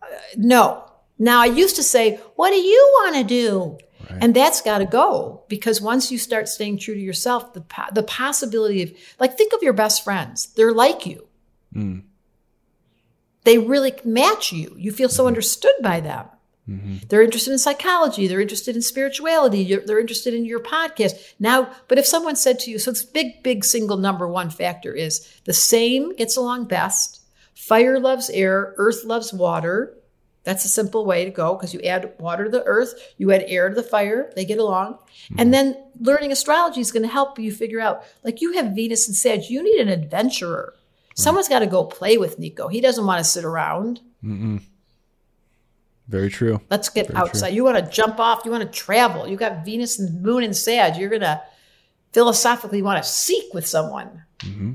uh, 0.03 0.07
no. 0.37 0.85
Now 1.19 1.41
I 1.41 1.47
used 1.47 1.77
to 1.77 1.83
say, 1.83 2.21
what 2.37 2.51
do 2.51 2.57
you 2.57 2.91
want 3.03 3.17
to 3.17 3.25
do? 3.25 3.79
And 4.21 4.35
that's 4.35 4.61
got 4.61 4.79
to 4.79 4.85
go 4.85 5.45
because 5.49 5.81
once 5.81 6.13
you 6.13 6.19
start 6.19 6.49
staying 6.49 6.79
true 6.79 6.95
to 6.95 7.01
yourself, 7.01 7.55
the 7.55 7.63
po- 7.63 7.91
the 7.93 8.03
possibility 8.03 8.83
of 8.83 8.93
like 9.19 9.39
think 9.39 9.55
of 9.55 9.63
your 9.63 9.73
best 9.73 10.05
friends. 10.05 10.53
They're 10.55 10.73
like 10.73 11.07
you. 11.07 11.29
Mm. 11.75 12.03
They 13.45 13.59
really 13.59 13.95
match 14.05 14.53
you. 14.53 14.75
You 14.79 14.93
feel 14.93 15.09
so 15.09 15.23
mm-hmm. 15.23 15.29
understood 15.29 15.75
by 15.83 16.01
them. 16.01 16.27
Mm-hmm. 16.69 16.97
They're 17.09 17.23
interested 17.23 17.53
in 17.53 17.59
psychology. 17.59 18.29
They're 18.29 18.41
interested 18.41 18.77
in 18.77 18.83
spirituality. 18.83 19.77
They're 19.85 19.99
interested 19.99 20.33
in 20.33 20.45
your 20.45 20.61
podcast. 20.61 21.35
Now, 21.41 21.73
but 21.89 21.99
if 21.99 22.07
someone 22.07 22.37
said 22.37 22.61
to 22.61 22.71
you, 22.71 22.79
so 22.79 22.93
it's 22.93 23.05
big, 23.05 23.43
big 23.43 23.65
single 23.65 23.97
number 23.97 24.29
one 24.29 24.49
factor 24.49 24.95
is 24.95 25.27
the 25.45 25.53
same 25.53 26.15
gets 26.15 26.37
along 26.37 26.67
best. 26.67 27.21
Fire 27.55 27.99
loves 27.99 28.31
air. 28.31 28.75
Earth 28.77 29.05
loves 29.05 29.33
water. 29.33 29.97
That's 30.45 30.65
a 30.65 30.69
simple 30.69 31.05
way 31.05 31.25
to 31.25 31.31
go 31.31 31.55
because 31.55 31.73
you 31.73 31.81
add 31.83 32.15
water 32.19 32.45
to 32.45 32.51
the 32.51 32.65
earth, 32.65 32.95
you 33.17 33.31
add 33.33 33.45
air 33.47 33.69
to 33.69 33.75
the 33.75 33.83
fire, 33.83 34.33
they 34.35 34.45
get 34.45 34.59
along. 34.59 34.95
Mm-hmm. 34.95 35.35
And 35.39 35.55
then 35.55 35.77
learning 36.01 36.33
astrology 36.33 36.81
is 36.81 36.91
going 36.91 37.05
to 37.05 37.09
help 37.09 37.39
you 37.39 37.53
figure 37.53 37.81
out 37.81 38.03
like 38.25 38.41
you 38.41 38.53
have 38.55 38.75
Venus 38.75 39.07
and 39.07 39.17
Sag, 39.17 39.49
you 39.49 39.63
need 39.63 39.81
an 39.81 39.89
adventurer. 39.89 40.75
Someone's 41.15 41.49
got 41.49 41.61
to 41.61 41.67
go 41.67 41.85
play 41.85 42.17
with 42.17 42.39
Nico. 42.39 42.69
He 42.69 42.81
doesn't 42.81 43.05
want 43.07 43.19
to 43.19 43.25
sit 43.25 43.45
around. 43.45 44.01
Very 46.09 46.31
true. 46.31 46.61
Let's 46.71 46.89
get 46.89 47.07
Very 47.07 47.17
true. 47.17 47.29
outside. 47.29 47.55
You 47.55 47.65
want 47.65 47.85
to 47.85 47.91
jump 47.91 48.19
off, 48.19 48.45
you 48.45 48.51
want 48.51 48.65
to 48.65 48.79
travel. 48.79 49.27
You 49.29 49.37
got 49.37 49.65
Venus 49.65 49.99
and 49.99 50.23
Moon 50.23 50.43
and 50.43 50.57
Sag. 50.57 50.97
You're 50.97 51.09
going 51.11 51.23
to 51.23 51.43
philosophically 52.13 52.83
want 52.83 53.03
to 53.03 53.09
seek 53.09 53.53
with 53.55 53.67
someone. 53.67 54.25
Mm-hmm. 54.41 54.75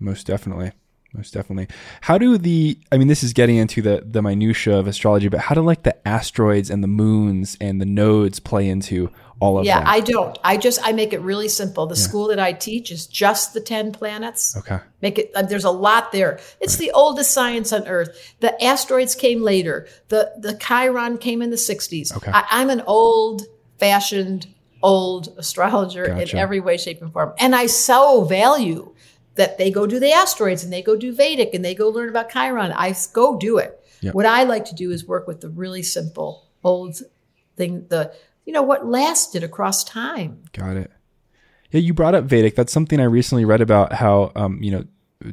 Most 0.00 0.26
definitely. 0.26 0.72
Most 1.14 1.32
definitely. 1.32 1.68
How 2.02 2.18
do 2.18 2.36
the 2.36 2.78
I 2.92 2.98
mean 2.98 3.08
this 3.08 3.22
is 3.22 3.32
getting 3.32 3.56
into 3.56 3.80
the 3.80 4.04
the 4.04 4.20
minutia 4.20 4.76
of 4.76 4.86
astrology, 4.86 5.28
but 5.28 5.40
how 5.40 5.54
do 5.54 5.62
like 5.62 5.82
the 5.82 6.06
asteroids 6.06 6.68
and 6.68 6.82
the 6.84 6.88
moons 6.88 7.56
and 7.60 7.80
the 7.80 7.86
nodes 7.86 8.40
play 8.40 8.68
into 8.68 9.10
all 9.40 9.58
of 9.58 9.64
Yeah, 9.64 9.78
that? 9.80 9.86
I 9.88 10.00
don't. 10.00 10.36
I 10.42 10.56
just 10.56 10.80
I 10.82 10.92
make 10.92 11.12
it 11.12 11.20
really 11.20 11.48
simple. 11.48 11.86
The 11.86 11.96
school 11.96 12.28
that 12.28 12.40
I 12.40 12.52
teach 12.52 12.90
is 12.90 13.06
just 13.06 13.54
the 13.54 13.60
10 13.60 13.92
planets. 13.92 14.56
okay. 14.56 14.78
Make 15.00 15.18
it. 15.18 15.30
Uh, 15.34 15.42
there's 15.42 15.64
a 15.64 15.70
lot 15.70 16.10
there. 16.12 16.40
It's 16.60 16.76
the 16.76 16.90
oldest 16.92 17.30
science 17.32 17.72
on 17.72 17.86
Earth. 17.86 18.34
The 18.40 18.62
asteroids 18.62 19.14
came 19.14 19.42
later. 19.42 19.86
The 20.08 20.32
the 20.38 20.54
Chiron 20.54 21.18
came 21.18 21.40
in 21.42 21.50
the 21.50 21.56
60s. 21.56 22.16
Okay. 22.16 22.30
I, 22.32 22.44
I'm 22.50 22.68
an 22.70 22.82
old 22.86 23.42
fashioned 23.78 24.48
old 24.82 25.34
astrologer 25.36 26.06
Gotcha. 26.06 26.32
in 26.36 26.38
every 26.38 26.60
way, 26.60 26.76
shape, 26.76 27.00
and 27.02 27.12
form, 27.12 27.32
and 27.38 27.54
I 27.54 27.66
so 27.66 28.22
value 28.24 28.94
that 29.34 29.56
they 29.58 29.70
go 29.70 29.86
do 29.86 30.00
the 30.00 30.10
asteroids 30.12 30.64
and 30.64 30.72
they 30.72 30.82
go 30.82 30.96
do 30.96 31.12
Vedic 31.12 31.54
and 31.54 31.64
they 31.64 31.74
go 31.74 31.88
learn 31.88 32.08
about 32.08 32.30
Chiron. 32.30 32.72
I 32.72 32.94
go 33.12 33.38
do 33.38 33.58
it. 33.58 33.80
Yep. 34.00 34.14
What 34.14 34.26
I 34.26 34.42
like 34.44 34.64
to 34.66 34.74
do 34.74 34.90
is 34.90 35.06
work 35.06 35.26
with 35.28 35.40
the 35.40 35.48
really 35.48 35.82
simple 35.82 36.46
old 36.64 37.00
thing. 37.56 37.86
The 37.88 38.12
you 38.48 38.54
know 38.54 38.62
what 38.62 38.86
lasted 38.86 39.44
across 39.44 39.84
time. 39.84 40.42
Got 40.54 40.78
it. 40.78 40.90
Yeah, 41.70 41.80
you 41.80 41.92
brought 41.92 42.14
up 42.14 42.24
Vedic. 42.24 42.56
That's 42.56 42.72
something 42.72 42.98
I 42.98 43.04
recently 43.04 43.44
read 43.44 43.60
about 43.60 43.92
how 43.92 44.32
um, 44.34 44.62
you 44.62 44.70
know, 44.70 44.84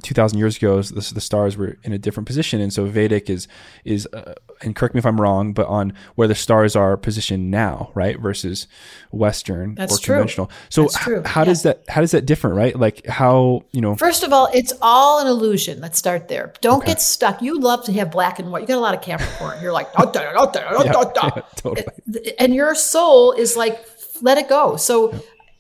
2000 0.02 0.40
years 0.40 0.58
ago 0.58 0.82
the, 0.82 1.12
the 1.14 1.22
stars 1.22 1.56
were 1.58 1.78
in 1.84 1.94
a 1.94 1.98
different 2.00 2.26
position 2.26 2.60
and 2.60 2.74
so 2.74 2.86
Vedic 2.86 3.30
is 3.30 3.48
is 3.84 4.08
uh, 4.14 4.34
and 4.62 4.76
correct 4.76 4.96
me 4.96 5.00
if 5.00 5.06
I'm 5.06 5.20
wrong, 5.20 5.52
but 5.54 5.68
on 5.68 5.94
where 6.16 6.30
the 6.30 6.34
stars 6.34 6.76
are 6.78 6.96
positioned 6.96 7.52
now, 7.52 7.92
right? 7.94 8.18
versus 8.20 8.68
western 9.12 9.76
That's 9.76 9.96
or 9.96 10.02
true. 10.02 10.16
conventional. 10.16 10.50
So 10.70 10.84
That's 10.84 10.96
h- 10.96 11.02
true. 11.04 11.24
how 11.26 11.42
Yeah. 11.42 11.46
does 11.46 11.64
that 11.64 11.84
how 11.90 12.02
does 12.02 12.12
that 12.12 12.26
different, 12.26 12.56
right? 12.56 12.74
Like 12.80 13.06
how, 13.06 13.64
you 13.74 13.82
know, 13.82 13.96
First 13.96 14.24
of 14.24 14.32
all, 14.34 14.50
it's 14.54 14.72
all 14.82 15.20
an 15.20 15.28
illusion. 15.28 15.82
Let's 15.82 15.98
start 16.00 16.30
there. 16.30 16.54
Don't 16.62 16.78
Okay. 16.78 16.88
get 16.94 17.02
stuck. 17.02 17.42
You 17.42 17.60
love 17.60 17.84
to 17.86 17.94
have 17.94 18.12
black 18.12 18.40
and 18.40 18.50
white. 18.52 18.62
You 18.62 18.68
got 18.68 18.78
a 18.78 18.80
lot 18.80 18.96
of 18.96 19.02
Capricorn. 19.02 19.62
You're 19.62 19.74
like, 19.74 19.92
"Da, 19.94 20.06
da, 20.06 20.32
da, 20.34 20.46
da, 20.46 20.84
da, 20.84 20.84
da, 20.84 21.04
da." 21.14 21.32
yeah, 21.36 21.42
totally. 21.58 22.34
and 22.40 22.56
your 22.56 22.74
soul 22.76 23.34
is 23.34 23.56
like, 23.58 23.86
let 24.22 24.38
it 24.38 24.48
go. 24.48 24.78
So, 24.78 25.14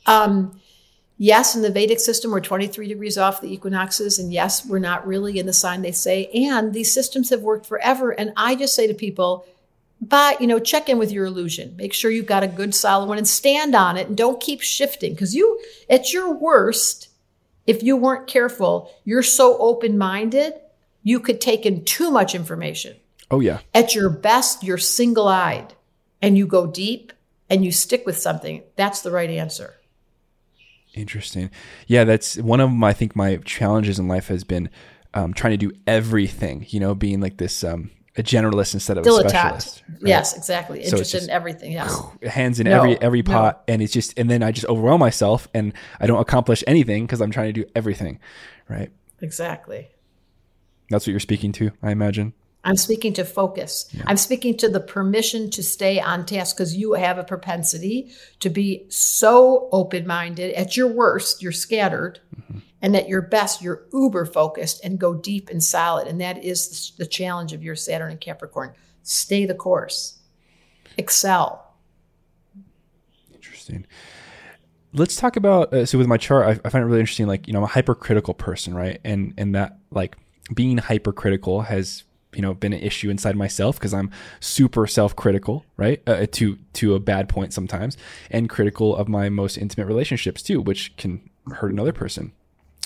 um, 0.05 0.57
yes, 1.17 1.55
in 1.55 1.61
the 1.61 1.71
Vedic 1.71 1.99
system, 1.99 2.31
we're 2.31 2.41
23 2.41 2.87
degrees 2.87 3.17
off 3.17 3.41
the 3.41 3.51
equinoxes. 3.51 4.19
And 4.19 4.31
yes, 4.33 4.65
we're 4.65 4.79
not 4.79 5.07
really 5.07 5.39
in 5.39 5.45
the 5.45 5.53
sign 5.53 5.81
they 5.81 5.91
say. 5.91 6.27
And 6.27 6.73
these 6.73 6.93
systems 6.93 7.29
have 7.29 7.41
worked 7.41 7.65
forever. 7.65 8.11
And 8.11 8.33
I 8.35 8.55
just 8.55 8.75
say 8.75 8.87
to 8.87 8.93
people, 8.93 9.45
but 10.01 10.39
you 10.41 10.47
know 10.47 10.59
check 10.59 10.89
in 10.89 10.97
with 10.97 11.11
your 11.11 11.25
illusion 11.25 11.75
make 11.77 11.93
sure 11.93 12.11
you've 12.11 12.25
got 12.25 12.43
a 12.43 12.47
good 12.47 12.75
solid 12.75 13.07
one 13.07 13.17
and 13.17 13.27
stand 13.27 13.73
on 13.75 13.97
it 13.97 14.07
and 14.07 14.17
don't 14.17 14.41
keep 14.41 14.61
shifting 14.61 15.13
because 15.13 15.33
you 15.35 15.59
at 15.89 16.13
your 16.13 16.33
worst 16.33 17.09
if 17.65 17.81
you 17.81 17.95
weren't 17.95 18.27
careful 18.27 18.91
you're 19.03 19.23
so 19.23 19.57
open-minded 19.57 20.53
you 21.03 21.19
could 21.19 21.39
take 21.39 21.65
in 21.65 21.83
too 21.85 22.11
much 22.11 22.35
information 22.35 22.95
Oh 23.31 23.39
yeah. 23.39 23.59
at 23.73 23.95
your 23.95 24.09
best 24.09 24.63
you're 24.63 24.77
single-eyed 24.77 25.73
and 26.21 26.37
you 26.37 26.45
go 26.45 26.67
deep 26.67 27.13
and 27.49 27.63
you 27.63 27.71
stick 27.71 28.05
with 28.05 28.17
something 28.17 28.63
that's 28.75 29.01
the 29.01 29.11
right 29.11 29.29
answer 29.29 29.75
Interesting. 30.95 31.51
Yeah, 31.87 32.03
that's 32.05 32.37
one 32.37 32.59
of 32.61 32.71
my 32.71 32.89
I 32.89 32.93
think 32.93 33.15
my 33.15 33.37
challenges 33.37 33.99
in 33.99 34.07
life 34.07 34.27
has 34.29 34.43
been 34.43 34.69
um, 35.13 35.33
trying 35.33 35.51
to 35.51 35.57
do 35.57 35.71
everything. 35.85 36.65
You 36.69 36.79
know, 36.79 36.95
being 36.95 37.19
like 37.19 37.37
this 37.37 37.63
um, 37.63 37.91
a 38.17 38.23
generalist 38.23 38.73
instead 38.73 38.97
of 38.97 39.05
a 39.05 39.11
specialist. 39.11 39.83
right? 39.89 39.99
yes 40.05 40.37
exactly 40.37 40.79
it's 40.79 40.93
interested 40.93 41.17
just- 41.17 41.27
in 41.27 41.33
everything 41.35 41.71
yes 41.73 42.01
hands 42.25 42.61
in 42.61 42.65
No, 42.65 42.77
every 42.77 43.01
every 43.01 43.21
no. 43.23 43.31
pot, 43.33 43.63
and 43.67 43.81
it's 43.81 43.91
just 43.91 44.17
and 44.17 44.29
then 44.29 44.41
I 44.41 44.51
just 44.53 44.65
overwhelm 44.67 45.01
myself, 45.01 45.49
and 45.53 45.73
I 45.99 46.07
don't 46.07 46.19
accomplish 46.21 46.63
anything 46.65 47.05
because 47.05 47.19
I'm 47.21 47.29
trying 47.31 47.53
to 47.53 47.61
do 47.63 47.69
everything. 47.75 48.19
Right. 48.69 48.89
exactly 49.21 49.89
That's 50.89 51.05
what 51.05 51.11
you're 51.11 51.19
speaking 51.19 51.51
to, 51.53 51.71
I 51.83 51.91
imagine. 51.91 52.33
I'm 52.65 52.77
speaking 52.77 53.13
to 53.13 53.23
focus. 53.23 53.95
I'm 54.07 54.17
speaking 54.17 54.57
to 54.57 54.67
the 54.67 54.79
permission 54.79 55.51
to 55.51 55.61
stay 55.61 55.99
on 55.99 56.25
task 56.25 56.57
because 56.57 56.75
you 56.75 56.93
have 56.93 57.19
a 57.19 57.23
propensity 57.23 58.11
to 58.39 58.49
be 58.49 58.87
so 58.89 59.69
open 59.71 60.07
minded. 60.07 60.51
At 60.55 60.75
your 60.75 60.87
worst, 60.87 61.43
you're 61.43 61.51
scattered. 61.51 62.19
And 62.81 62.95
at 62.95 63.07
your 63.07 63.21
best, 63.21 63.61
you're 63.61 63.85
uber 63.93 64.25
focused 64.25 64.83
and 64.83 64.99
go 64.99 65.13
deep 65.13 65.49
and 65.49 65.63
solid. 65.63 66.07
And 66.07 66.19
that 66.21 66.43
is 66.43 66.91
the 66.97 67.05
challenge 67.05 67.53
of 67.53 67.63
your 67.63 67.75
Saturn 67.75 68.11
and 68.11 68.21
Capricorn. 68.21 68.73
Stay 69.03 69.45
the 69.45 69.53
course, 69.55 70.19
excel. 70.97 71.75
Interesting. 73.33 73.85
Let's 74.93 75.15
talk 75.15 75.35
about 75.35 75.73
uh, 75.73 75.85
so 75.85 75.97
with 75.97 76.07
my 76.07 76.17
chart, 76.17 76.45
I, 76.47 76.67
I 76.67 76.69
find 76.69 76.83
it 76.83 76.87
really 76.87 76.99
interesting. 76.99 77.27
Like 77.27 77.47
you 77.47 77.53
know, 77.53 77.59
I'm 77.59 77.65
a 77.65 77.67
hypercritical 77.67 78.33
person, 78.33 78.73
right? 78.73 78.99
And 79.03 79.33
and 79.37 79.53
that 79.53 79.77
like 79.91 80.15
being 80.53 80.77
hypercritical 80.77 81.63
has 81.63 82.04
you 82.35 82.41
know 82.41 82.53
been 82.53 82.73
an 82.73 82.79
issue 82.79 83.09
inside 83.09 83.35
myself 83.35 83.77
because 83.77 83.93
I'm 83.93 84.11
super 84.39 84.87
self-critical, 84.87 85.65
right? 85.77 86.01
Uh, 86.07 86.25
to 86.33 86.57
to 86.73 86.95
a 86.95 86.99
bad 86.99 87.29
point 87.29 87.53
sometimes, 87.53 87.97
and 88.29 88.49
critical 88.49 88.95
of 88.95 89.07
my 89.07 89.29
most 89.29 89.57
intimate 89.57 89.87
relationships 89.87 90.41
too, 90.41 90.61
which 90.61 90.95
can 90.97 91.29
hurt 91.53 91.71
another 91.71 91.93
person. 91.93 92.31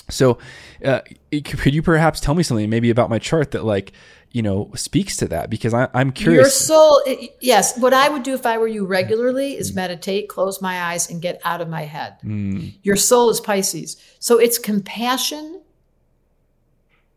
So, 0.08 0.38
uh, 0.84 1.00
could 1.44 1.74
you 1.74 1.82
perhaps 1.82 2.20
tell 2.20 2.34
me 2.34 2.42
something 2.42 2.68
maybe 2.68 2.90
about 2.90 3.10
my 3.10 3.18
chart 3.18 3.52
that 3.52 3.64
like 3.64 3.92
you 4.32 4.42
know 4.42 4.70
speaks 4.74 5.16
to 5.18 5.28
that? 5.28 5.50
Because 5.50 5.74
I, 5.74 5.88
I'm 5.94 6.12
curious 6.12 6.40
Your 6.40 6.50
soul, 6.50 7.02
yes. 7.40 7.78
What 7.78 7.94
I 7.94 8.08
would 8.08 8.22
do 8.22 8.34
if 8.34 8.46
I 8.46 8.58
were 8.58 8.68
you 8.68 8.86
regularly 8.86 9.56
is 9.56 9.74
meditate, 9.74 10.28
close 10.28 10.60
my 10.60 10.82
eyes, 10.82 11.10
and 11.10 11.22
get 11.22 11.40
out 11.44 11.60
of 11.60 11.68
my 11.68 11.82
head. 11.82 12.16
Your 12.82 12.96
soul 12.96 13.30
is 13.30 13.40
Pisces. 13.40 13.96
So 14.18 14.38
it's 14.38 14.58
compassion 14.58 15.59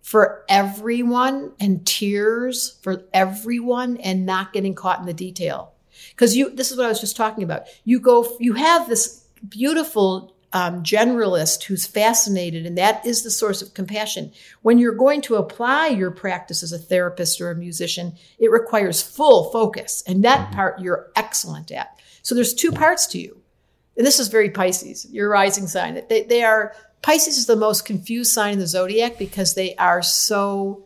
for 0.03 0.43
everyone 0.49 1.53
and 1.61 1.87
tears 1.87 2.77
for 2.81 3.05
everyone 3.13 3.97
and 3.97 4.25
not 4.25 4.51
getting 4.51 4.75
caught 4.75 4.99
in 4.99 5.05
the 5.05 5.13
detail. 5.13 5.73
Because 6.09 6.35
you, 6.35 6.49
this 6.49 6.71
is 6.71 6.77
what 6.77 6.85
I 6.85 6.89
was 6.89 6.99
just 6.99 7.15
talking 7.15 7.43
about. 7.43 7.63
You 7.85 8.01
go, 8.01 8.35
you 8.39 8.53
have 8.53 8.87
this 8.87 9.25
beautiful 9.47 10.35
um, 10.51 10.83
generalist 10.83 11.63
who's 11.63 11.87
fascinated, 11.87 12.65
and 12.65 12.77
that 12.77 13.05
is 13.05 13.23
the 13.23 13.31
source 13.31 13.61
of 13.61 13.73
compassion. 13.73 14.33
When 14.61 14.77
you're 14.77 14.93
going 14.93 15.21
to 15.21 15.35
apply 15.35 15.87
your 15.87 16.11
practice 16.11 16.63
as 16.63 16.73
a 16.73 16.77
therapist 16.77 17.39
or 17.39 17.49
a 17.49 17.55
musician, 17.55 18.13
it 18.37 18.51
requires 18.51 19.01
full 19.01 19.51
focus, 19.51 20.03
and 20.05 20.23
that 20.25 20.51
part 20.51 20.81
you're 20.81 21.11
excellent 21.15 21.71
at. 21.71 21.97
So 22.23 22.35
there's 22.35 22.53
two 22.53 22.73
parts 22.73 23.07
to 23.07 23.19
you. 23.19 23.39
And 23.95 24.05
this 24.05 24.19
is 24.19 24.27
very 24.27 24.49
Pisces, 24.49 25.07
your 25.11 25.29
rising 25.29 25.67
sign. 25.67 26.01
They, 26.09 26.23
they 26.23 26.43
are 26.43 26.75
Pisces 27.03 27.37
is 27.37 27.45
the 27.45 27.55
most 27.55 27.85
confused 27.85 28.31
sign 28.31 28.53
in 28.53 28.59
the 28.59 28.65
zodiac 28.65 29.19
because 29.19 29.53
they 29.53 29.75
are 29.75 30.01
so 30.01 30.85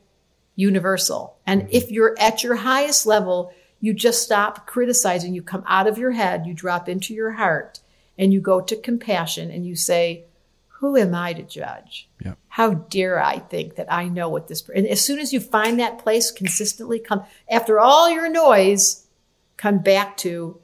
universal. 0.55 1.37
And 1.45 1.61
mm-hmm. 1.61 1.69
if 1.71 1.91
you're 1.91 2.15
at 2.19 2.43
your 2.43 2.55
highest 2.55 3.05
level, 3.05 3.53
you 3.79 3.93
just 3.93 4.23
stop 4.23 4.65
criticizing. 4.65 5.33
You 5.33 5.43
come 5.43 5.63
out 5.67 5.87
of 5.87 5.99
your 5.99 6.11
head, 6.11 6.47
you 6.47 6.55
drop 6.55 6.89
into 6.89 7.13
your 7.13 7.31
heart, 7.31 7.79
and 8.17 8.33
you 8.33 8.41
go 8.41 8.59
to 8.59 8.75
compassion 8.75 9.51
and 9.51 9.65
you 9.65 9.75
say, 9.75 10.25
Who 10.79 10.97
am 10.97 11.13
I 11.13 11.33
to 11.33 11.43
judge? 11.43 12.09
Yeah. 12.25 12.33
How 12.47 12.73
dare 12.73 13.23
I 13.23 13.37
think 13.37 13.75
that 13.75 13.93
I 13.93 14.09
know 14.09 14.27
what 14.27 14.47
this? 14.47 14.67
And 14.69 14.87
as 14.87 15.01
soon 15.01 15.19
as 15.19 15.31
you 15.31 15.39
find 15.39 15.79
that 15.79 15.99
place 15.99 16.31
consistently, 16.31 16.97
come 16.97 17.23
after 17.47 17.79
all 17.79 18.09
your 18.09 18.27
noise, 18.27 19.05
come 19.55 19.77
back 19.77 20.17
to 20.17 20.59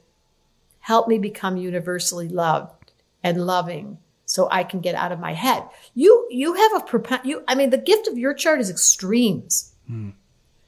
help 0.80 1.06
me 1.06 1.18
become 1.18 1.56
universally 1.56 2.28
loved 2.28 2.90
and 3.22 3.46
loving 3.46 3.98
so 4.34 4.48
I 4.50 4.64
can 4.64 4.80
get 4.80 4.96
out 4.96 5.12
of 5.12 5.20
my 5.20 5.32
head. 5.32 5.62
You 5.94 6.26
you 6.28 6.54
have 6.54 6.72
a 6.74 6.84
propen- 6.84 7.24
you 7.24 7.44
I 7.46 7.54
mean 7.54 7.70
the 7.70 7.78
gift 7.78 8.08
of 8.08 8.18
your 8.18 8.34
chart 8.34 8.60
is 8.60 8.68
extremes. 8.68 9.72
Hmm. 9.86 10.10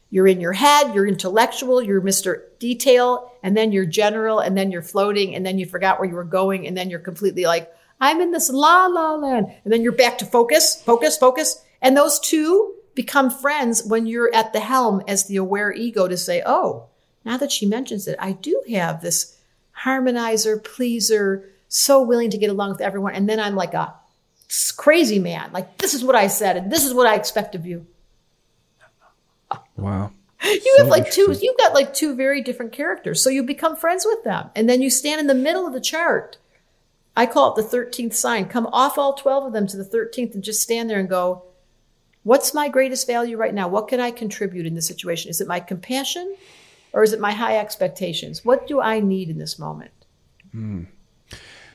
You're 0.09 0.29
in 0.29 0.41
your 0.41 0.53
head, 0.53 0.95
you're 0.95 1.09
intellectual, 1.09 1.83
you're 1.83 2.01
Mr. 2.01 2.43
Detail, 2.61 3.33
and 3.43 3.57
then 3.57 3.73
you're 3.73 3.85
general, 3.85 4.39
and 4.39 4.57
then 4.57 4.71
you're 4.71 4.83
floating, 4.83 5.35
and 5.35 5.45
then 5.45 5.59
you 5.59 5.67
forgot 5.67 5.99
where 5.99 6.09
you 6.09 6.15
were 6.15 6.23
going, 6.23 6.65
and 6.65 6.77
then 6.77 6.91
you're 6.91 7.01
completely 7.01 7.45
like, 7.45 7.69
I'm 8.01 8.21
in 8.21 8.31
this 8.31 8.49
la 8.49 8.87
la 8.87 9.17
land. 9.17 9.53
And 9.65 9.73
then 9.73 9.83
you're 9.83 9.91
back 9.91 10.19
to 10.19 10.27
focus, 10.27 10.81
focus, 10.81 11.19
focus. 11.19 11.61
And 11.83 11.97
those 11.97 12.21
two 12.21 12.73
become 12.95 13.31
friends 13.31 13.83
when 13.85 14.07
you're 14.07 14.33
at 14.33 14.53
the 14.53 14.61
helm 14.61 15.03
as 15.09 15.27
the 15.27 15.37
aware 15.39 15.73
ego 15.73 16.07
to 16.07 16.17
say, 16.17 16.41
oh, 16.47 16.87
now 17.25 17.37
that 17.37 17.51
she 17.51 17.67
mentions 17.67 18.07
it, 18.07 18.17
I 18.21 18.31
do 18.31 18.63
have 18.71 19.03
this 19.03 19.37
harmonizer, 19.85 20.63
pleaser, 20.63 21.51
so 21.77 22.03
willing 22.03 22.31
to 22.31 22.39
get 22.39 22.49
along 22.49 22.71
with 22.71 22.81
everyone. 22.81 23.15
And 23.15 23.29
then 23.29 23.39
I'm 23.39 23.55
like 23.55 23.75
a 23.75 23.95
crazy 24.77 25.19
man. 25.19 25.51
Like, 25.53 25.77
this 25.79 25.93
is 25.93 26.03
what 26.03 26.17
I 26.17 26.27
said, 26.27 26.57
and 26.57 26.73
this 26.73 26.85
is 26.85 26.95
what 26.95 27.07
I 27.07 27.17
expect 27.17 27.55
of 27.55 27.67
you. 27.67 27.87
Wow. 29.77 30.11
You 30.43 30.75
So 30.77 30.83
have 30.83 30.89
like 30.89 31.11
two, 31.11 31.35
you've 31.41 31.59
got 31.59 31.75
like 31.75 31.93
two 31.93 32.15
very 32.15 32.43
different 32.43 32.73
characters. 32.73 33.23
So 33.23 33.31
you 33.31 33.43
become 33.43 33.77
friends 33.77 34.07
with 34.07 34.25
them. 34.25 34.51
And 34.55 34.69
then 34.69 34.81
you 34.81 34.91
stand 34.91 35.21
in 35.21 35.27
the 35.27 35.35
middle 35.35 35.67
of 35.67 35.73
the 35.73 35.81
chart. 35.81 36.39
I 37.17 37.27
call 37.27 37.55
it 37.55 37.63
the 37.63 37.77
13th 37.77 38.15
sign. 38.15 38.47
Come 38.49 38.67
off 38.69 38.99
all 38.99 39.15
12 39.15 39.47
of 39.47 39.53
them 39.53 39.67
to 39.67 39.77
the 39.77 39.85
13th 39.85 40.35
and 40.35 40.45
just 40.45 40.63
stand 40.63 40.89
there 40.89 41.01
and 41.01 41.09
go, 41.09 41.43
What's 42.23 42.55
my 42.55 42.69
greatest 42.69 43.07
value 43.07 43.37
right 43.37 43.55
now? 43.55 43.69
What 43.69 43.89
can 43.89 44.01
I 44.01 44.11
contribute 44.11 44.67
in 44.67 44.75
this 44.75 44.87
situation? 44.87 45.31
Is 45.31 45.41
it 45.41 45.47
my 45.47 45.61
compassion 45.61 46.37
or 46.93 47.03
is 47.03 47.13
it 47.13 47.21
my 47.21 47.33
high 47.33 47.59
expectations? 47.59 48.45
What 48.45 48.67
do 48.67 48.81
I 48.81 49.01
need 49.01 49.31
in 49.31 49.39
this 49.39 49.59
moment? 49.59 49.93
Hmm. 50.53 50.85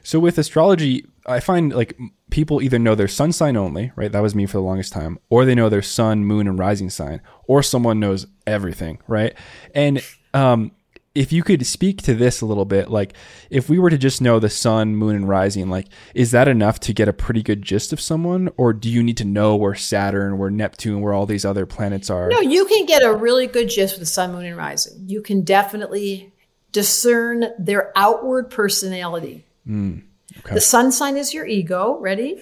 So 0.03 0.19
with 0.19 0.37
astrology, 0.37 1.05
I 1.25 1.39
find 1.39 1.73
like 1.73 1.97
people 2.29 2.61
either 2.61 2.79
know 2.79 2.95
their 2.95 3.07
sun 3.07 3.31
sign 3.31 3.55
only, 3.55 3.91
right? 3.95 4.11
That 4.11 4.21
was 4.21 4.35
me 4.35 4.45
for 4.45 4.57
the 4.57 4.63
longest 4.63 4.93
time, 4.93 5.19
or 5.29 5.45
they 5.45 5.55
know 5.55 5.69
their 5.69 5.81
sun, 5.81 6.25
moon, 6.25 6.47
and 6.47 6.57
rising 6.57 6.89
sign, 6.89 7.21
or 7.47 7.61
someone 7.61 7.99
knows 7.99 8.27
everything, 8.47 8.99
right? 9.07 9.35
And 9.75 10.03
um, 10.33 10.71
if 11.13 11.31
you 11.31 11.43
could 11.43 11.65
speak 11.67 12.01
to 12.03 12.13
this 12.13 12.41
a 12.41 12.45
little 12.45 12.65
bit, 12.65 12.89
like 12.89 13.13
if 13.49 13.69
we 13.69 13.77
were 13.77 13.89
to 13.89 13.97
just 13.97 14.21
know 14.21 14.39
the 14.39 14.49
sun, 14.49 14.95
moon, 14.95 15.15
and 15.15 15.27
rising, 15.27 15.69
like 15.69 15.87
is 16.15 16.31
that 16.31 16.47
enough 16.47 16.79
to 16.81 16.93
get 16.93 17.07
a 17.07 17.13
pretty 17.13 17.43
good 17.43 17.61
gist 17.61 17.93
of 17.93 18.01
someone, 18.01 18.49
or 18.57 18.73
do 18.73 18.89
you 18.89 19.03
need 19.03 19.17
to 19.17 19.25
know 19.25 19.55
where 19.55 19.75
Saturn, 19.75 20.37
where 20.37 20.49
Neptune, 20.49 21.01
where 21.01 21.13
all 21.13 21.25
these 21.25 21.45
other 21.45 21.65
planets 21.65 22.09
are? 22.09 22.29
No, 22.29 22.39
you 22.39 22.65
can 22.65 22.85
get 22.85 23.03
a 23.03 23.13
really 23.13 23.47
good 23.47 23.69
gist 23.69 23.93
with 23.93 23.99
the 23.99 24.05
sun, 24.05 24.31
moon, 24.31 24.45
and 24.45 24.57
rising. 24.57 25.03
You 25.07 25.21
can 25.21 25.41
definitely 25.41 26.31
discern 26.71 27.45
their 27.59 27.91
outward 27.95 28.49
personality. 28.49 29.45
Mm, 29.67 30.03
okay. 30.39 30.55
The 30.55 30.61
sun 30.61 30.91
sign 30.91 31.17
is 31.17 31.33
your 31.33 31.45
ego, 31.45 31.97
ready? 31.99 32.41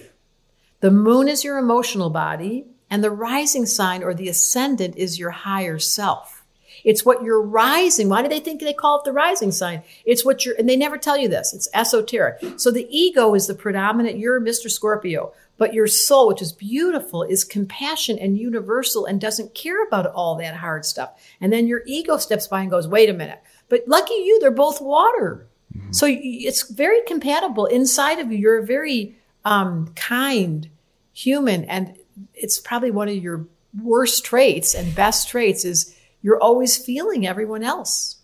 The 0.80 0.90
moon 0.90 1.28
is 1.28 1.44
your 1.44 1.58
emotional 1.58 2.10
body, 2.10 2.66
and 2.88 3.04
the 3.04 3.10
rising 3.10 3.66
sign 3.66 4.02
or 4.02 4.14
the 4.14 4.28
ascendant 4.28 4.96
is 4.96 5.18
your 5.18 5.30
higher 5.30 5.78
self. 5.78 6.40
It's 6.84 7.04
what 7.04 7.22
you're 7.22 7.42
rising. 7.42 8.08
Why 8.08 8.22
do 8.22 8.28
they 8.28 8.40
think 8.40 8.60
they 8.60 8.72
call 8.72 8.98
it 8.98 9.04
the 9.04 9.12
rising 9.12 9.52
sign? 9.52 9.82
It's 10.04 10.24
what 10.24 10.44
you're, 10.44 10.54
and 10.58 10.68
they 10.68 10.76
never 10.76 10.96
tell 10.96 11.18
you 11.18 11.28
this. 11.28 11.52
It's 11.52 11.68
esoteric. 11.74 12.42
So 12.56 12.70
the 12.70 12.88
ego 12.90 13.34
is 13.34 13.46
the 13.46 13.54
predominant, 13.54 14.18
you're 14.18 14.40
Mr. 14.40 14.70
Scorpio, 14.70 15.32
but 15.58 15.74
your 15.74 15.86
soul, 15.86 16.28
which 16.28 16.40
is 16.40 16.52
beautiful, 16.52 17.22
is 17.22 17.44
compassion 17.44 18.18
and 18.18 18.38
universal 18.38 19.04
and 19.04 19.20
doesn't 19.20 19.54
care 19.54 19.84
about 19.86 20.06
all 20.06 20.36
that 20.36 20.56
hard 20.56 20.86
stuff. 20.86 21.12
And 21.40 21.52
then 21.52 21.66
your 21.66 21.82
ego 21.86 22.16
steps 22.16 22.48
by 22.48 22.62
and 22.62 22.70
goes, 22.70 22.88
wait 22.88 23.10
a 23.10 23.14
minute. 23.14 23.42
But 23.68 23.86
lucky 23.86 24.14
you, 24.14 24.40
they're 24.40 24.50
both 24.50 24.80
water. 24.80 25.46
So 25.90 26.06
it's 26.08 26.70
very 26.70 27.02
compatible 27.06 27.66
inside 27.66 28.18
of 28.18 28.30
you. 28.30 28.38
You're 28.38 28.58
a 28.58 28.66
very 28.66 29.16
um, 29.44 29.92
kind 29.94 30.68
human, 31.12 31.64
and 31.64 31.96
it's 32.34 32.58
probably 32.58 32.90
one 32.90 33.08
of 33.08 33.16
your 33.16 33.46
worst 33.80 34.24
traits 34.24 34.74
and 34.74 34.94
best 34.94 35.28
traits 35.28 35.64
is 35.64 35.96
you're 36.22 36.40
always 36.40 36.76
feeling 36.76 37.26
everyone 37.26 37.62
else. 37.62 38.16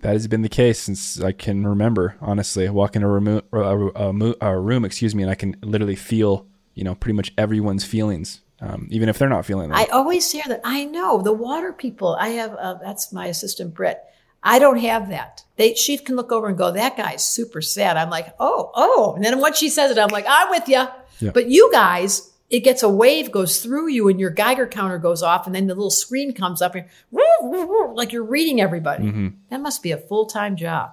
That 0.00 0.12
has 0.12 0.28
been 0.28 0.42
the 0.42 0.48
case 0.48 0.78
since 0.78 1.20
I 1.20 1.32
can 1.32 1.66
remember. 1.66 2.16
Honestly, 2.20 2.68
I 2.68 2.70
walk 2.70 2.96
in 2.96 3.02
a 3.02 3.08
room, 3.08 3.42
a, 3.52 3.58
a, 3.58 4.34
a 4.40 4.60
room, 4.60 4.84
excuse 4.84 5.14
me, 5.14 5.22
and 5.22 5.30
I 5.30 5.34
can 5.34 5.56
literally 5.62 5.96
feel, 5.96 6.46
you 6.74 6.84
know, 6.84 6.94
pretty 6.94 7.16
much 7.16 7.32
everyone's 7.38 7.84
feelings, 7.84 8.42
um, 8.60 8.88
even 8.90 9.08
if 9.08 9.18
they're 9.18 9.28
not 9.28 9.46
feeling 9.46 9.70
them. 9.70 9.78
I 9.78 9.86
always 9.86 10.30
hear 10.30 10.44
that. 10.48 10.60
I 10.64 10.84
know 10.84 11.22
the 11.22 11.32
water 11.32 11.72
people. 11.72 12.14
I 12.14 12.28
have 12.28 12.54
uh, 12.54 12.74
that's 12.74 13.12
my 13.12 13.26
assistant 13.26 13.74
Britt. 13.74 14.04
I 14.46 14.60
don't 14.60 14.78
have 14.78 15.08
that. 15.08 15.44
They 15.56 15.74
she 15.74 15.98
can 15.98 16.14
look 16.14 16.30
over 16.30 16.46
and 16.46 16.56
go, 16.56 16.70
"That 16.70 16.96
guy's 16.96 17.24
super 17.24 17.60
sad." 17.60 17.96
I'm 17.96 18.10
like, 18.10 18.34
"Oh, 18.38 18.70
oh," 18.74 19.14
and 19.16 19.24
then 19.24 19.40
once 19.40 19.58
she 19.58 19.68
says 19.68 19.90
it, 19.90 19.98
I'm 19.98 20.10
like, 20.10 20.24
"I'm 20.28 20.50
with 20.50 20.68
you." 20.68 20.86
Yeah. 21.18 21.32
But 21.32 21.50
you 21.50 21.68
guys, 21.72 22.32
it 22.48 22.60
gets 22.60 22.82
a 22.82 22.88
wave 22.88 23.32
goes 23.32 23.60
through 23.60 23.88
you, 23.88 24.08
and 24.08 24.20
your 24.20 24.30
Geiger 24.30 24.68
counter 24.68 24.98
goes 24.98 25.22
off, 25.22 25.46
and 25.46 25.54
then 25.54 25.66
the 25.66 25.74
little 25.74 25.90
screen 25.90 26.32
comes 26.32 26.62
up, 26.62 26.76
and 26.76 26.86
woo, 27.10 27.24
woo, 27.40 27.66
woo, 27.66 27.94
like 27.94 28.12
you're 28.12 28.24
reading 28.24 28.60
everybody. 28.60 29.04
Mm-hmm. 29.04 29.28
That 29.50 29.60
must 29.60 29.82
be 29.82 29.90
a 29.90 29.98
full 29.98 30.26
time 30.26 30.54
job. 30.56 30.92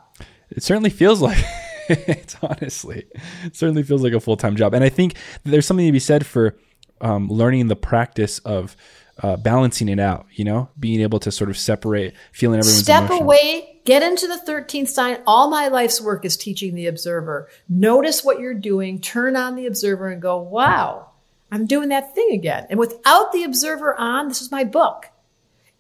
It 0.49 0.63
certainly 0.63 0.89
feels 0.89 1.21
like 1.21 1.37
it's 1.89 2.35
honestly, 2.41 3.05
it 3.43 3.55
certainly 3.55 3.83
feels 3.83 4.01
like 4.01 4.13
a 4.13 4.19
full 4.19 4.37
time 4.37 4.55
job. 4.55 4.73
And 4.73 4.83
I 4.83 4.89
think 4.89 5.15
there's 5.43 5.67
something 5.67 5.85
to 5.85 5.91
be 5.91 5.99
said 5.99 6.25
for 6.25 6.57
um, 7.01 7.27
learning 7.27 7.67
the 7.67 7.75
practice 7.75 8.39
of 8.39 8.75
uh, 9.21 9.37
balancing 9.37 9.89
it 9.89 9.99
out. 9.99 10.25
You 10.31 10.45
know, 10.45 10.69
being 10.79 11.01
able 11.01 11.19
to 11.19 11.31
sort 11.31 11.49
of 11.49 11.57
separate 11.57 12.13
feeling 12.31 12.59
everyone's 12.59 12.83
Step 12.83 13.05
emotion. 13.05 13.23
away, 13.23 13.81
get 13.85 14.03
into 14.03 14.27
the 14.27 14.41
13th 14.45 14.89
sign. 14.89 15.21
All 15.27 15.49
my 15.49 15.67
life's 15.67 16.01
work 16.01 16.25
is 16.25 16.37
teaching 16.37 16.75
the 16.75 16.87
observer. 16.87 17.49
Notice 17.69 18.23
what 18.23 18.39
you're 18.39 18.53
doing, 18.53 18.99
turn 18.99 19.35
on 19.35 19.55
the 19.55 19.65
observer 19.65 20.09
and 20.09 20.21
go, 20.21 20.41
wow, 20.41 21.09
I'm 21.51 21.67
doing 21.67 21.89
that 21.89 22.15
thing 22.15 22.31
again. 22.31 22.65
And 22.69 22.79
without 22.79 23.31
the 23.31 23.43
observer 23.43 23.95
on, 23.99 24.27
this 24.27 24.41
is 24.41 24.51
my 24.51 24.63
book. 24.63 25.09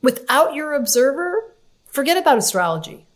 Without 0.01 0.53
your 0.53 0.73
observer, 0.73 1.55
forget 1.85 2.17
about 2.17 2.37
astrology. 2.37 3.07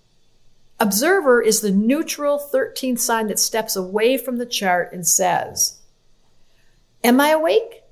Observer 0.79 1.41
is 1.41 1.61
the 1.61 1.71
neutral 1.71 2.39
13th 2.39 2.99
sign 2.99 3.27
that 3.27 3.39
steps 3.39 3.75
away 3.75 4.17
from 4.17 4.37
the 4.37 4.45
chart 4.45 4.93
and 4.93 5.05
says, 5.07 5.79
Am 7.03 7.19
I 7.19 7.29
awake? 7.29 7.83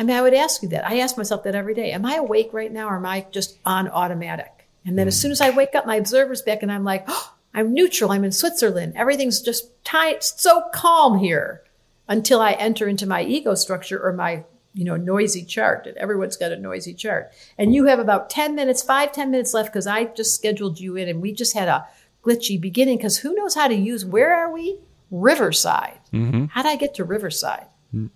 I 0.00 0.02
mean, 0.02 0.16
I 0.16 0.22
would 0.22 0.32
ask 0.32 0.62
you 0.62 0.70
that. 0.70 0.88
I 0.88 1.00
ask 1.00 1.18
myself 1.18 1.44
that 1.44 1.54
every 1.54 1.74
day. 1.74 1.92
Am 1.92 2.06
I 2.06 2.14
awake 2.14 2.54
right 2.54 2.72
now 2.72 2.88
or 2.88 2.96
am 2.96 3.04
I 3.04 3.26
just 3.32 3.58
on 3.66 3.86
automatic? 3.86 4.66
And 4.86 4.98
then 4.98 5.06
as 5.06 5.14
mm. 5.14 5.20
soon 5.20 5.30
as 5.30 5.42
I 5.42 5.50
wake 5.50 5.74
up, 5.74 5.84
my 5.84 5.96
observer's 5.96 6.40
back 6.40 6.62
and 6.62 6.72
I'm 6.72 6.84
like, 6.84 7.04
oh, 7.06 7.34
I'm 7.52 7.74
neutral. 7.74 8.10
I'm 8.10 8.24
in 8.24 8.32
Switzerland. 8.32 8.94
Everything's 8.96 9.42
just 9.42 9.84
tight, 9.84 10.24
so 10.24 10.62
calm 10.72 11.18
here 11.18 11.64
until 12.08 12.40
I 12.40 12.52
enter 12.52 12.88
into 12.88 13.04
my 13.04 13.22
ego 13.22 13.54
structure 13.54 14.02
or 14.02 14.14
my, 14.14 14.44
you 14.72 14.86
know, 14.86 14.96
noisy 14.96 15.44
chart. 15.44 15.86
And 15.86 15.98
everyone's 15.98 16.38
got 16.38 16.50
a 16.50 16.56
noisy 16.56 16.94
chart. 16.94 17.30
And 17.58 17.74
you 17.74 17.84
have 17.84 17.98
about 17.98 18.30
10 18.30 18.54
minutes, 18.54 18.80
five, 18.80 19.12
10 19.12 19.30
minutes 19.30 19.52
left 19.52 19.70
because 19.70 19.86
I 19.86 20.04
just 20.04 20.34
scheduled 20.34 20.80
you 20.80 20.96
in 20.96 21.10
and 21.10 21.20
we 21.20 21.34
just 21.34 21.52
had 21.52 21.68
a 21.68 21.86
glitchy 22.24 22.58
beginning 22.58 22.96
because 22.96 23.18
who 23.18 23.34
knows 23.34 23.54
how 23.54 23.68
to 23.68 23.74
use, 23.74 24.06
where 24.06 24.34
are 24.34 24.50
we? 24.50 24.78
Riverside. 25.10 25.98
Mm-hmm. 26.10 26.46
How 26.46 26.62
did 26.62 26.70
I 26.70 26.76
get 26.76 26.94
to 26.94 27.04
Riverside? 27.04 27.66
Mm. 27.94 28.08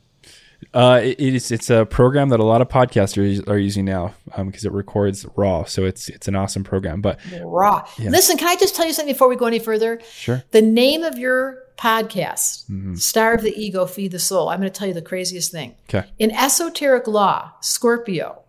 Uh, 0.74 1.00
it, 1.02 1.20
it's 1.20 1.50
it's 1.52 1.70
a 1.70 1.86
program 1.86 2.30
that 2.30 2.40
a 2.40 2.44
lot 2.44 2.60
of 2.60 2.68
podcasters 2.68 3.46
are 3.48 3.58
using 3.58 3.84
now 3.84 4.12
because 4.36 4.64
it 4.64 4.72
records 4.72 5.24
raw. 5.36 5.64
So 5.64 5.84
it's 5.84 6.08
it's 6.08 6.26
an 6.26 6.34
awesome 6.34 6.64
program. 6.64 7.00
But 7.00 7.20
Raw. 7.40 7.88
Listen, 7.98 8.36
can 8.36 8.48
I 8.48 8.56
just 8.56 8.74
tell 8.74 8.86
you 8.86 8.92
something 8.92 9.14
before 9.14 9.28
we 9.28 9.36
go 9.36 9.46
any 9.46 9.60
further? 9.60 10.00
Sure. 10.12 10.42
The 10.50 10.62
name 10.62 11.04
of 11.04 11.16
your 11.16 11.62
podcast, 11.76 12.98
Starve 12.98 13.42
the 13.42 13.52
Ego, 13.54 13.86
Feed 13.86 14.12
the 14.12 14.18
Soul. 14.18 14.48
I'm 14.48 14.60
going 14.60 14.70
to 14.70 14.76
tell 14.78 14.88
you 14.88 14.94
the 14.94 15.02
craziest 15.02 15.50
thing. 15.52 15.74
okay, 15.88 16.08
In 16.18 16.30
esoteric 16.30 17.06
law, 17.06 17.52
Scorpio, 17.60 18.42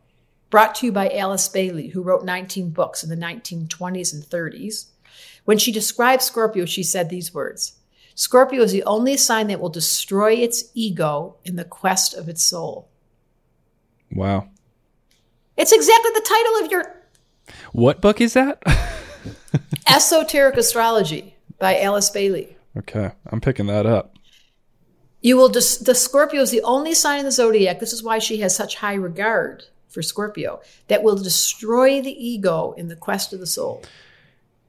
brought 0.50 0.76
to 0.76 0.86
you 0.86 0.92
by 0.92 1.10
Alice 1.10 1.48
Bailey, 1.48 1.90
who 1.90 2.02
wrote 2.02 2.24
19 2.24 2.70
books 2.70 3.04
in 3.04 3.10
the 3.10 3.16
1920s 3.16 4.14
and 4.14 4.24
30s. 4.24 4.86
When 5.44 5.58
she 5.58 5.72
described 5.72 6.22
Scorpio, 6.22 6.66
she 6.66 6.84
said 6.84 7.10
these 7.10 7.34
words 7.34 7.74
Scorpio 8.16 8.62
is 8.64 8.72
the 8.72 8.84
only 8.84 9.18
sign 9.18 9.48
that 9.48 9.60
will 9.60 9.70
destroy 9.70 10.34
its 10.34 10.66
ego 10.74 11.36
in 11.44 11.58
the 11.58 11.66
quest 11.66 12.14
of 12.14 12.30
its 12.30 12.44
soul. 12.44 12.88
wow. 14.12 14.48
It's 15.58 15.72
exactly 15.72 16.12
the 16.14 16.22
title 16.28 16.66
of 16.66 16.72
your 16.72 16.96
What 17.72 18.02
book 18.02 18.20
is 18.20 18.34
that? 18.34 18.62
Esoteric 19.88 20.58
Astrology 20.58 21.36
by 21.60 21.80
Alice 21.80 22.10
Bailey. 22.10 22.58
okay, 22.78 23.12
I'm 23.28 23.40
picking 23.42 23.68
that 23.68 23.86
up. 23.86 24.16
You 25.22 25.38
will 25.38 25.50
dis- 25.50 25.78
the 25.78 25.96
Scorpio 25.96 26.42
is 26.42 26.52
the 26.52 26.62
only 26.64 26.94
sign 26.94 27.20
in 27.20 27.26
the 27.26 27.32
zodiac. 27.32 27.80
This 27.80 27.94
is 27.94 28.04
why 28.04 28.20
she 28.20 28.38
has 28.42 28.54
such 28.56 28.76
high 28.76 28.94
regard 28.96 29.64
for 29.88 30.02
Scorpio 30.02 30.62
that 30.90 31.04
will 31.04 31.16
destroy 31.16 32.02
the 32.02 32.12
ego 32.12 32.74
in 32.78 32.90
the 32.90 32.96
quest 32.98 33.32
of 33.34 33.40
the 33.40 33.48
soul. 33.48 33.82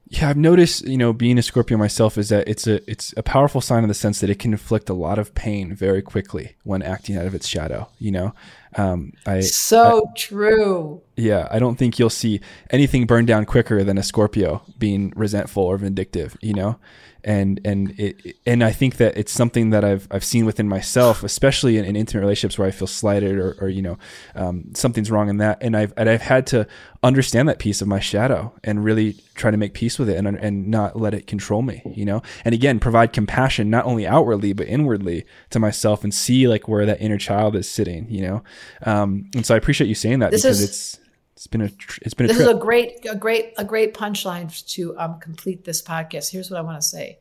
Yeah, 0.08 0.30
I've 0.30 0.36
noticed, 0.36 0.86
you 0.86 0.96
know, 0.96 1.12
being 1.12 1.36
a 1.36 1.42
Scorpio 1.42 1.76
myself 1.76 2.16
is 2.16 2.28
that 2.28 2.48
it's 2.48 2.66
a 2.68 2.88
it's 2.88 3.12
a 3.16 3.24
powerful 3.24 3.60
sign 3.60 3.82
in 3.82 3.88
the 3.88 3.94
sense 3.94 4.20
that 4.20 4.30
it 4.30 4.38
can 4.38 4.52
inflict 4.52 4.88
a 4.88 4.94
lot 4.94 5.18
of 5.18 5.34
pain 5.34 5.74
very 5.74 6.00
quickly 6.00 6.56
when 6.62 6.80
acting 6.80 7.16
out 7.16 7.26
of 7.26 7.34
its 7.34 7.48
shadow. 7.48 7.88
You 7.98 8.12
know, 8.12 8.34
um, 8.76 9.12
I 9.26 9.40
So 9.40 10.12
true. 10.16 11.02
Yeah, 11.16 11.48
I 11.50 11.58
don't 11.58 11.76
think 11.76 11.98
you'll 11.98 12.10
see 12.10 12.40
anything 12.70 13.06
burned 13.06 13.26
down 13.26 13.44
quicker 13.46 13.82
than 13.82 13.98
a 13.98 14.02
Scorpio 14.02 14.62
being 14.78 15.12
resentful 15.16 15.62
or 15.62 15.78
vindictive. 15.78 16.36
You 16.42 16.54
know, 16.54 16.78
and 17.24 17.60
and 17.64 17.98
it 17.98 18.36
and 18.46 18.62
I 18.62 18.70
think 18.72 18.98
that 18.98 19.16
it's 19.16 19.32
something 19.32 19.70
that 19.70 19.84
I've 19.84 20.06
I've 20.10 20.24
seen 20.24 20.44
within 20.46 20.68
myself, 20.68 21.22
especially 21.22 21.78
in, 21.78 21.84
in 21.84 21.96
intimate 21.96 22.20
relationships 22.20 22.58
where 22.58 22.68
I 22.68 22.70
feel 22.70 22.86
slighted 22.86 23.38
or, 23.38 23.56
or 23.60 23.68
you 23.68 23.82
know 23.82 23.98
um, 24.34 24.74
something's 24.74 25.10
wrong 25.10 25.28
in 25.28 25.38
that, 25.38 25.58
and 25.62 25.76
I've 25.76 25.92
and 25.96 26.08
I've 26.08 26.22
had 26.22 26.46
to 26.48 26.66
understand 27.02 27.48
that 27.48 27.58
piece 27.58 27.80
of 27.80 27.88
my 27.88 28.00
shadow 28.00 28.52
and 28.64 28.84
really 28.84 29.14
try 29.34 29.50
to 29.50 29.56
make 29.56 29.74
peace 29.74 29.98
with 29.98 30.08
it 30.08 30.16
and 30.16 30.26
and 30.36 30.68
not 30.68 31.00
let 31.00 31.14
it 31.14 31.26
control 31.26 31.62
me. 31.62 31.82
You 31.94 32.04
know, 32.04 32.22
and 32.44 32.54
again 32.54 32.78
provide 32.78 33.12
compassion 33.12 33.70
not 33.70 33.86
only 33.86 34.06
outwardly 34.06 34.52
but 34.52 34.66
inwardly 34.68 35.24
to 35.50 35.58
myself 35.58 36.04
and 36.04 36.12
see 36.12 36.46
like 36.46 36.68
where 36.68 36.84
that 36.86 37.00
inner 37.00 37.18
child 37.18 37.56
is 37.56 37.68
sitting. 37.68 38.06
You 38.10 38.20
know, 38.22 38.44
um, 38.84 39.30
and 39.34 39.44
so 39.46 39.54
I 39.54 39.58
appreciate 39.58 39.88
you 39.88 39.94
saying 39.94 40.18
that 40.20 40.30
This 40.30 40.42
because 40.42 40.60
is- 40.60 40.68
it's 40.68 40.98
It's 41.36 41.46
been 41.46 41.60
a 41.60 41.68
tr- 41.68 42.00
it's 42.02 42.14
been 42.14 42.24
a 42.24 42.28
This 42.28 42.38
trip. 42.38 42.48
is 42.48 42.56
a 42.56 42.58
great, 42.58 43.06
a 43.10 43.14
great, 43.14 43.52
a 43.58 43.64
great 43.64 43.92
punchline 43.92 44.66
to 44.72 44.98
um, 44.98 45.20
complete 45.20 45.64
this 45.64 45.82
podcast. 45.82 46.30
Here's 46.30 46.50
what 46.50 46.58
I 46.58 46.62
want 46.62 46.80
to 46.80 46.86
say: 46.86 47.18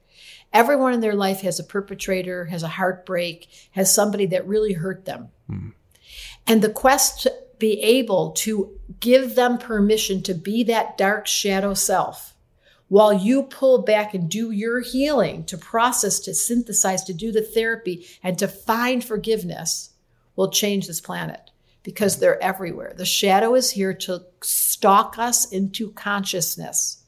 Everyone 0.53 0.93
in 0.93 1.01
their 1.01 1.15
life 1.15 1.41
has 1.41 1.59
a 1.59 1.63
perpetrator, 1.65 2.45
has 2.45 2.63
a 2.63 2.69
heartbreak, 2.69 3.49
has 3.71 3.93
somebody 3.93 4.25
that 4.27 4.47
really 4.47 4.71
hurt 4.71 5.03
them, 5.03 5.31
and 6.47 6.61
the 6.61 6.69
quest 6.69 7.23
to 7.23 7.33
be 7.59 7.81
able 7.81 8.31
to 8.31 8.79
give 9.01 9.35
them 9.35 9.57
permission 9.57 10.23
to 10.23 10.33
be 10.33 10.63
that 10.63 10.97
dark 10.97 11.27
shadow 11.27 11.73
self, 11.73 12.35
while 12.87 13.11
you 13.11 13.43
pull 13.43 13.81
back 13.81 14.13
and 14.13 14.29
do 14.29 14.51
your 14.51 14.79
healing 14.79 15.43
to 15.45 15.57
process, 15.57 16.19
to 16.21 16.33
synthesize, 16.33 17.03
to 17.03 17.13
do 17.13 17.33
the 17.33 17.41
therapy, 17.41 18.05
and 18.23 18.39
to 18.39 18.47
find 18.47 19.03
forgiveness, 19.03 19.89
will 20.37 20.51
change 20.51 20.87
this 20.87 21.01
planet 21.01 21.51
because 21.85 22.17
they're 22.17 22.41
everywhere. 22.43 22.93
The 22.97 23.05
shadow 23.05 23.53
is 23.53 23.71
here 23.71 23.93
to 23.93 24.25
stalk 24.41 25.17
us 25.19 25.49
into 25.51 25.91
consciousness. 25.91 27.03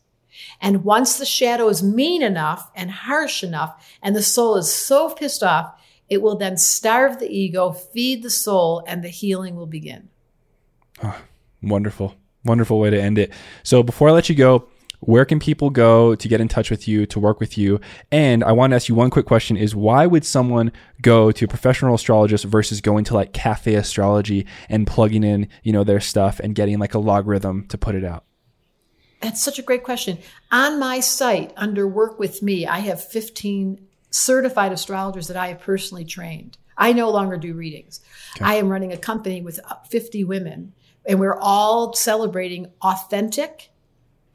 And 0.61 0.86
once 0.86 1.17
the 1.17 1.25
shadow 1.25 1.67
is 1.67 1.82
mean 1.82 2.21
enough 2.21 2.69
and 2.75 2.91
harsh 2.91 3.43
enough, 3.43 3.97
and 4.03 4.15
the 4.15 4.21
soul 4.21 4.55
is 4.55 4.71
so 4.71 5.09
pissed 5.09 5.41
off, 5.41 5.73
it 6.09 6.21
will 6.21 6.38
then 6.38 6.57
starve 6.57 7.19
the 7.19 7.28
ego, 7.28 7.71
feed 7.71 8.21
the 8.21 8.30
soul, 8.30 8.84
and 8.88 9.03
the 9.03 9.09
healing 9.09 9.55
will 9.55 9.65
begin. 9.65 10.09
Ah, 11.03 11.21
wonderful. 11.61 12.13
Wonderful 12.45 12.80
way 12.80 12.91
to 12.91 13.01
end 13.01 13.17
it. 13.17 13.34
So 13.63 13.82
before 13.82 14.09
I 14.09 14.11
let 14.11 14.30
you 14.30 14.36
go, 14.36 14.69
where 15.08 15.24
can 15.24 15.39
people 15.39 15.70
go 15.70 16.16
to 16.16 16.28
get 16.28 16.41
in 16.41 16.49
touch 16.49 16.70
with 16.70 16.86
you, 16.86 17.05
to 17.05 17.18
work 17.18 17.39
with 17.39 17.58
you? 17.58 17.80
And 18.12 18.43
I 18.43 18.51
want 18.51 18.72
to 18.72 18.76
ask 18.76 18.89
you 18.89 18.95
one 18.95 19.10
quick 19.10 19.26
question 19.26 19.55
is 19.55 19.74
why 19.74 20.05
would 20.05 20.26
someone 20.26 20.70
go 21.01 21.32
to 21.32 21.45
a 21.45 21.47
professional 21.47 21.95
astrologist 21.95 22.43
versus 22.43 22.82
going 22.82 23.05
to 23.05 23.14
like 23.14 23.32
cafe 23.32 23.76
astrology 23.76 24.45
and 24.68 24.86
plugging 24.86 25.24
in, 25.24 25.47
you 25.64 25.72
know, 25.72 25.86
their 25.86 26.01
stuff 26.01 26.41
and 26.41 26.55
getting 26.55 26.78
like 26.78 26.93
a 26.93 26.99
logarithm 26.99 27.66
to 27.70 27.78
put 27.78 27.95
it 27.95 28.03
out? 28.03 28.26
That's 29.22 29.41
such 29.41 29.58
a 29.58 29.62
great 29.62 29.86
question. 29.86 30.18
On 30.51 30.78
my 30.78 30.99
site, 30.99 31.53
under 31.55 31.88
Work 31.88 32.20
With 32.20 32.43
Me, 32.43 32.68
I 32.68 32.80
have 32.80 33.01
15 33.01 33.80
certified 34.12 34.74
astrologers 34.74 35.30
that 35.30 35.38
I 35.38 35.47
have 35.47 35.62
personally 35.62 36.03
trained. 36.03 36.58
I 36.78 36.91
no 36.91 37.10
longer 37.12 37.38
do 37.38 37.53
readings. 37.53 38.01
I 38.41 38.55
am 38.55 38.68
running 38.68 38.91
a 38.91 38.97
company 38.97 39.41
with 39.41 39.62
50 39.89 40.26
women, 40.26 40.74
and 41.05 41.18
we're 41.18 41.39
all 41.39 41.93
celebrating 41.93 42.74
authentic, 42.82 43.72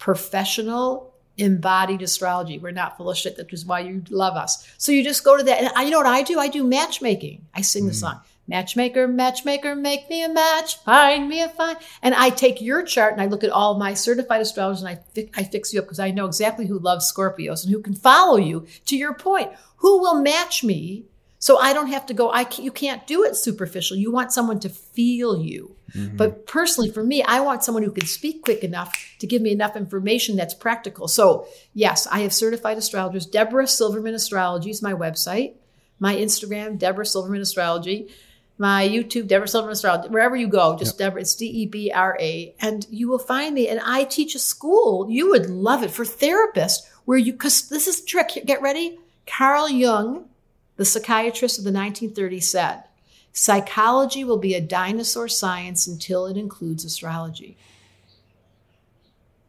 professional, 0.03 1.15
embodied 1.39 2.03
astrology. 2.03 2.59
We're 2.59 2.73
not 2.73 2.97
full 2.97 3.09
of 3.09 3.17
shit. 3.17 3.37
That 3.37 3.53
is 3.53 3.65
why 3.65 3.81
you 3.81 4.03
love 4.11 4.35
us. 4.35 4.67
So 4.77 4.91
you 4.91 5.05
just 5.05 5.23
go 5.23 5.37
to 5.37 5.45
that. 5.45 5.61
And 5.61 5.71
I, 5.77 5.85
you 5.85 5.93
know 5.93 5.99
what 5.99 6.07
I 6.07 6.23
do? 6.23 6.41
I 6.41 6.49
do 6.49 6.65
matchmaking. 6.65 7.47
I 7.55 7.61
sing 7.61 7.87
the 7.87 7.93
mm. 7.93 8.01
song. 8.01 8.21
Matchmaker, 8.49 9.07
matchmaker, 9.07 9.77
make 9.77 10.11
me 10.11 10.25
a 10.25 10.29
match, 10.29 10.83
find 10.83 11.29
me 11.29 11.41
a 11.41 11.49
fine. 11.49 11.77
And 12.03 12.17
I 12.17 12.31
take 12.31 12.61
your 12.61 12.83
chart 12.83 13.13
and 13.13 13.23
I 13.23 13.27
look 13.27 13.45
at 13.45 13.51
all 13.51 13.79
my 13.79 13.95
certified 13.95 14.41
astrologers 14.41 14.83
and 14.83 14.89
I, 14.89 14.97
fi- 15.15 15.31
I 15.37 15.45
fix 15.45 15.73
you 15.73 15.79
up 15.79 15.85
because 15.85 16.01
I 16.01 16.11
know 16.11 16.27
exactly 16.27 16.67
who 16.67 16.81
loves 16.81 17.11
Scorpios 17.11 17.63
and 17.63 17.73
who 17.73 17.81
can 17.81 17.95
follow 17.95 18.39
you 18.39 18.67
to 18.87 18.97
your 18.97 19.15
point. 19.15 19.53
Who 19.77 20.01
will 20.01 20.21
match 20.21 20.65
me 20.65 21.05
so 21.43 21.59
I 21.59 21.73
don't 21.73 21.89
have 21.89 22.07
to 22.07 22.15
go, 22.15 22.31
I 22.31 22.45
can't, 22.45 22.63
you 22.63 22.71
can't 22.71 23.05
do 23.05 23.25
it 23.25 23.35
superficial. 23.35 23.97
You 23.97 24.13
want 24.13 24.33
someone 24.33 24.61
to 24.61 24.69
feel 24.69 25.43
you. 25.43 25.75
Mm-hmm. 25.93 26.17
But 26.17 26.47
personally, 26.47 26.89
for 26.89 27.03
me, 27.03 27.25
I 27.25 27.41
want 27.41 27.65
someone 27.65 27.83
who 27.83 27.91
can 27.91 28.07
speak 28.07 28.43
quick 28.43 28.63
enough 28.63 28.97
to 29.19 29.27
give 29.27 29.43
me 29.43 29.51
enough 29.51 29.75
information 29.75 30.37
that's 30.37 30.55
practical. 30.55 31.09
So, 31.09 31.49
yes, 31.75 32.07
I 32.07 32.21
have 32.21 32.33
certified 32.33 32.79
astrologers. 32.79 33.27
Debra 33.27 33.67
Silverman 33.67 34.15
Astrology 34.15 34.71
is 34.71 34.83
my 34.83 34.93
website. 34.93 35.55
My 35.99 36.15
Instagram, 36.15 36.79
Debra 36.79 37.05
Silverman 37.05 37.41
Astrology. 37.41 38.15
My 38.57 38.89
YouTube, 38.89 39.27
Debra 39.27 39.49
Silverman 39.49 39.73
Astrology. 39.73 40.11
Wherever 40.11 40.37
you 40.37 40.47
go, 40.47 40.79
just 40.79 40.97
Debra, 40.97 41.23
it's 41.23 41.35
D 41.35 41.47
E 41.47 41.67
B 41.67 41.91
R 41.93 42.17
A. 42.21 42.55
And 42.61 42.87
you 42.89 43.09
will 43.09 43.19
find 43.19 43.53
me. 43.53 43.67
And 43.67 43.81
I 43.85 44.05
teach 44.05 44.37
a 44.37 44.39
school. 44.39 45.11
You 45.11 45.31
would 45.31 45.51
love 45.51 45.83
it 45.83 45.91
for 45.91 46.05
therapists 46.05 46.83
where 47.05 47.19
you, 47.19 47.33
because 47.33 47.69
this 47.69 47.89
is 47.89 48.01
the 48.01 48.07
trick. 48.07 48.45
Get 48.47 48.63
ready. 48.63 49.01
Carl 49.27 49.69
Jung, 49.69 50.29
the 50.77 50.85
psychiatrist 50.85 51.59
of 51.59 51.65
the 51.65 51.71
1930s, 51.71 52.45
said, 52.45 52.85
Psychology 53.33 54.25
will 54.25 54.39
be 54.39 54.55
a 54.55 54.61
dinosaur 54.61 55.27
science 55.27 55.87
until 55.87 56.27
it 56.27 56.37
includes 56.37 56.85
astrology. 56.85 57.57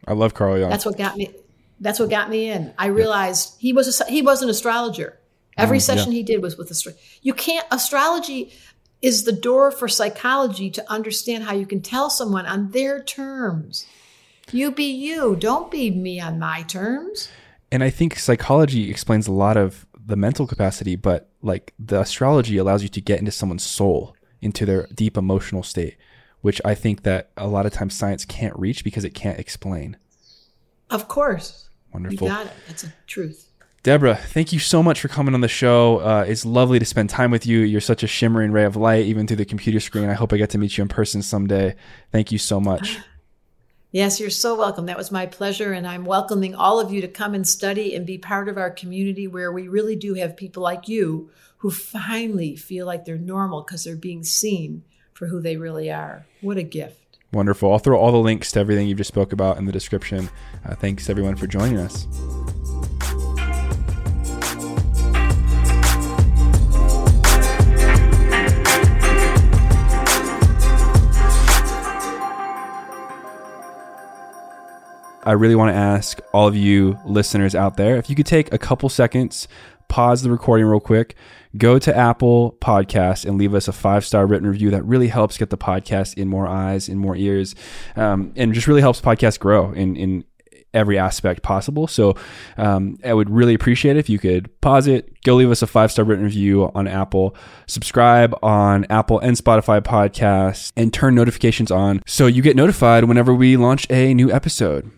I 0.08 0.14
love 0.14 0.34
Carl 0.34 0.58
Jung. 0.58 0.70
That's 0.70 0.86
what 0.86 0.98
got 0.98 1.18
me. 1.18 1.34
That's 1.80 2.00
what 2.00 2.10
got 2.10 2.30
me 2.30 2.50
in. 2.50 2.74
I 2.78 2.88
realized 2.88 3.56
he 3.60 3.74
was 3.74 4.00
a, 4.00 4.06
he 4.06 4.22
was 4.22 4.42
an 4.42 4.50
astrologer. 4.50 5.20
Every 5.58 5.80
mm, 5.80 5.82
session 5.82 6.12
he 6.12 6.24
did 6.24 6.42
was 6.42 6.58
with 6.58 6.72
astrology. 6.72 7.02
You 7.22 7.34
can't 7.34 7.66
astrology 7.72 8.54
is 9.02 9.26
the 9.26 9.34
door 9.34 9.70
for 9.70 9.88
psychology 9.88 10.70
to 10.72 10.92
understand 10.92 11.44
how 11.44 11.54
you 11.54 11.66
can 11.66 11.82
tell 11.82 12.10
someone 12.10 12.46
on 12.46 12.72
their 12.72 13.04
terms. 13.04 13.86
You 14.52 14.72
be 14.72 14.90
you. 14.90 15.36
Don't 15.36 15.70
be 15.70 15.92
me 15.92 16.20
on 16.20 16.40
my 16.40 16.64
terms. 16.64 17.30
and 17.72 17.84
I 17.84 17.90
think 17.90 18.18
psychology 18.18 18.90
explains 18.90 19.28
a 19.28 19.32
lot 19.32 19.58
of 19.58 19.86
the 20.06 20.16
mental 20.16 20.48
capacity, 20.48 20.96
but 20.96 21.30
like 21.42 21.74
the 21.80 22.02
astrology 22.02 22.58
allows 22.58 22.84
you 22.84 22.90
to 22.90 23.02
get 23.02 23.20
into 23.20 23.32
someone's 23.32 23.64
soul, 23.64 24.16
into 24.42 24.66
their 24.66 24.88
deep 24.94 25.18
emotional 25.18 25.64
state, 25.64 25.98
which 26.42 26.62
I 26.66 26.76
think 26.76 27.04
that 27.04 27.32
a 27.38 27.48
lot 27.48 27.66
of 27.66 27.74
times 27.74 27.96
science 27.96 28.26
can't 28.26 28.58
reach 28.58 28.84
because 28.84 29.04
it 29.04 29.14
can't 29.14 29.40
explain. 29.40 29.98
Of 30.90 31.08
course. 31.08 31.70
Wonderful. 31.94 32.28
You 32.28 32.34
got 32.34 32.46
it. 32.48 32.54
That's 32.68 32.84
a 32.84 32.94
truth. 33.08 33.50
Debra, 33.84 34.16
thank 34.16 34.54
you 34.54 34.60
so 34.60 34.82
much 34.82 35.02
for 35.02 35.10
coming 35.10 35.34
on 35.34 35.42
the 35.42 35.50
show. 35.50 35.98
Uh, 35.98 36.24
it's 36.26 36.46
lovely 36.46 36.80
to 36.80 36.86
spend 36.86 37.10
time 37.10 37.32
with 37.32 37.46
you. 37.46 37.60
You're 37.60 37.82
such 37.82 38.02
a 38.02 38.08
shimmering 38.08 38.52
ray 38.52 38.64
of 38.64 38.78
light, 38.78 39.06
even 39.06 39.28
through 39.28 39.38
the 39.38 39.46
computer 39.46 39.82
screen. 39.82 40.10
I 40.10 40.14
hope 40.14 40.32
I 40.32 40.38
get 40.38 40.52
to 40.52 40.58
meet 40.58 40.78
you 40.78 40.84
in 40.84 40.88
person 40.88 41.22
someday. 41.22 41.76
Thank 42.12 42.32
you 42.32 42.38
so 42.38 42.62
much. 42.62 43.00
Yes, 43.94 44.20
you're 44.20 44.32
so 44.32 44.56
welcome. 44.56 44.88
That 44.88 44.98
was 44.98 45.12
my 45.12 45.28
pleasure. 45.28 45.72
And 45.72 45.86
I'm 45.86 46.04
welcoming 46.04 46.56
all 46.56 46.80
of 46.80 46.92
you 46.92 47.00
to 47.02 47.08
come 47.08 47.36
and 47.36 47.48
study 47.48 47.96
and 47.96 48.08
be 48.08 48.18
part 48.18 48.50
of 48.50 48.58
our 48.58 48.72
community 48.72 49.28
where 49.28 49.52
we 49.52 49.68
really 49.68 49.96
do 49.96 50.16
have 50.16 50.36
people 50.36 50.64
like 50.64 50.88
you 50.88 51.30
who 51.58 51.70
finally 51.70 52.56
feel 52.56 52.88
like 52.88 53.06
they're 53.06 53.20
normal 53.20 53.62
because 53.62 53.84
they're 53.84 53.96
being 53.96 54.24
seen 54.24 54.84
for 55.14 55.28
who 55.28 55.40
they 55.40 55.58
really 55.58 55.92
are. 55.92 56.26
What 56.42 56.58
a 56.58 56.64
gift. 56.64 57.20
Wonderful. 57.32 57.72
I'll 57.72 57.78
throw 57.78 58.00
all 58.00 58.12
the 58.12 58.18
links 58.18 58.52
to 58.54 58.60
everything 58.60 58.88
you've 58.88 58.98
just 58.98 59.10
spoke 59.10 59.32
about 59.32 59.58
in 59.58 59.66
the 59.66 59.72
description. 59.72 60.28
Uh, 60.66 60.74
thanks 60.74 61.08
everyone 61.08 61.36
for 61.36 61.46
joining 61.46 61.78
us. 61.78 62.08
I 75.24 75.32
really 75.32 75.56
want 75.56 75.72
to 75.72 75.76
ask 75.76 76.20
all 76.34 76.48
of 76.48 76.56
you 76.56 76.98
listeners 77.06 77.56
out 77.56 77.78
there 77.78 77.96
if 77.96 78.10
you 78.10 78.16
could 78.16 78.26
take 78.26 78.54
a 78.54 78.58
couple 78.58 78.90
seconds, 78.90 79.48
pause 79.88 80.22
the 80.22 80.30
recording 80.30 80.66
real 80.66 80.80
quick, 80.80 81.16
go 81.58 81.80
to 81.80 81.96
Apple 81.96 82.58
Podcasts 82.60 83.26
and 83.26 83.38
leave 83.38 83.54
us 83.54 83.68
a 83.68 83.72
five 83.72 84.06
star 84.06 84.26
written 84.26 84.48
review. 84.48 84.72
That 84.72 84.84
really 84.84 85.08
helps 85.08 85.38
get 85.38 85.50
the 85.50 85.58
podcast 85.58 86.16
in 86.16 86.28
more 86.28 86.48
eyes, 86.48 86.90
in 86.90 86.98
more 86.98 87.16
ears, 87.16 87.56
um, 87.96 88.34
and 88.36 88.54
just 88.54 88.68
really 88.68 88.82
helps 88.82 89.02
podcast 89.02 89.40
grow 89.40 89.72
in 89.72 89.96
in 89.96 90.26
every 90.74 90.98
aspect 90.98 91.44
possible. 91.44 91.88
So 91.88 92.16
um, 92.58 92.98
I 93.06 93.14
would 93.14 93.30
really 93.30 93.54
appreciate 93.54 93.96
it 93.96 94.00
if 94.00 94.10
you 94.10 94.18
could 94.18 94.50
pause 94.60 94.88
it, 94.88 95.22
go 95.24 95.36
leave 95.36 95.52
us 95.52 95.62
a 95.62 95.68
five 95.68 95.92
star 95.92 96.04
written 96.04 96.26
review 96.26 96.72
on 96.74 96.88
Apple, 96.88 97.36
subscribe 97.68 98.36
on 98.42 98.86
Apple 98.90 99.20
and 99.20 99.38
Spotify 99.38 99.82
podcasts, 99.82 100.72
and 100.76 100.92
turn 100.92 101.16
notifications 101.16 101.72
on 101.72 102.02
so 102.06 102.26
you 102.26 102.42
get 102.42 102.56
notified 102.56 103.06
whenever 103.06 103.34
we 103.34 103.56
launch 103.56 103.88
a 103.90 104.14
new 104.14 104.32
episode. 104.32 104.92